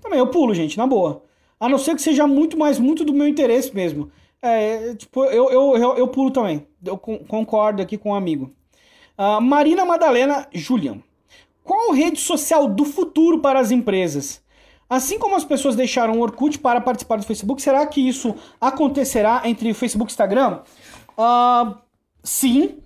[0.00, 1.22] Também, eu pulo, gente, na boa.
[1.60, 4.10] A não ser que seja muito mais, muito do meu interesse mesmo.
[4.42, 6.66] É, tipo, eu, eu, eu, eu pulo também.
[6.84, 8.52] Eu concordo aqui com um amigo.
[9.16, 10.98] Uh, Marina Madalena Julian.
[11.62, 14.42] Qual rede social do futuro para as empresas?
[14.90, 19.42] Assim como as pessoas deixaram o Orkut para participar do Facebook, será que isso acontecerá
[19.44, 20.60] entre o Facebook e Instagram?
[21.16, 21.74] Uh,
[22.22, 22.78] sim,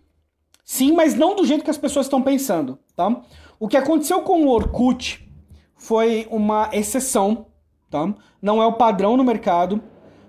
[0.65, 3.23] sim, mas não do jeito que as pessoas estão pensando, tá?
[3.59, 5.27] O que aconteceu com o Orkut
[5.75, 7.47] foi uma exceção,
[7.91, 8.15] tá?
[8.41, 9.83] Não é o padrão no mercado.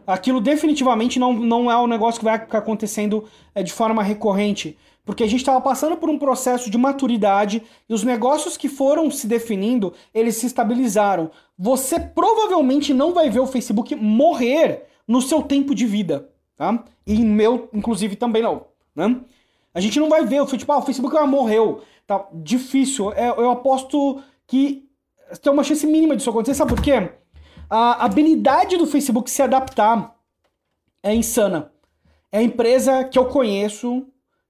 [0.08, 4.78] Aquilo definitivamente não, não é um negócio que vai ficar acontecendo é, de forma recorrente
[5.08, 9.10] porque a gente estava passando por um processo de maturidade e os negócios que foram
[9.10, 11.32] se definindo, eles se estabilizaram.
[11.58, 16.84] Você provavelmente não vai ver o Facebook morrer no seu tempo de vida, tá?
[17.06, 19.22] E meu, inclusive, também não, né?
[19.74, 22.28] A gente não vai ver, tipo, ah, o Facebook morreu, tá?
[22.34, 24.90] Difícil, é, eu aposto que
[25.42, 27.12] tem uma chance mínima disso acontecer, sabe por quê?
[27.70, 30.16] A habilidade do Facebook se adaptar
[31.04, 31.72] é insana.
[32.32, 34.08] É a empresa que eu conheço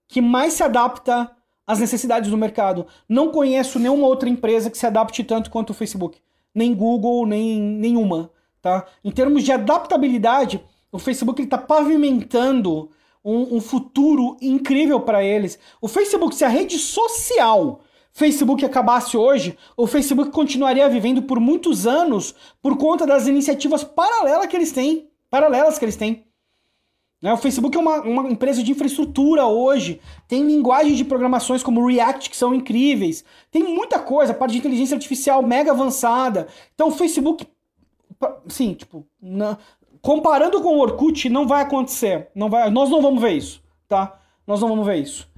[0.08, 1.32] que mais se adapta
[1.66, 2.86] às necessidades do mercado.
[3.10, 6.20] Não conheço nenhuma outra empresa que se adapte tanto quanto o Facebook.
[6.54, 8.30] Nem Google, nem nenhuma.
[8.62, 8.86] Tá?
[9.04, 12.92] Em termos de adaptabilidade, o Facebook está pavimentando
[13.26, 15.58] um, um, futuro incrível para eles.
[15.82, 17.82] O Facebook, se a rede social
[18.18, 22.34] Facebook acabasse hoje, o Facebook continuaria vivendo por muitos anos
[22.64, 25.08] por conta das iniciativas paralelas que eles têm.
[25.30, 26.26] Paralelas que eles têm.
[27.22, 27.32] Né?
[27.32, 32.32] O Facebook é uma, uma empresa de infraestrutura hoje, tem linguagens de programações como React
[32.32, 36.48] que são incríveis, tem muita coisa, parte de inteligência artificial mega avançada.
[36.74, 37.46] Então o Facebook,
[38.48, 39.60] sim, tipo, na,
[40.02, 42.30] comparando com o Orkut, não vai acontecer.
[42.34, 44.20] Não vai, nós não vamos ver isso, tá?
[44.48, 45.30] Nós não vamos ver isso.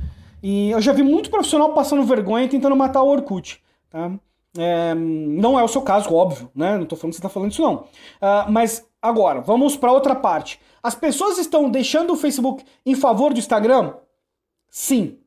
[0.41, 4.11] E eu já vi muito profissional passando vergonha tentando matar o Orkut, tá?
[4.57, 6.77] É, não é o seu caso, óbvio, né?
[6.77, 7.75] Não tô falando que você tá falando isso, não.
[7.75, 10.59] Uh, mas agora, vamos para outra parte.
[10.81, 13.93] As pessoas estão deixando o Facebook em favor do Instagram?
[14.69, 15.17] Sim.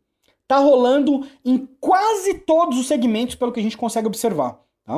[0.49, 4.61] Tá rolando em quase todos os segmentos, pelo que a gente consegue observar.
[4.85, 4.97] Tá?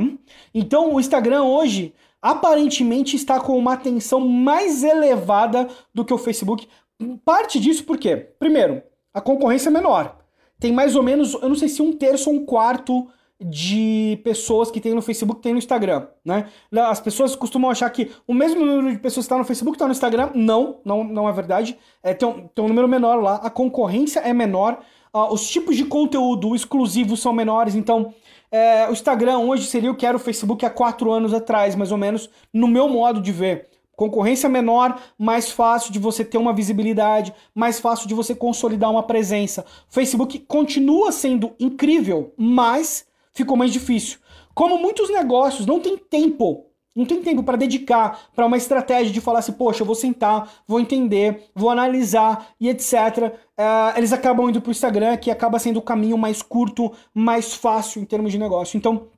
[0.54, 6.66] Então, o Instagram hoje aparentemente está com uma atenção mais elevada do que o Facebook.
[7.24, 8.16] Parte disso por quê?
[8.16, 8.82] Primeiro,
[9.14, 10.18] a concorrência é menor.
[10.60, 13.08] Tem mais ou menos, eu não sei se um terço ou um quarto
[13.40, 16.48] de pessoas que tem no Facebook tem no Instagram, né?
[16.72, 19.86] As pessoas costumam achar que o mesmo número de pessoas que está no Facebook está
[19.86, 20.30] no Instagram.
[20.34, 21.76] Não, não, não é verdade.
[22.02, 24.80] É, tem, um, tem um número menor lá, a concorrência é menor,
[25.12, 28.14] uh, os tipos de conteúdo exclusivo são menores, então
[28.50, 31.90] é, o Instagram hoje seria o que era o Facebook há quatro anos atrás, mais
[31.90, 33.68] ou menos, no meu modo de ver.
[33.96, 39.02] Concorrência menor, mais fácil de você ter uma visibilidade, mais fácil de você consolidar uma
[39.02, 39.64] presença.
[39.88, 44.18] O Facebook continua sendo incrível, mas ficou mais difícil.
[44.54, 49.20] Como muitos negócios não tem tempo, não tem tempo para dedicar para uma estratégia de
[49.20, 52.92] falar assim, poxa, eu vou sentar, vou entender, vou analisar e etc.
[52.92, 56.92] Uh, é, eles acabam indo para o Instagram, que acaba sendo o caminho mais curto,
[57.12, 58.76] mais fácil em termos de negócio.
[58.76, 59.08] Então,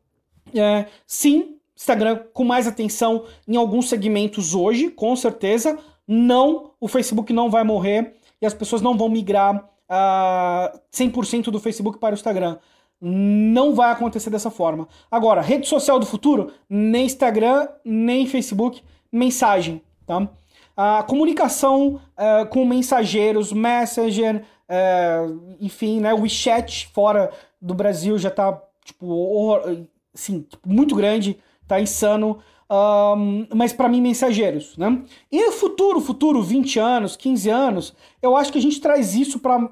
[0.54, 5.78] é, sim, Instagram com mais atenção em alguns segmentos hoje, com certeza.
[6.08, 11.44] Não, o Facebook não vai morrer e as pessoas não vão migrar uh, ah, 100%
[11.50, 12.58] do Facebook para o Instagram.
[13.00, 14.88] Não vai acontecer dessa forma.
[15.10, 18.82] Agora, rede social do futuro, nem Instagram, nem Facebook,
[19.12, 20.28] mensagem, tá?
[20.74, 27.30] A comunicação uh, com mensageiros, Messenger, uh, enfim, né, WeChat fora
[27.60, 29.58] do Brasil já tá, tipo,
[30.14, 32.38] assim, muito grande, tá insano.
[32.70, 35.02] Um, mas para mim, mensageiros, né?
[35.30, 39.38] E o futuro, futuro, 20 anos, 15 anos, eu acho que a gente traz isso
[39.38, 39.70] para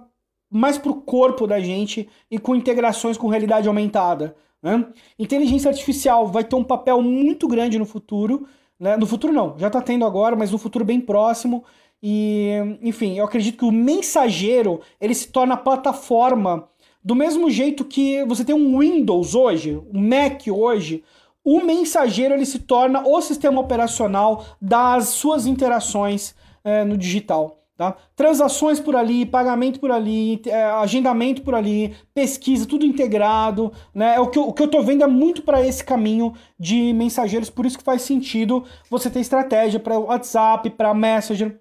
[0.50, 4.36] mais para o corpo da gente e com integrações com realidade aumentada.
[4.62, 4.86] Né?
[5.18, 8.46] Inteligência artificial vai ter um papel muito grande no futuro.
[8.78, 8.96] Né?
[8.96, 11.64] No futuro não, já está tendo agora, mas no futuro bem próximo.
[12.00, 16.68] E, enfim, eu acredito que o mensageiro ele se torna a plataforma
[17.02, 21.02] Do mesmo jeito que você tem um Windows hoje, um Mac hoje,
[21.44, 26.34] o mensageiro ele se torna o sistema operacional das suas interações
[26.64, 27.60] é, no digital.
[27.76, 27.96] Tá?
[28.14, 33.72] Transações por ali, pagamento por ali, é, agendamento por ali, pesquisa, tudo integrado.
[33.92, 34.14] Né?
[34.14, 36.92] É o, que eu, o que eu tô vendo é muito para esse caminho de
[36.92, 41.60] mensageiros, por isso que faz sentido você ter estratégia para WhatsApp, para Messenger.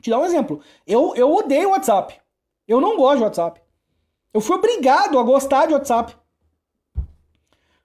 [0.00, 0.60] Te dar um exemplo.
[0.86, 2.18] Eu, eu odeio WhatsApp.
[2.66, 3.60] Eu não gosto de WhatsApp.
[4.32, 6.16] Eu fui obrigado a gostar de WhatsApp.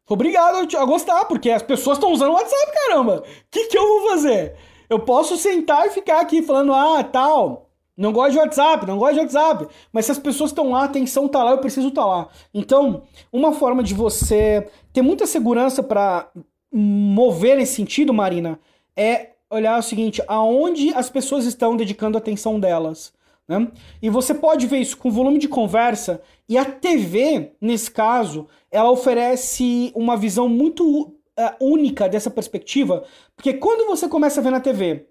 [0.10, 3.24] Obrigado a gostar, porque as pessoas estão usando o WhatsApp, caramba.
[3.24, 4.56] O que, que eu vou fazer?
[4.90, 9.14] Eu posso sentar e ficar aqui falando, ah, tal, não gosto de WhatsApp, não gosto
[9.14, 9.68] de WhatsApp.
[9.94, 12.28] Mas se as pessoas estão lá, a atenção tá lá, eu preciso estar tá lá.
[12.54, 16.28] Então, uma forma de você ter muita segurança para
[16.72, 18.60] mover nesse sentido, Marina,
[18.96, 23.14] é olhar o seguinte: aonde as pessoas estão dedicando a atenção delas.
[23.50, 23.68] Né?
[24.00, 28.92] E você pode ver isso com volume de conversa, e a TV, nesse caso, ela
[28.92, 31.12] oferece uma visão muito uh,
[31.60, 33.04] única dessa perspectiva,
[33.36, 35.08] porque quando você começa a ver na TV,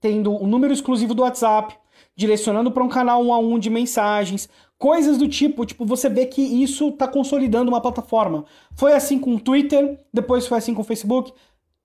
[0.00, 1.76] tendo o um número exclusivo do WhatsApp,
[2.16, 4.48] direcionando para um canal um a um de mensagens,
[4.78, 8.46] coisas do tipo, tipo, você vê que isso está consolidando uma plataforma.
[8.74, 11.32] Foi assim com o Twitter, depois foi assim com o Facebook,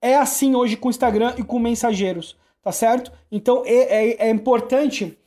[0.01, 3.11] é assim hoje com o Instagram e com mensageiros, tá certo?
[3.29, 5.17] Então é, é, é importante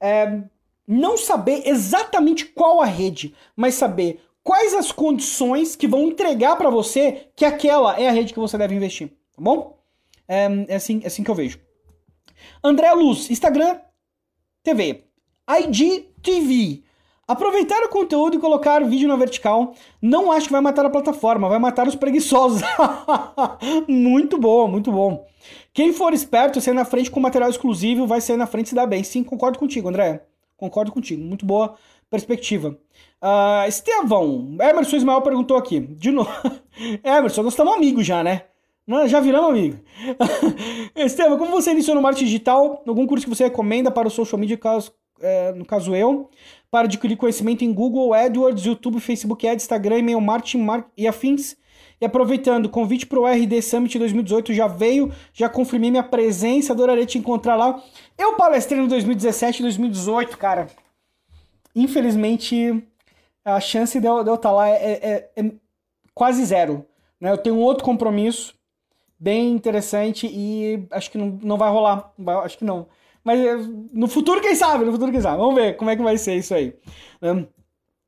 [0.00, 0.42] é,
[0.86, 6.70] não saber exatamente qual a rede, mas saber quais as condições que vão entregar para
[6.70, 9.78] você que aquela é a rede que você deve investir, tá bom?
[10.26, 11.60] É, é, assim, é assim que eu vejo.
[12.62, 13.78] André Luz, Instagram
[14.62, 15.04] TV.
[15.48, 16.82] IGTV.
[17.28, 21.46] Aproveitar o conteúdo e colocar vídeo na vertical, não acho que vai matar a plataforma,
[21.46, 22.62] vai matar os preguiçosos.
[23.86, 25.26] muito bom, muito bom.
[25.74, 28.86] Quem for esperto, sair na frente com material exclusivo, vai sair na frente se dá
[28.86, 29.04] bem.
[29.04, 30.24] Sim, concordo contigo, André.
[30.56, 31.22] Concordo contigo.
[31.22, 31.76] Muito boa
[32.10, 32.78] perspectiva.
[33.22, 35.80] Uh, Estevão, Emerson Ismael perguntou aqui.
[35.80, 36.30] De novo.
[37.04, 38.44] Emerson, nós estamos amigos já, né?
[39.06, 39.80] Já viramos amigos.
[40.96, 42.82] Estevão, como você iniciou no marketing digital?
[42.88, 46.30] Algum curso que você recomenda para o social media, caso, é, no caso eu?
[46.70, 50.66] Para adquirir conhecimento em Google AdWords, YouTube, Facebook Ads, Instagram, e-mail marketing
[50.96, 51.56] e afins.
[52.00, 57.04] E aproveitando, convite para o RD Summit 2018 já veio, já confirmei minha presença, adoraria
[57.04, 57.82] te encontrar lá.
[58.16, 60.68] Eu palestrei no 2017 e 2018, cara.
[61.74, 62.84] Infelizmente,
[63.44, 65.52] a chance de eu, de eu estar tá lá é, é, é,
[66.14, 66.86] quase zero.
[67.20, 67.30] Né?
[67.32, 68.54] Eu tenho outro compromisso
[69.18, 72.12] bem interessante e acho que não, não vai rolar.
[72.44, 72.86] Acho que não.
[73.28, 73.58] Mas eh,
[73.92, 74.86] no futuro, quem sabe?
[74.86, 75.36] No futuro, quem sabe?
[75.36, 76.72] Vamos ver como é que vai ser isso aí.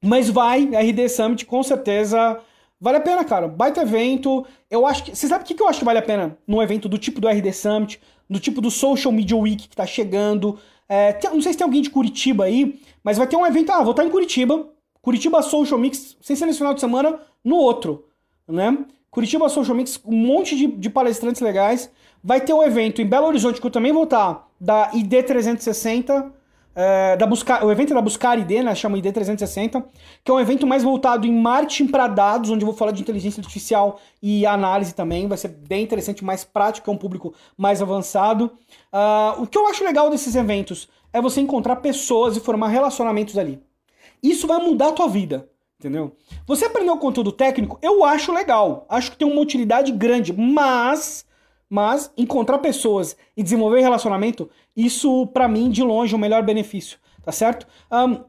[0.02, 2.40] Mas vai, RD Summit, com certeza.
[2.80, 3.46] Vale a pena, cara.
[3.46, 4.46] Baita evento.
[4.70, 5.14] Eu acho que.
[5.14, 7.28] Você sabe o que eu acho que vale a pena num evento do tipo do
[7.28, 10.58] RD Summit, do tipo do Social Media Week que tá chegando?
[10.88, 13.72] É, tem, não sei se tem alguém de Curitiba aí, mas vai ter um evento.
[13.72, 14.70] Ah, vou estar em Curitiba.
[15.02, 18.06] Curitiba Social Mix, sem ser nesse final de semana, no outro,
[18.48, 18.86] né?
[19.10, 21.90] Curitiba Social Mix, um monte de, de palestrantes legais.
[22.24, 26.32] Vai ter um evento em Belo Horizonte que eu também vou estar, da ID 360.
[26.72, 28.74] É, da Buscar, o evento é da Buscar ID, né?
[28.76, 29.84] Chama ID 360,
[30.22, 33.02] que é um evento mais voltado em marketing para dados, onde eu vou falar de
[33.02, 35.26] inteligência artificial e análise também.
[35.26, 38.52] Vai ser bem interessante, mais prático, é um público mais avançado.
[38.92, 43.36] Uh, o que eu acho legal desses eventos é você encontrar pessoas e formar relacionamentos
[43.36, 43.60] ali.
[44.22, 45.48] Isso vai mudar a tua vida.
[45.80, 46.14] Entendeu?
[46.46, 48.84] Você aprendeu conteúdo técnico, eu acho legal.
[48.86, 51.24] Acho que tem uma utilidade grande, mas
[51.70, 56.98] mas encontrar pessoas e desenvolver relacionamento, isso para mim de longe é o melhor benefício,
[57.24, 57.64] tá certo?
[57.92, 58.24] Um,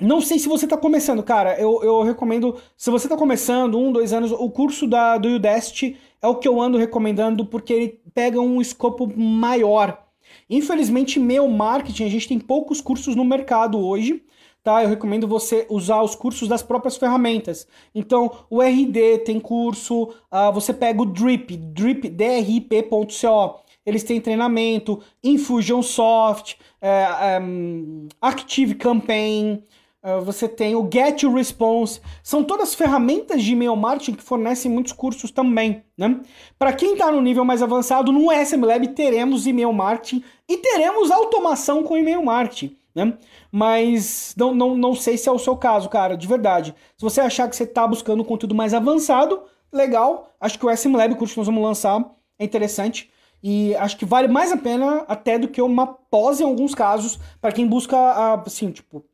[0.00, 1.60] não sei se você está começando, cara.
[1.60, 5.96] Eu, eu recomendo, se você está começando, um, dois anos, o curso da, do Udest
[6.22, 10.04] é o que eu ando recomendando porque ele pega um escopo maior.
[10.48, 14.22] Infelizmente, meu marketing, a gente tem poucos cursos no mercado hoje
[14.68, 14.82] tá?
[14.82, 17.66] Eu recomendo você usar os cursos das próprias ferramentas.
[17.94, 23.60] Então, o RD tem curso, uh, você pega o Drip, drip, drip.co.
[23.86, 29.64] Eles têm treinamento, Infusionsoft, é, um, Active Campaign,
[30.02, 31.98] uh, você tem o Get Response.
[32.22, 36.20] São todas ferramentas de e-mail marketing que fornecem muitos cursos também, né?
[36.58, 41.10] Para quem está no nível mais avançado, no SM Lab teremos e-mail marketing e teremos
[41.10, 43.16] automação com e-mail marketing né?
[43.50, 46.74] Mas não, não, não sei se é o seu caso, cara, de verdade.
[46.96, 49.42] Se você achar que você está buscando conteúdo mais avançado,
[49.72, 50.30] legal.
[50.40, 52.04] Acho que o SM Lab, o curso que nós vamos lançar,
[52.38, 53.10] é interessante.
[53.42, 57.18] E acho que vale mais a pena até do que uma pós em alguns casos,
[57.40, 57.96] para quem busca,
[58.44, 59.04] assim, tipo,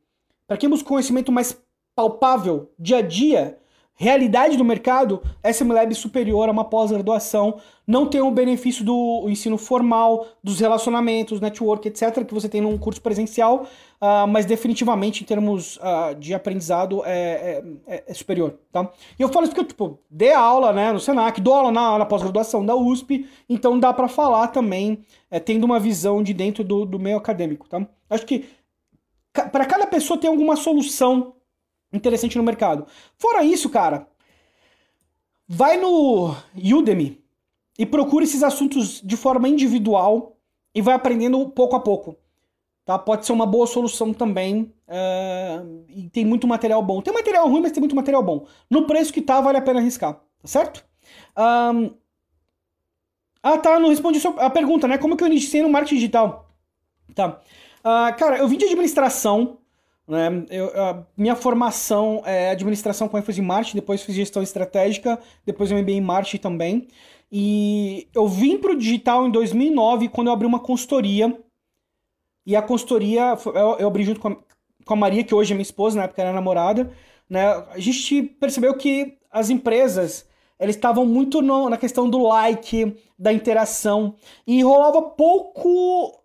[0.47, 1.57] para quem busca conhecimento mais
[1.95, 3.57] palpável, dia a dia,
[3.95, 10.27] realidade do mercado, SMLab superior a uma pós-graduação, não tem o benefício do ensino formal,
[10.43, 13.63] dos relacionamentos, network, etc., que você tem num curso presencial,
[14.01, 18.91] uh, mas definitivamente em termos uh, de aprendizado é, é, é, superior, tá?
[19.17, 21.99] E eu falo isso porque eu, tipo, dei aula, né, no Senac, dou aula na,
[21.99, 24.99] na pós-graduação da USP, então dá para falar também,
[25.31, 27.87] é, tendo uma visão de dentro do, do meio acadêmico, tá?
[28.09, 28.45] Acho que
[29.51, 31.33] para cada pessoa tem alguma solução
[31.95, 32.85] interessante no mercado.
[33.17, 34.07] Fora isso, cara,
[35.47, 37.23] vai no Udemy
[37.77, 40.37] e procura esses assuntos de forma individual
[40.73, 42.17] e vai aprendendo pouco a pouco.
[42.85, 42.99] Tá?
[42.99, 44.71] Pode ser uma boa solução também.
[44.87, 47.01] Uh, e tem muito material bom.
[47.01, 48.45] Tem material ruim, mas tem muito material bom.
[48.69, 50.13] No preço que tá, vale a pena arriscar.
[50.13, 50.85] Tá certo?
[51.35, 51.91] Um...
[53.41, 53.79] Ah, tá.
[53.79, 54.99] Não respondi a pergunta, né?
[54.99, 56.51] Como que eu iniciei no marketing digital?
[57.15, 57.41] Tá.
[57.79, 59.57] Uh, cara, eu vim de administração.
[60.07, 60.45] Né?
[60.49, 60.71] Eu,
[61.17, 65.91] minha formação é administração com ênfase em marketing, depois fiz gestão estratégica, depois eu MBA
[65.91, 66.87] em marketing também.
[67.31, 71.35] E eu vim para o digital em 2009, quando eu abri uma consultoria.
[72.45, 74.37] E a consultoria, eu, eu abri junto com a,
[74.85, 76.91] com a, Maria, que hoje é minha esposa, na época era namorada.
[77.29, 77.43] Né?
[77.71, 80.27] A gente percebeu que as empresas
[80.59, 84.15] eles estavam muito no, na questão do like, da interação.
[84.47, 86.23] E rolava pouco,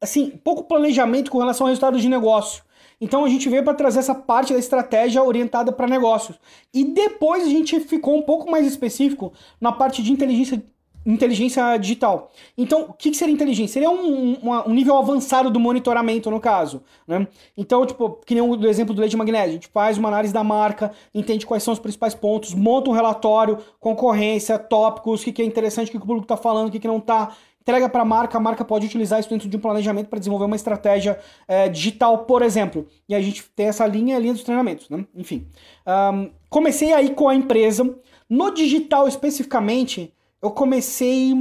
[0.00, 2.62] assim, pouco planejamento com relação ao resultado de negócio.
[3.00, 6.38] Então a gente veio para trazer essa parte da estratégia orientada para negócios.
[6.72, 10.62] E depois a gente ficou um pouco mais específico na parte de inteligência
[11.04, 12.30] inteligência digital.
[12.56, 13.74] Então, o que, seria inteligência?
[13.74, 14.36] Seria um,
[14.66, 16.82] um, nível avançado do monitoramento, no caso.
[17.06, 17.26] Né?
[17.56, 19.50] Então, tipo, que nem o exemplo do leite magnésio.
[19.50, 22.92] A gente faz uma análise da marca, entende quais são os principais pontos, monta um
[22.92, 26.68] relatório, concorrência, tópicos, o que, que é interessante, o que, que o público está falando,
[26.68, 29.48] o que, que não está entrega para a marca, a marca pode utilizar isso dentro
[29.48, 32.86] de um planejamento para desenvolver uma estratégia é, digital, por exemplo.
[33.08, 35.06] E a gente tem essa linha, linha dos treinamentos, né?
[35.14, 35.46] Enfim.
[35.86, 37.98] Um, comecei aí com a empresa.
[38.28, 41.34] No digital especificamente, eu comecei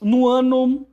[0.00, 0.86] no ano.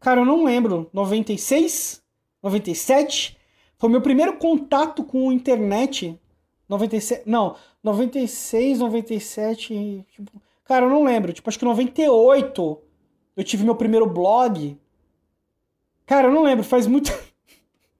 [0.00, 0.90] Cara, eu não lembro.
[0.92, 2.02] 96?
[2.42, 3.36] 97?
[3.78, 6.18] Foi meu primeiro contato com a internet.
[6.68, 7.22] 97.
[7.28, 10.04] Não, 96, 97.
[10.10, 11.32] Tipo, Cara, eu não lembro.
[11.32, 12.78] Tipo, acho que em 98
[13.36, 14.76] eu tive meu primeiro blog.
[16.04, 17.12] Cara, eu não lembro, faz muito.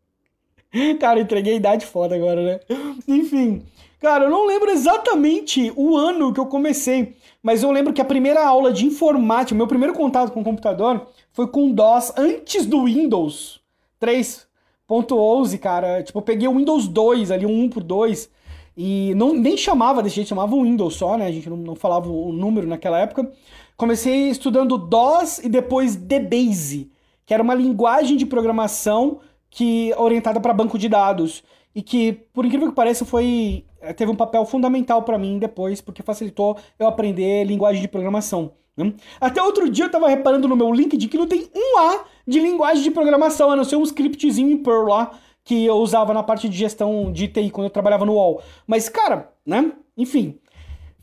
[1.01, 2.60] cara, entreguei a idade foda agora, né?
[3.06, 3.64] Enfim.
[4.01, 8.05] Cara, eu não lembro exatamente o ano que eu comecei, mas eu lembro que a
[8.05, 12.84] primeira aula de informática, meu primeiro contato com o computador foi com DOS antes do
[12.84, 13.60] Windows
[14.01, 16.02] 3.11, cara.
[16.02, 18.30] Tipo, eu peguei o Windows 2 ali, um 1 por 2
[18.77, 21.27] e não, nem chamava desse jeito, chamava Windows só, né?
[21.27, 23.31] A gente não, não falava o número naquela época.
[23.77, 26.90] Comecei estudando DOS e depois DBase,
[27.24, 31.43] que era uma linguagem de programação que orientada para banco de dados
[31.74, 35.81] e que, por incrível que pareça, foi eh, teve um papel fundamental para mim depois,
[35.81, 38.53] porque facilitou eu aprender linguagem de programação.
[38.77, 38.93] Né?
[39.19, 42.40] Até outro dia eu estava reparando no meu LinkedIn que não tem um A de
[42.40, 46.24] linguagem de programação, a não ser um scriptzinho em Perl lá que eu usava na
[46.24, 48.43] parte de gestão de TI quando eu trabalhava no UOL.
[48.66, 49.70] Mas, cara, né?
[49.97, 50.40] Enfim.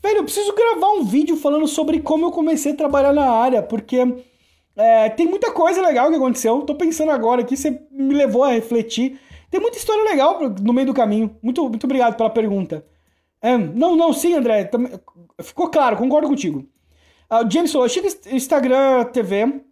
[0.02, 3.62] Velho, eu preciso gravar um vídeo falando sobre como eu comecei a trabalhar na área,
[3.62, 3.96] porque
[4.76, 6.60] é, tem muita coisa legal que aconteceu.
[6.60, 9.18] Tô pensando agora aqui, você me levou a refletir.
[9.50, 11.34] Tem muita história legal no meio do caminho.
[11.42, 12.84] Muito, muito obrigado pela pergunta.
[13.40, 14.70] É, não, não, sim, André.
[15.40, 16.68] Ficou claro, concordo contigo.
[17.30, 19.64] Uh, James falou, chega Instagram TV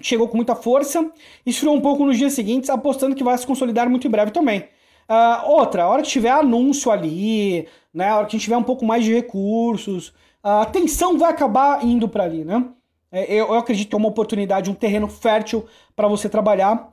[0.00, 1.10] chegou com muita força,
[1.44, 4.68] esfriou um pouco nos dias seguintes, apostando que vai se consolidar muito em breve também.
[5.08, 8.56] Uh, outra, a hora que tiver anúncio ali, né, a hora que a gente tiver
[8.56, 10.12] um pouco mais de recursos,
[10.42, 12.64] a atenção vai acabar indo para ali, né?
[13.12, 16.90] É, eu, eu, acredito que é uma oportunidade, um terreno fértil para você trabalhar.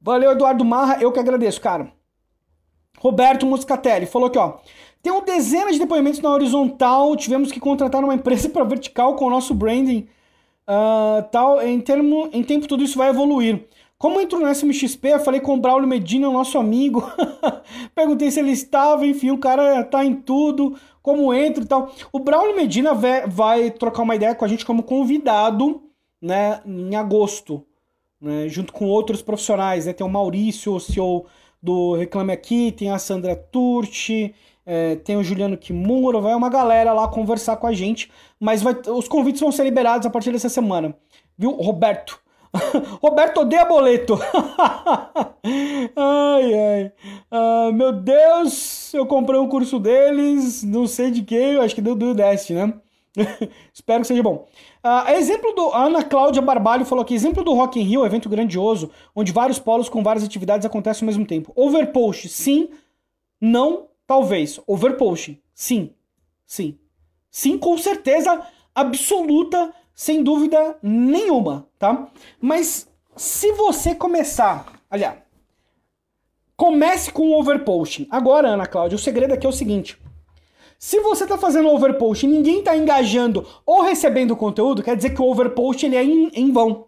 [0.00, 1.92] Valeu, Eduardo Marra, eu que agradeço, cara.
[2.98, 4.58] Roberto Muscatelli falou aqui, ó.
[5.02, 9.26] Tem um dezenas de depoimentos na horizontal, tivemos que contratar uma empresa para vertical com
[9.26, 10.08] o nosso branding
[10.68, 13.66] uh, tal, em, termo, em tempo tudo isso vai evoluir.
[13.98, 17.02] Como entrou no SMXP, falei com o Braulio Medina, nosso amigo.
[17.94, 21.90] Perguntei se ele estava, enfim, o cara tá em tudo, como entra e tal.
[22.12, 25.82] O Braulio Medina vai trocar uma ideia com a gente como convidado,
[26.20, 27.64] né, em agosto,
[28.20, 29.94] né, junto com outros profissionais, né?
[29.94, 31.26] Tem o Maurício, o CEO
[31.62, 34.34] do Reclame Aqui, tem a Sandra Turti,
[34.66, 38.74] é, tem o Juliano Kimura, vai uma galera lá conversar com a gente, mas vai,
[38.88, 40.94] os convites vão ser liberados a partir dessa semana.
[41.38, 42.20] Viu, Roberto?
[43.00, 44.18] Roberto odeia boleto.
[45.94, 46.92] ai, ai.
[47.30, 51.94] Ah, meu Deus, eu comprei um curso deles, não sei de quem, acho que do,
[51.94, 52.74] do Dest, né?
[53.72, 54.46] Espero que seja bom.
[54.84, 55.72] Uh, exemplo do.
[55.72, 59.88] Ana Cláudia Barbalho falou aqui: exemplo do Rock in Rio, evento grandioso, onde vários polos
[59.88, 61.52] com várias atividades acontecem ao mesmo tempo.
[61.56, 62.68] Overpost, sim,
[63.40, 64.60] não Talvez.
[64.66, 65.40] Overposting.
[65.54, 65.94] Sim.
[66.46, 66.78] Sim.
[67.30, 72.08] Sim, com certeza absoluta, sem dúvida nenhuma, tá?
[72.40, 75.18] Mas se você começar, aliás,
[76.56, 78.06] comece com o overposting.
[78.10, 79.98] Agora, Ana Cláudia, o segredo aqui é o seguinte.
[80.78, 85.22] Se você está fazendo overpost e ninguém está engajando ou recebendo conteúdo, quer dizer que
[85.22, 86.86] o overpost ele é em, em vão.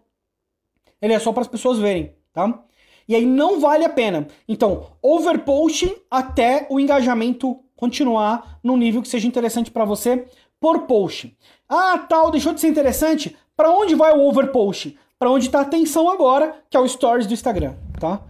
[1.00, 2.62] Ele é só para as pessoas verem, tá?
[3.08, 4.28] E aí não vale a pena.
[4.46, 10.26] Então, overposting até o engajamento continuar num nível que seja interessante para você
[10.60, 11.36] por post.
[11.68, 13.34] Ah, tal, deixou de ser interessante?
[13.56, 14.98] Para onde vai o overpost?
[15.18, 18.22] Para onde está a atenção agora, que é o stories do Instagram, tá?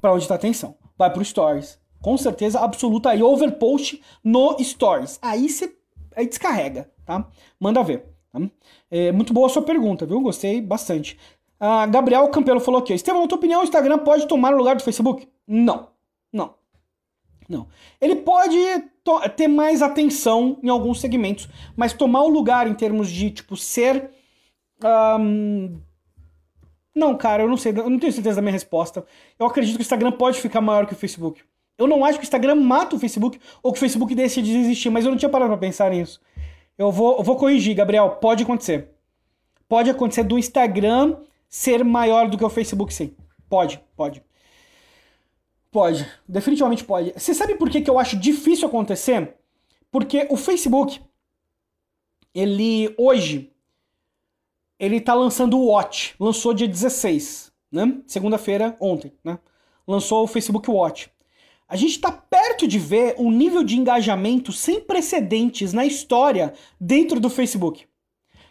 [0.00, 0.76] Para onde está a atenção?
[0.96, 1.78] Vai para o stories.
[2.00, 5.18] Com certeza absoluta aí overpost no stories.
[5.20, 5.74] Aí você
[6.16, 7.28] aí descarrega, tá?
[7.58, 8.06] Manda ver.
[8.32, 8.40] Tá?
[8.90, 10.20] É muito boa a sua pergunta, viu?
[10.20, 11.18] Gostei bastante.
[11.88, 12.92] Gabriel Campelo falou aqui.
[12.92, 15.28] Estevam, na tua opinião, o Instagram pode tomar o lugar do Facebook?
[15.46, 15.88] Não.
[16.32, 16.54] Não.
[17.48, 17.68] Não.
[18.00, 18.56] Ele pode
[19.36, 24.10] ter mais atenção em alguns segmentos, mas tomar o lugar em termos de, tipo, ser.
[25.20, 25.78] Um...
[26.94, 29.06] Não, cara, eu não sei, eu não tenho certeza da minha resposta.
[29.38, 31.42] Eu acredito que o Instagram pode ficar maior que o Facebook.
[31.78, 34.56] Eu não acho que o Instagram mata o Facebook ou que o Facebook deixe de
[34.56, 36.20] existir, mas eu não tinha parado pra pensar nisso.
[36.76, 38.10] Eu vou, eu vou corrigir, Gabriel.
[38.20, 38.90] Pode acontecer.
[39.68, 41.16] Pode acontecer do Instagram
[41.52, 43.14] ser maior do que o Facebook, sim.
[43.46, 44.22] Pode, pode.
[45.70, 47.12] Pode, definitivamente pode.
[47.12, 49.36] Você sabe por que, que eu acho difícil acontecer?
[49.90, 50.98] Porque o Facebook,
[52.34, 53.52] ele hoje,
[54.78, 56.14] ele tá lançando o Watch.
[56.18, 58.00] Lançou dia 16, né?
[58.06, 59.38] Segunda-feira, ontem, né?
[59.86, 61.10] Lançou o Facebook Watch.
[61.68, 67.20] A gente está perto de ver um nível de engajamento sem precedentes na história dentro
[67.20, 67.86] do Facebook.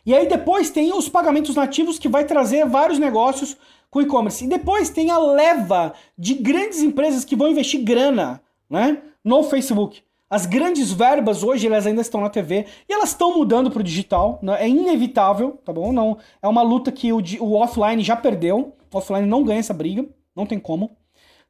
[0.05, 3.57] E aí depois tem os pagamentos nativos que vai trazer vários negócios
[3.89, 4.43] com e-commerce.
[4.43, 10.01] E depois tem a leva de grandes empresas que vão investir grana né, no Facebook.
[10.29, 13.83] As grandes verbas hoje elas ainda estão na TV e elas estão mudando para o
[13.83, 14.39] digital.
[14.41, 14.63] Né?
[14.63, 15.91] É inevitável, tá bom?
[15.91, 18.73] Não é uma luta que o, o offline já perdeu.
[18.91, 20.91] O offline não ganha essa briga, não tem como.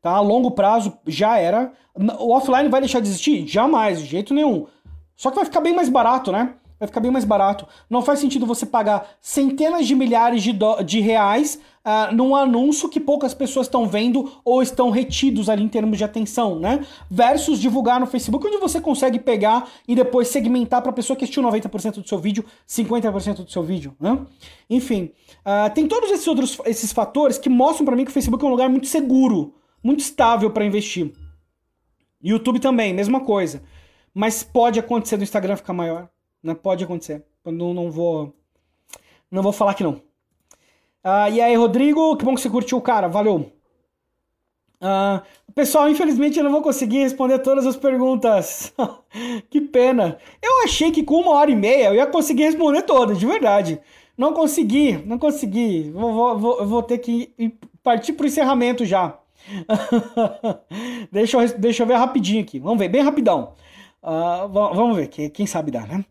[0.01, 0.11] Tá?
[0.13, 1.71] A longo prazo já era.
[2.19, 3.47] O offline vai deixar de existir?
[3.47, 4.65] Jamais, de jeito nenhum.
[5.15, 6.55] Só que vai ficar bem mais barato, né?
[6.81, 7.67] Vai ficar bem mais barato.
[7.87, 10.51] Não faz sentido você pagar centenas de milhares de,
[10.83, 15.67] de reais uh, num anúncio que poucas pessoas estão vendo ou estão retidos ali em
[15.67, 16.83] termos de atenção, né?
[17.07, 21.23] Versus divulgar no Facebook, onde você consegue pegar e depois segmentar para a pessoa que
[21.23, 24.17] assistiu 90% do seu vídeo, 50% do seu vídeo, né?
[24.67, 25.11] Enfim,
[25.45, 28.47] uh, tem todos esses outros esses fatores que mostram para mim que o Facebook é
[28.47, 29.53] um lugar muito seguro,
[29.83, 31.13] muito estável para investir.
[32.23, 33.61] YouTube também, mesma coisa.
[34.13, 36.09] Mas pode acontecer do Instagram ficar maior.
[36.43, 36.55] Né?
[36.55, 37.23] Pode acontecer.
[37.45, 38.33] Eu não, não vou.
[39.29, 40.01] Não vou falar que não.
[41.03, 43.51] Ah, e aí, Rodrigo, que bom que você curtiu cara, valeu.
[44.79, 45.21] Ah,
[45.53, 48.73] pessoal, infelizmente eu não vou conseguir responder todas as perguntas.
[49.49, 50.17] que pena.
[50.41, 53.79] Eu achei que com uma hora e meia eu ia conseguir responder todas, de verdade.
[54.17, 55.91] Não consegui, não consegui.
[55.91, 57.33] Vou, vou, vou ter que
[57.83, 59.17] partir para o encerramento já.
[61.11, 62.59] deixa, eu, deixa eu ver rapidinho aqui.
[62.59, 63.53] Vamos ver, bem rapidão.
[64.03, 66.03] Uh, vamos ver, quem sabe dá, né?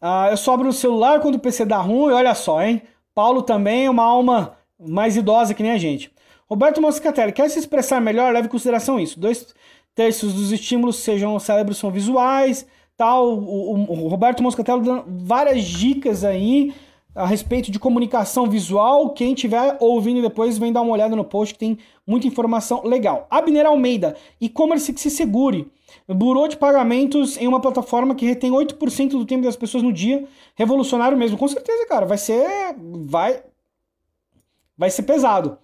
[0.00, 2.82] Ah, eu sobro no celular quando o PC dá ruim, olha só, hein?
[3.14, 6.12] Paulo também é uma alma mais idosa que nem a gente.
[6.48, 8.32] Roberto Moscatelli, quer se expressar melhor?
[8.32, 9.18] Leve em consideração isso.
[9.18, 9.54] Dois
[9.94, 12.66] terços dos estímulos sejam cérebros são visuais,
[12.96, 13.38] tal.
[13.38, 16.74] O, o, o Roberto Moscatelli dando várias dicas aí
[17.14, 19.10] a respeito de comunicação visual.
[19.10, 23.26] Quem estiver ouvindo depois, vem dar uma olhada no post que tem muita informação legal.
[23.30, 25.70] Abner Almeida, e-commerce que se segure.
[26.08, 30.26] Burô de pagamentos em uma plataforma que retém 8% do tempo das pessoas no dia.
[30.54, 31.38] Revolucionário mesmo.
[31.38, 32.04] Com certeza, cara.
[32.04, 32.74] Vai ser.
[33.06, 33.42] Vai.
[34.76, 35.58] Vai ser pesado.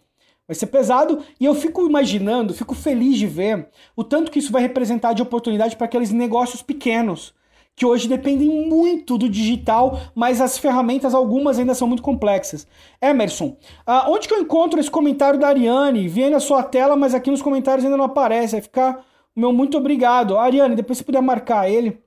[0.51, 4.51] Vai ser pesado e eu fico imaginando, fico feliz de ver o tanto que isso
[4.51, 7.33] vai representar de oportunidade para aqueles negócios pequenos
[7.77, 12.67] que hoje dependem muito do digital, mas as ferramentas, algumas ainda são muito complexas.
[13.01, 13.57] Emerson,
[13.87, 16.09] uh, onde que eu encontro esse comentário da Ariane?
[16.09, 18.53] Vi na sua tela, mas aqui nos comentários ainda não aparece.
[18.53, 19.05] Vai ficar
[19.41, 20.37] meu muito obrigado.
[20.39, 22.03] Ariane, depois se puder marcar ele,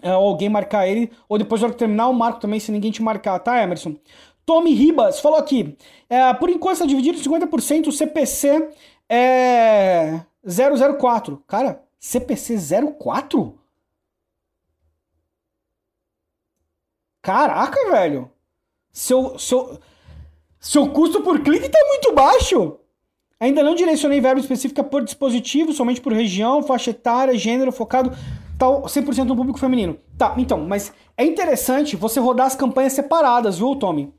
[0.00, 2.72] é, ou alguém marcar ele, ou depois na hora que terminar, eu marco também, se
[2.72, 3.96] ninguém te marcar, tá, Emerson?
[4.44, 5.76] Tommy Ribas falou aqui,
[6.08, 8.70] é, por enquanto está dividido em 50%, o CPC
[9.08, 10.20] é
[10.98, 11.44] 004.
[11.46, 12.56] Cara, CPC
[12.98, 13.58] 04?
[17.22, 18.30] Caraca, velho.
[18.90, 19.78] Seu, seu,
[20.58, 22.78] seu custo por clique tá muito baixo.
[23.42, 28.16] Ainda não direcionei verba específica por dispositivo, somente por região, faixa etária, gênero, focado
[28.56, 29.96] tal 100% no público feminino.
[30.16, 34.14] Tá, então, mas é interessante você rodar as campanhas separadas, viu, Tommy?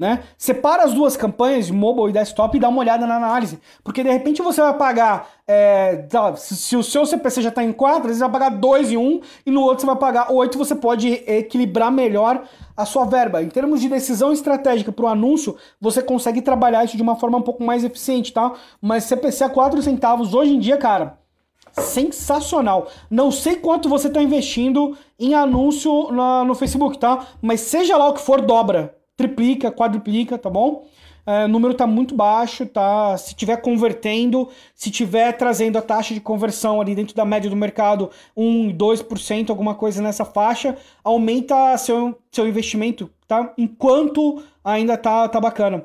[0.00, 0.20] Né?
[0.38, 3.60] Separa as duas campanhas, mobile e desktop, e dá uma olhada na análise.
[3.84, 5.28] Porque de repente você vai pagar.
[5.46, 6.06] É,
[6.36, 9.20] se, se, o seu CPC já está em 4, você vai pagar 2 em um,
[9.44, 12.44] e no outro você vai pagar 8, você pode equilibrar melhor
[12.74, 13.42] a sua verba.
[13.42, 17.36] Em termos de decisão estratégica para o anúncio, você consegue trabalhar isso de uma forma
[17.36, 18.54] um pouco mais eficiente, tá?
[18.80, 21.18] Mas CPC a 4 centavos hoje em dia, cara,
[21.72, 22.88] sensacional.
[23.10, 27.26] Não sei quanto você está investindo em anúncio na, no Facebook, tá?
[27.42, 30.86] Mas seja lá o que for, dobra triplica, quadruplica, tá bom?
[31.26, 33.14] É, o número tá muito baixo, tá?
[33.18, 37.56] Se tiver convertendo, se tiver trazendo a taxa de conversão ali dentro da média do
[37.56, 43.52] mercado, 1, 2%, alguma coisa nessa faixa, aumenta seu, seu investimento, tá?
[43.58, 45.84] Enquanto ainda tá, tá bacana.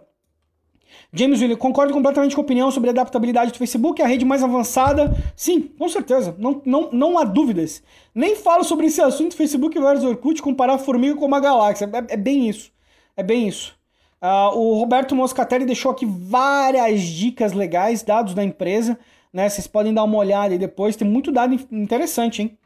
[1.12, 4.42] James William, concordo completamente com a opinião sobre a adaptabilidade do Facebook, a rede mais
[4.42, 5.14] avançada.
[5.36, 7.84] Sim, com certeza, não, não, não há dúvidas.
[8.14, 11.90] Nem falo sobre esse assunto Facebook versus Orkut, comparar a formiga com uma galáxia.
[11.92, 12.74] É, é bem isso.
[13.18, 13.76] É bem isso.
[14.22, 18.98] Uh, o Roberto Moscatelli deixou aqui várias dicas legais, dados da empresa,
[19.32, 19.48] né?
[19.48, 22.58] Vocês podem dar uma olhada aí depois, tem muito dado interessante, hein?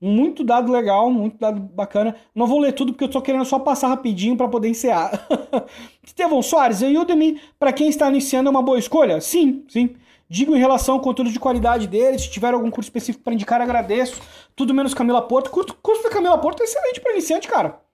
[0.00, 2.16] Muito dado legal, muito dado bacana.
[2.34, 5.26] Não vou ler tudo porque eu tô querendo só passar rapidinho para poder encerrar.
[6.04, 9.20] Estevão Soares, a Udemy, para quem está iniciando, é uma boa escolha?
[9.20, 9.96] Sim, sim.
[10.28, 13.60] Digo em relação ao conteúdo de qualidade dele, se tiver algum curso específico para indicar,
[13.60, 14.20] agradeço.
[14.54, 15.46] Tudo menos Camila Porto.
[15.46, 17.85] O curso da Camila Porto é excelente para iniciante, cara.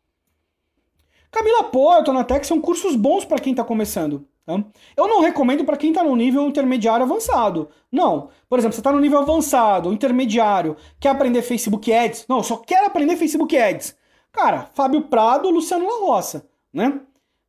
[1.32, 4.28] Camila Porto, Anatex são cursos bons para quem está começando.
[4.44, 4.62] Tá?
[4.94, 7.70] Eu não recomendo para quem está no nível intermediário avançado.
[7.90, 8.28] Não.
[8.48, 12.26] Por exemplo, você está no nível avançado, intermediário, quer aprender Facebook Ads.
[12.28, 13.96] Não, só quer aprender Facebook Ads.
[14.30, 17.00] Cara, Fábio Prado, Luciano La Roça, né?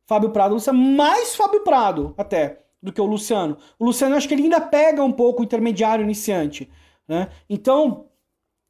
[0.06, 3.56] Fábio Prado, Luciano, mais Fábio Prado até do que o Luciano.
[3.78, 6.70] O Luciano acho que ele ainda pega um pouco o intermediário iniciante,
[7.06, 7.28] né?
[7.48, 8.06] Então,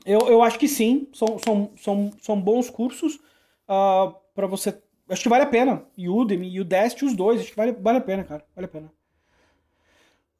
[0.04, 3.20] eu, eu acho que sim, são, são, são, são bons cursos uh,
[3.68, 4.72] ah, para você
[5.08, 5.84] Acho que vale a pena.
[5.98, 7.40] Udemy e o Dest, os dois.
[7.40, 8.44] Acho que vale, vale a pena, cara.
[8.54, 8.92] Vale a pena.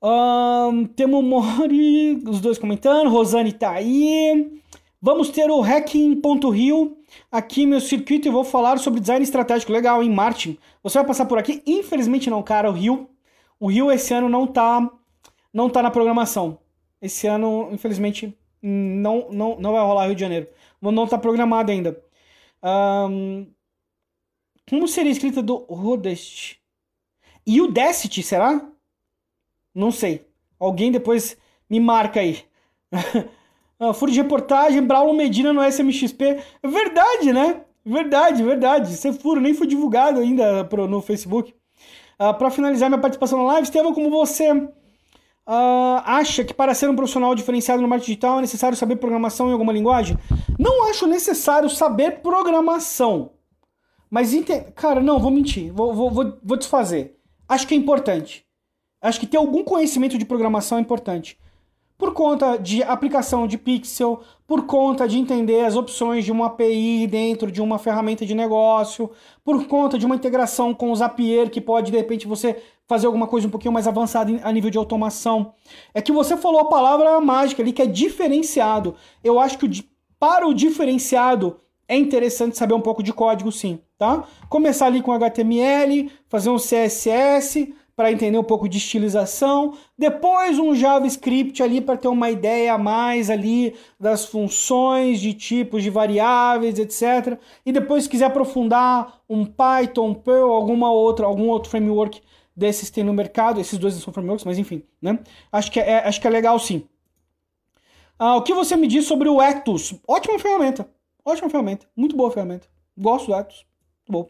[0.03, 3.09] Um, temos Mori, os dois comentando.
[3.09, 4.61] Rosane tá aí.
[5.01, 6.97] Vamos ter o Hacking.rio
[7.31, 9.73] aqui meu circuito e vou falar sobre design estratégico.
[9.73, 10.59] Legal, hein, Martin?
[10.83, 11.63] Você vai passar por aqui?
[11.67, 12.71] Infelizmente não, cara.
[12.71, 13.09] O Rio,
[13.61, 14.91] o Rio esse ano não tá,
[15.53, 16.59] não tá na programação.
[17.03, 20.49] Esse ano, infelizmente, não, não, não vai rolar Rio de Janeiro.
[20.81, 22.03] Não tá programado ainda.
[22.63, 23.47] Um,
[24.69, 26.59] como seria escrita do Rodest?
[27.47, 28.67] E o Decit, será?
[29.75, 30.27] Não sei.
[30.59, 31.37] Alguém depois
[31.69, 32.45] me marca aí.
[33.77, 36.41] Ah, furo de reportagem, Braulo Medina no SMXP.
[36.63, 37.63] Verdade, né?
[37.85, 38.95] Verdade, verdade.
[38.95, 41.53] Esse furo nem foi divulgado ainda pro, no Facebook.
[42.19, 44.71] Uh, para finalizar minha participação na live, Estevam, como você uh,
[45.47, 49.53] acha que para ser um profissional diferenciado no marketing digital é necessário saber programação em
[49.53, 50.17] alguma linguagem?
[50.59, 53.33] Não acho necessário saber programação.
[54.15, 54.33] Mas,
[54.77, 55.73] cara, não, vou mentir.
[55.73, 57.17] Vou, vou, vou, vou desfazer.
[57.49, 58.47] Acho que é importante.
[59.03, 61.37] Acho que ter algum conhecimento de programação é importante.
[61.99, 67.09] Por conta de aplicação de pixel, por conta de entender as opções de uma API
[67.09, 69.11] dentro de uma ferramenta de negócio,
[69.45, 73.27] por conta de uma integração com o Zapier, que pode, de repente, você fazer alguma
[73.27, 75.55] coisa um pouquinho mais avançada a nível de automação.
[75.93, 78.95] É que você falou a palavra mágica ali, que é diferenciado.
[79.25, 79.85] Eu acho que
[80.21, 84.25] para o diferenciado é interessante saber um pouco de código, sim tá?
[84.49, 90.75] Começar ali com HTML, fazer um CSS para entender um pouco de estilização, depois um
[90.75, 96.77] JavaScript ali para ter uma ideia a mais ali das funções, de tipos de variáveis,
[96.79, 97.39] etc.
[97.65, 102.21] E depois se quiser aprofundar um Python, Perl, alguma outra, algum outro framework
[102.57, 105.21] desses tem no mercado, esses dois são frameworks, mas enfim, né?
[105.53, 106.85] Acho que é, acho que é legal sim.
[108.19, 109.95] Ah, o que você me diz sobre o Ectus?
[110.07, 110.89] Ótima ferramenta,
[111.25, 112.67] ótima ferramenta, muito boa ferramenta.
[112.97, 113.67] Gosto do Ectus.
[114.09, 114.29] Bom.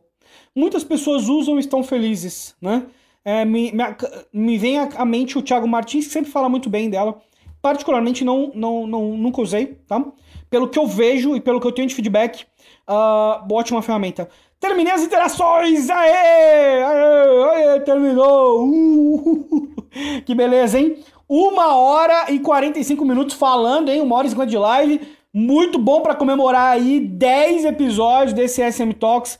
[0.54, 2.86] Muitas pessoas usam e estão felizes, né?
[3.24, 3.84] É, me, me,
[4.32, 7.18] me, vem à mente o Thiago Martins, que sempre fala muito bem dela.
[7.60, 10.04] Particularmente não, não, não, nunca usei, tá?
[10.50, 12.44] Pelo que eu vejo e pelo que eu tenho de feedback,
[12.86, 14.28] uh, ótima ferramenta.
[14.60, 15.88] Terminei as interações!
[15.88, 16.82] Aê!
[16.82, 17.72] Aê!
[17.72, 17.80] Aê!
[17.80, 18.66] Terminou!
[18.68, 19.68] Uh,
[20.24, 20.98] que beleza, hein?
[21.26, 24.02] Uma hora e 45 minutos falando, hein?
[24.02, 25.00] Uma hora e 50 de live.
[25.36, 29.36] Muito bom para comemorar aí 10 episódios desse SM Talks.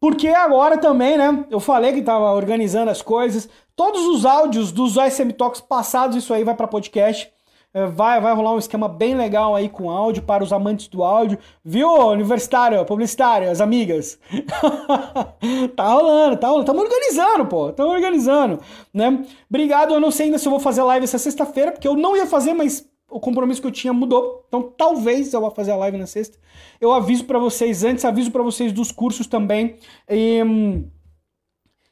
[0.00, 1.44] Porque agora também, né?
[1.50, 3.46] Eu falei que tava organizando as coisas.
[3.76, 7.30] Todos os áudios dos SM Talks passados, isso aí vai para podcast.
[7.74, 11.04] É, vai, vai rolar um esquema bem legal aí com áudio para os amantes do
[11.04, 11.38] áudio.
[11.62, 14.18] Viu, universitário, publicitário, as amigas?
[15.76, 16.70] tá rolando, tá rolando.
[16.70, 17.68] Estamos organizando, pô.
[17.68, 18.60] Estamos organizando,
[18.94, 19.22] né?
[19.50, 19.92] Obrigado.
[19.92, 22.24] Eu não sei ainda se eu vou fazer live essa sexta-feira, porque eu não ia
[22.24, 24.44] fazer, mas o compromisso que eu tinha mudou.
[24.48, 26.36] Então talvez eu vá fazer a live na sexta.
[26.80, 29.76] Eu aviso para vocês antes, aviso para vocês dos cursos também.
[30.10, 30.90] E, hum,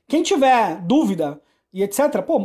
[0.09, 1.40] quem tiver dúvida
[1.73, 2.40] e etc, pô,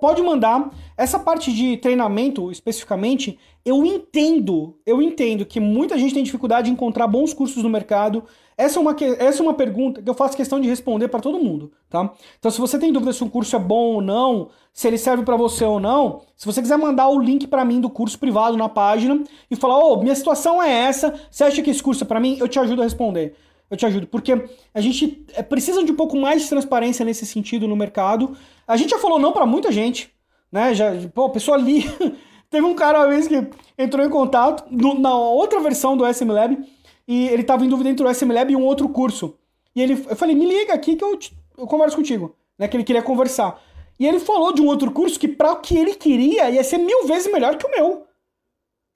[0.00, 0.70] pode mandar.
[0.96, 6.72] Essa parte de treinamento, especificamente, eu entendo, eu entendo que muita gente tem dificuldade de
[6.72, 8.24] encontrar bons cursos no mercado.
[8.56, 11.38] Essa é uma, essa é uma pergunta que eu faço questão de responder para todo
[11.38, 12.10] mundo, tá?
[12.38, 15.24] Então, se você tem dúvida se um curso é bom ou não, se ele serve
[15.24, 18.56] para você ou não, se você quiser mandar o link para mim do curso privado
[18.56, 22.04] na página e falar, ô, oh, minha situação é essa, você acha que esse curso
[22.04, 22.38] é para mim?
[22.40, 23.34] Eu te ajudo a responder
[23.70, 24.06] eu te ajudo.
[24.06, 24.32] Porque
[24.74, 28.36] a gente é, precisa de um pouco mais de transparência nesse sentido no mercado.
[28.66, 30.12] A gente já falou não para muita gente,
[30.50, 30.74] né?
[30.74, 31.84] Já, pô, a pessoa ali.
[32.50, 33.48] Teve um cara uma vez que
[33.78, 36.58] entrou em contato no, na outra versão do SM Lab
[37.06, 39.36] e ele tava em dúvida entre o SM Lab e um outro curso.
[39.74, 42.66] E ele, eu falei, me liga aqui que eu, te, eu converso contigo, né?
[42.66, 43.62] Que ele queria conversar.
[44.00, 46.78] E ele falou de um outro curso que, para o que ele queria, ia ser
[46.78, 48.04] mil vezes melhor que o meu.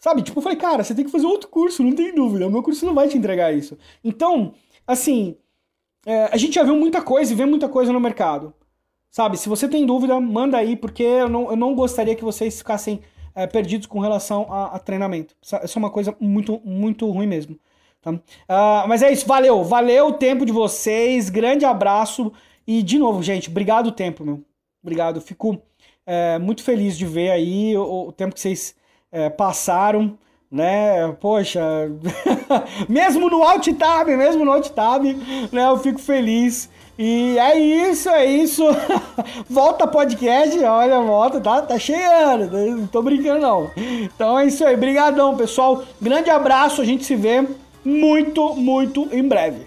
[0.00, 0.22] Sabe?
[0.22, 2.46] Tipo, eu falei, cara, você tem que fazer outro curso, não tem dúvida.
[2.46, 3.78] O meu curso não vai te entregar isso.
[4.02, 4.54] Então,
[4.86, 5.36] assim,
[6.06, 8.54] é, a gente já viu muita coisa e vê muita coisa no mercado.
[9.10, 9.36] Sabe?
[9.36, 13.00] Se você tem dúvida, manda aí, porque eu não, eu não gostaria que vocês ficassem
[13.34, 15.34] é, perdidos com relação a, a, treinamento.
[15.40, 17.58] Isso é uma coisa muito, muito ruim mesmo.
[18.02, 18.10] Tá?
[18.10, 22.32] Uh, mas é isso, valeu, valeu o tempo de vocês, grande abraço
[22.66, 24.44] e de novo, gente, obrigado o tempo, meu.
[24.82, 25.58] Obrigado, fico
[26.04, 28.74] é, muito feliz de ver aí o, o tempo que vocês
[29.10, 30.18] é, passaram
[30.54, 31.12] né?
[31.20, 31.60] Poxa,
[32.88, 35.02] mesmo no alt tab, mesmo no alt tab,
[35.50, 35.68] né?
[35.68, 36.70] Eu fico feliz.
[36.96, 38.62] E é isso, é isso.
[39.50, 43.70] volta podcast, olha, volta, tá, tá chegando, não tô brincando não.
[43.76, 45.82] Então é isso aí, brigadão, pessoal.
[46.00, 47.44] Grande abraço, a gente se vê
[47.84, 49.66] muito, muito em breve.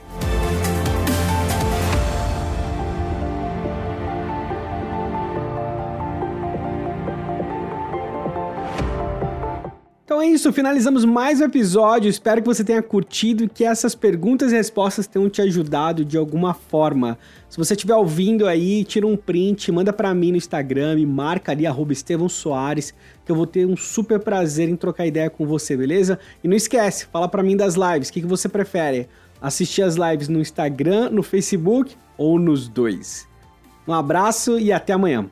[10.17, 12.09] Então é isso, finalizamos mais um episódio.
[12.09, 16.17] Espero que você tenha curtido e que essas perguntas e respostas tenham te ajudado de
[16.17, 17.19] alguma forma.
[17.47, 21.51] Se você estiver ouvindo aí, tira um print, manda para mim no Instagram, me marca
[21.51, 25.77] ali Estevão Soares, que eu vou ter um super prazer em trocar ideia com você,
[25.77, 26.17] beleza?
[26.43, 29.07] E não esquece, fala para mim das lives, o que, que você prefere?
[29.39, 33.27] Assistir as lives no Instagram, no Facebook ou nos dois?
[33.87, 35.29] Um abraço e até amanhã.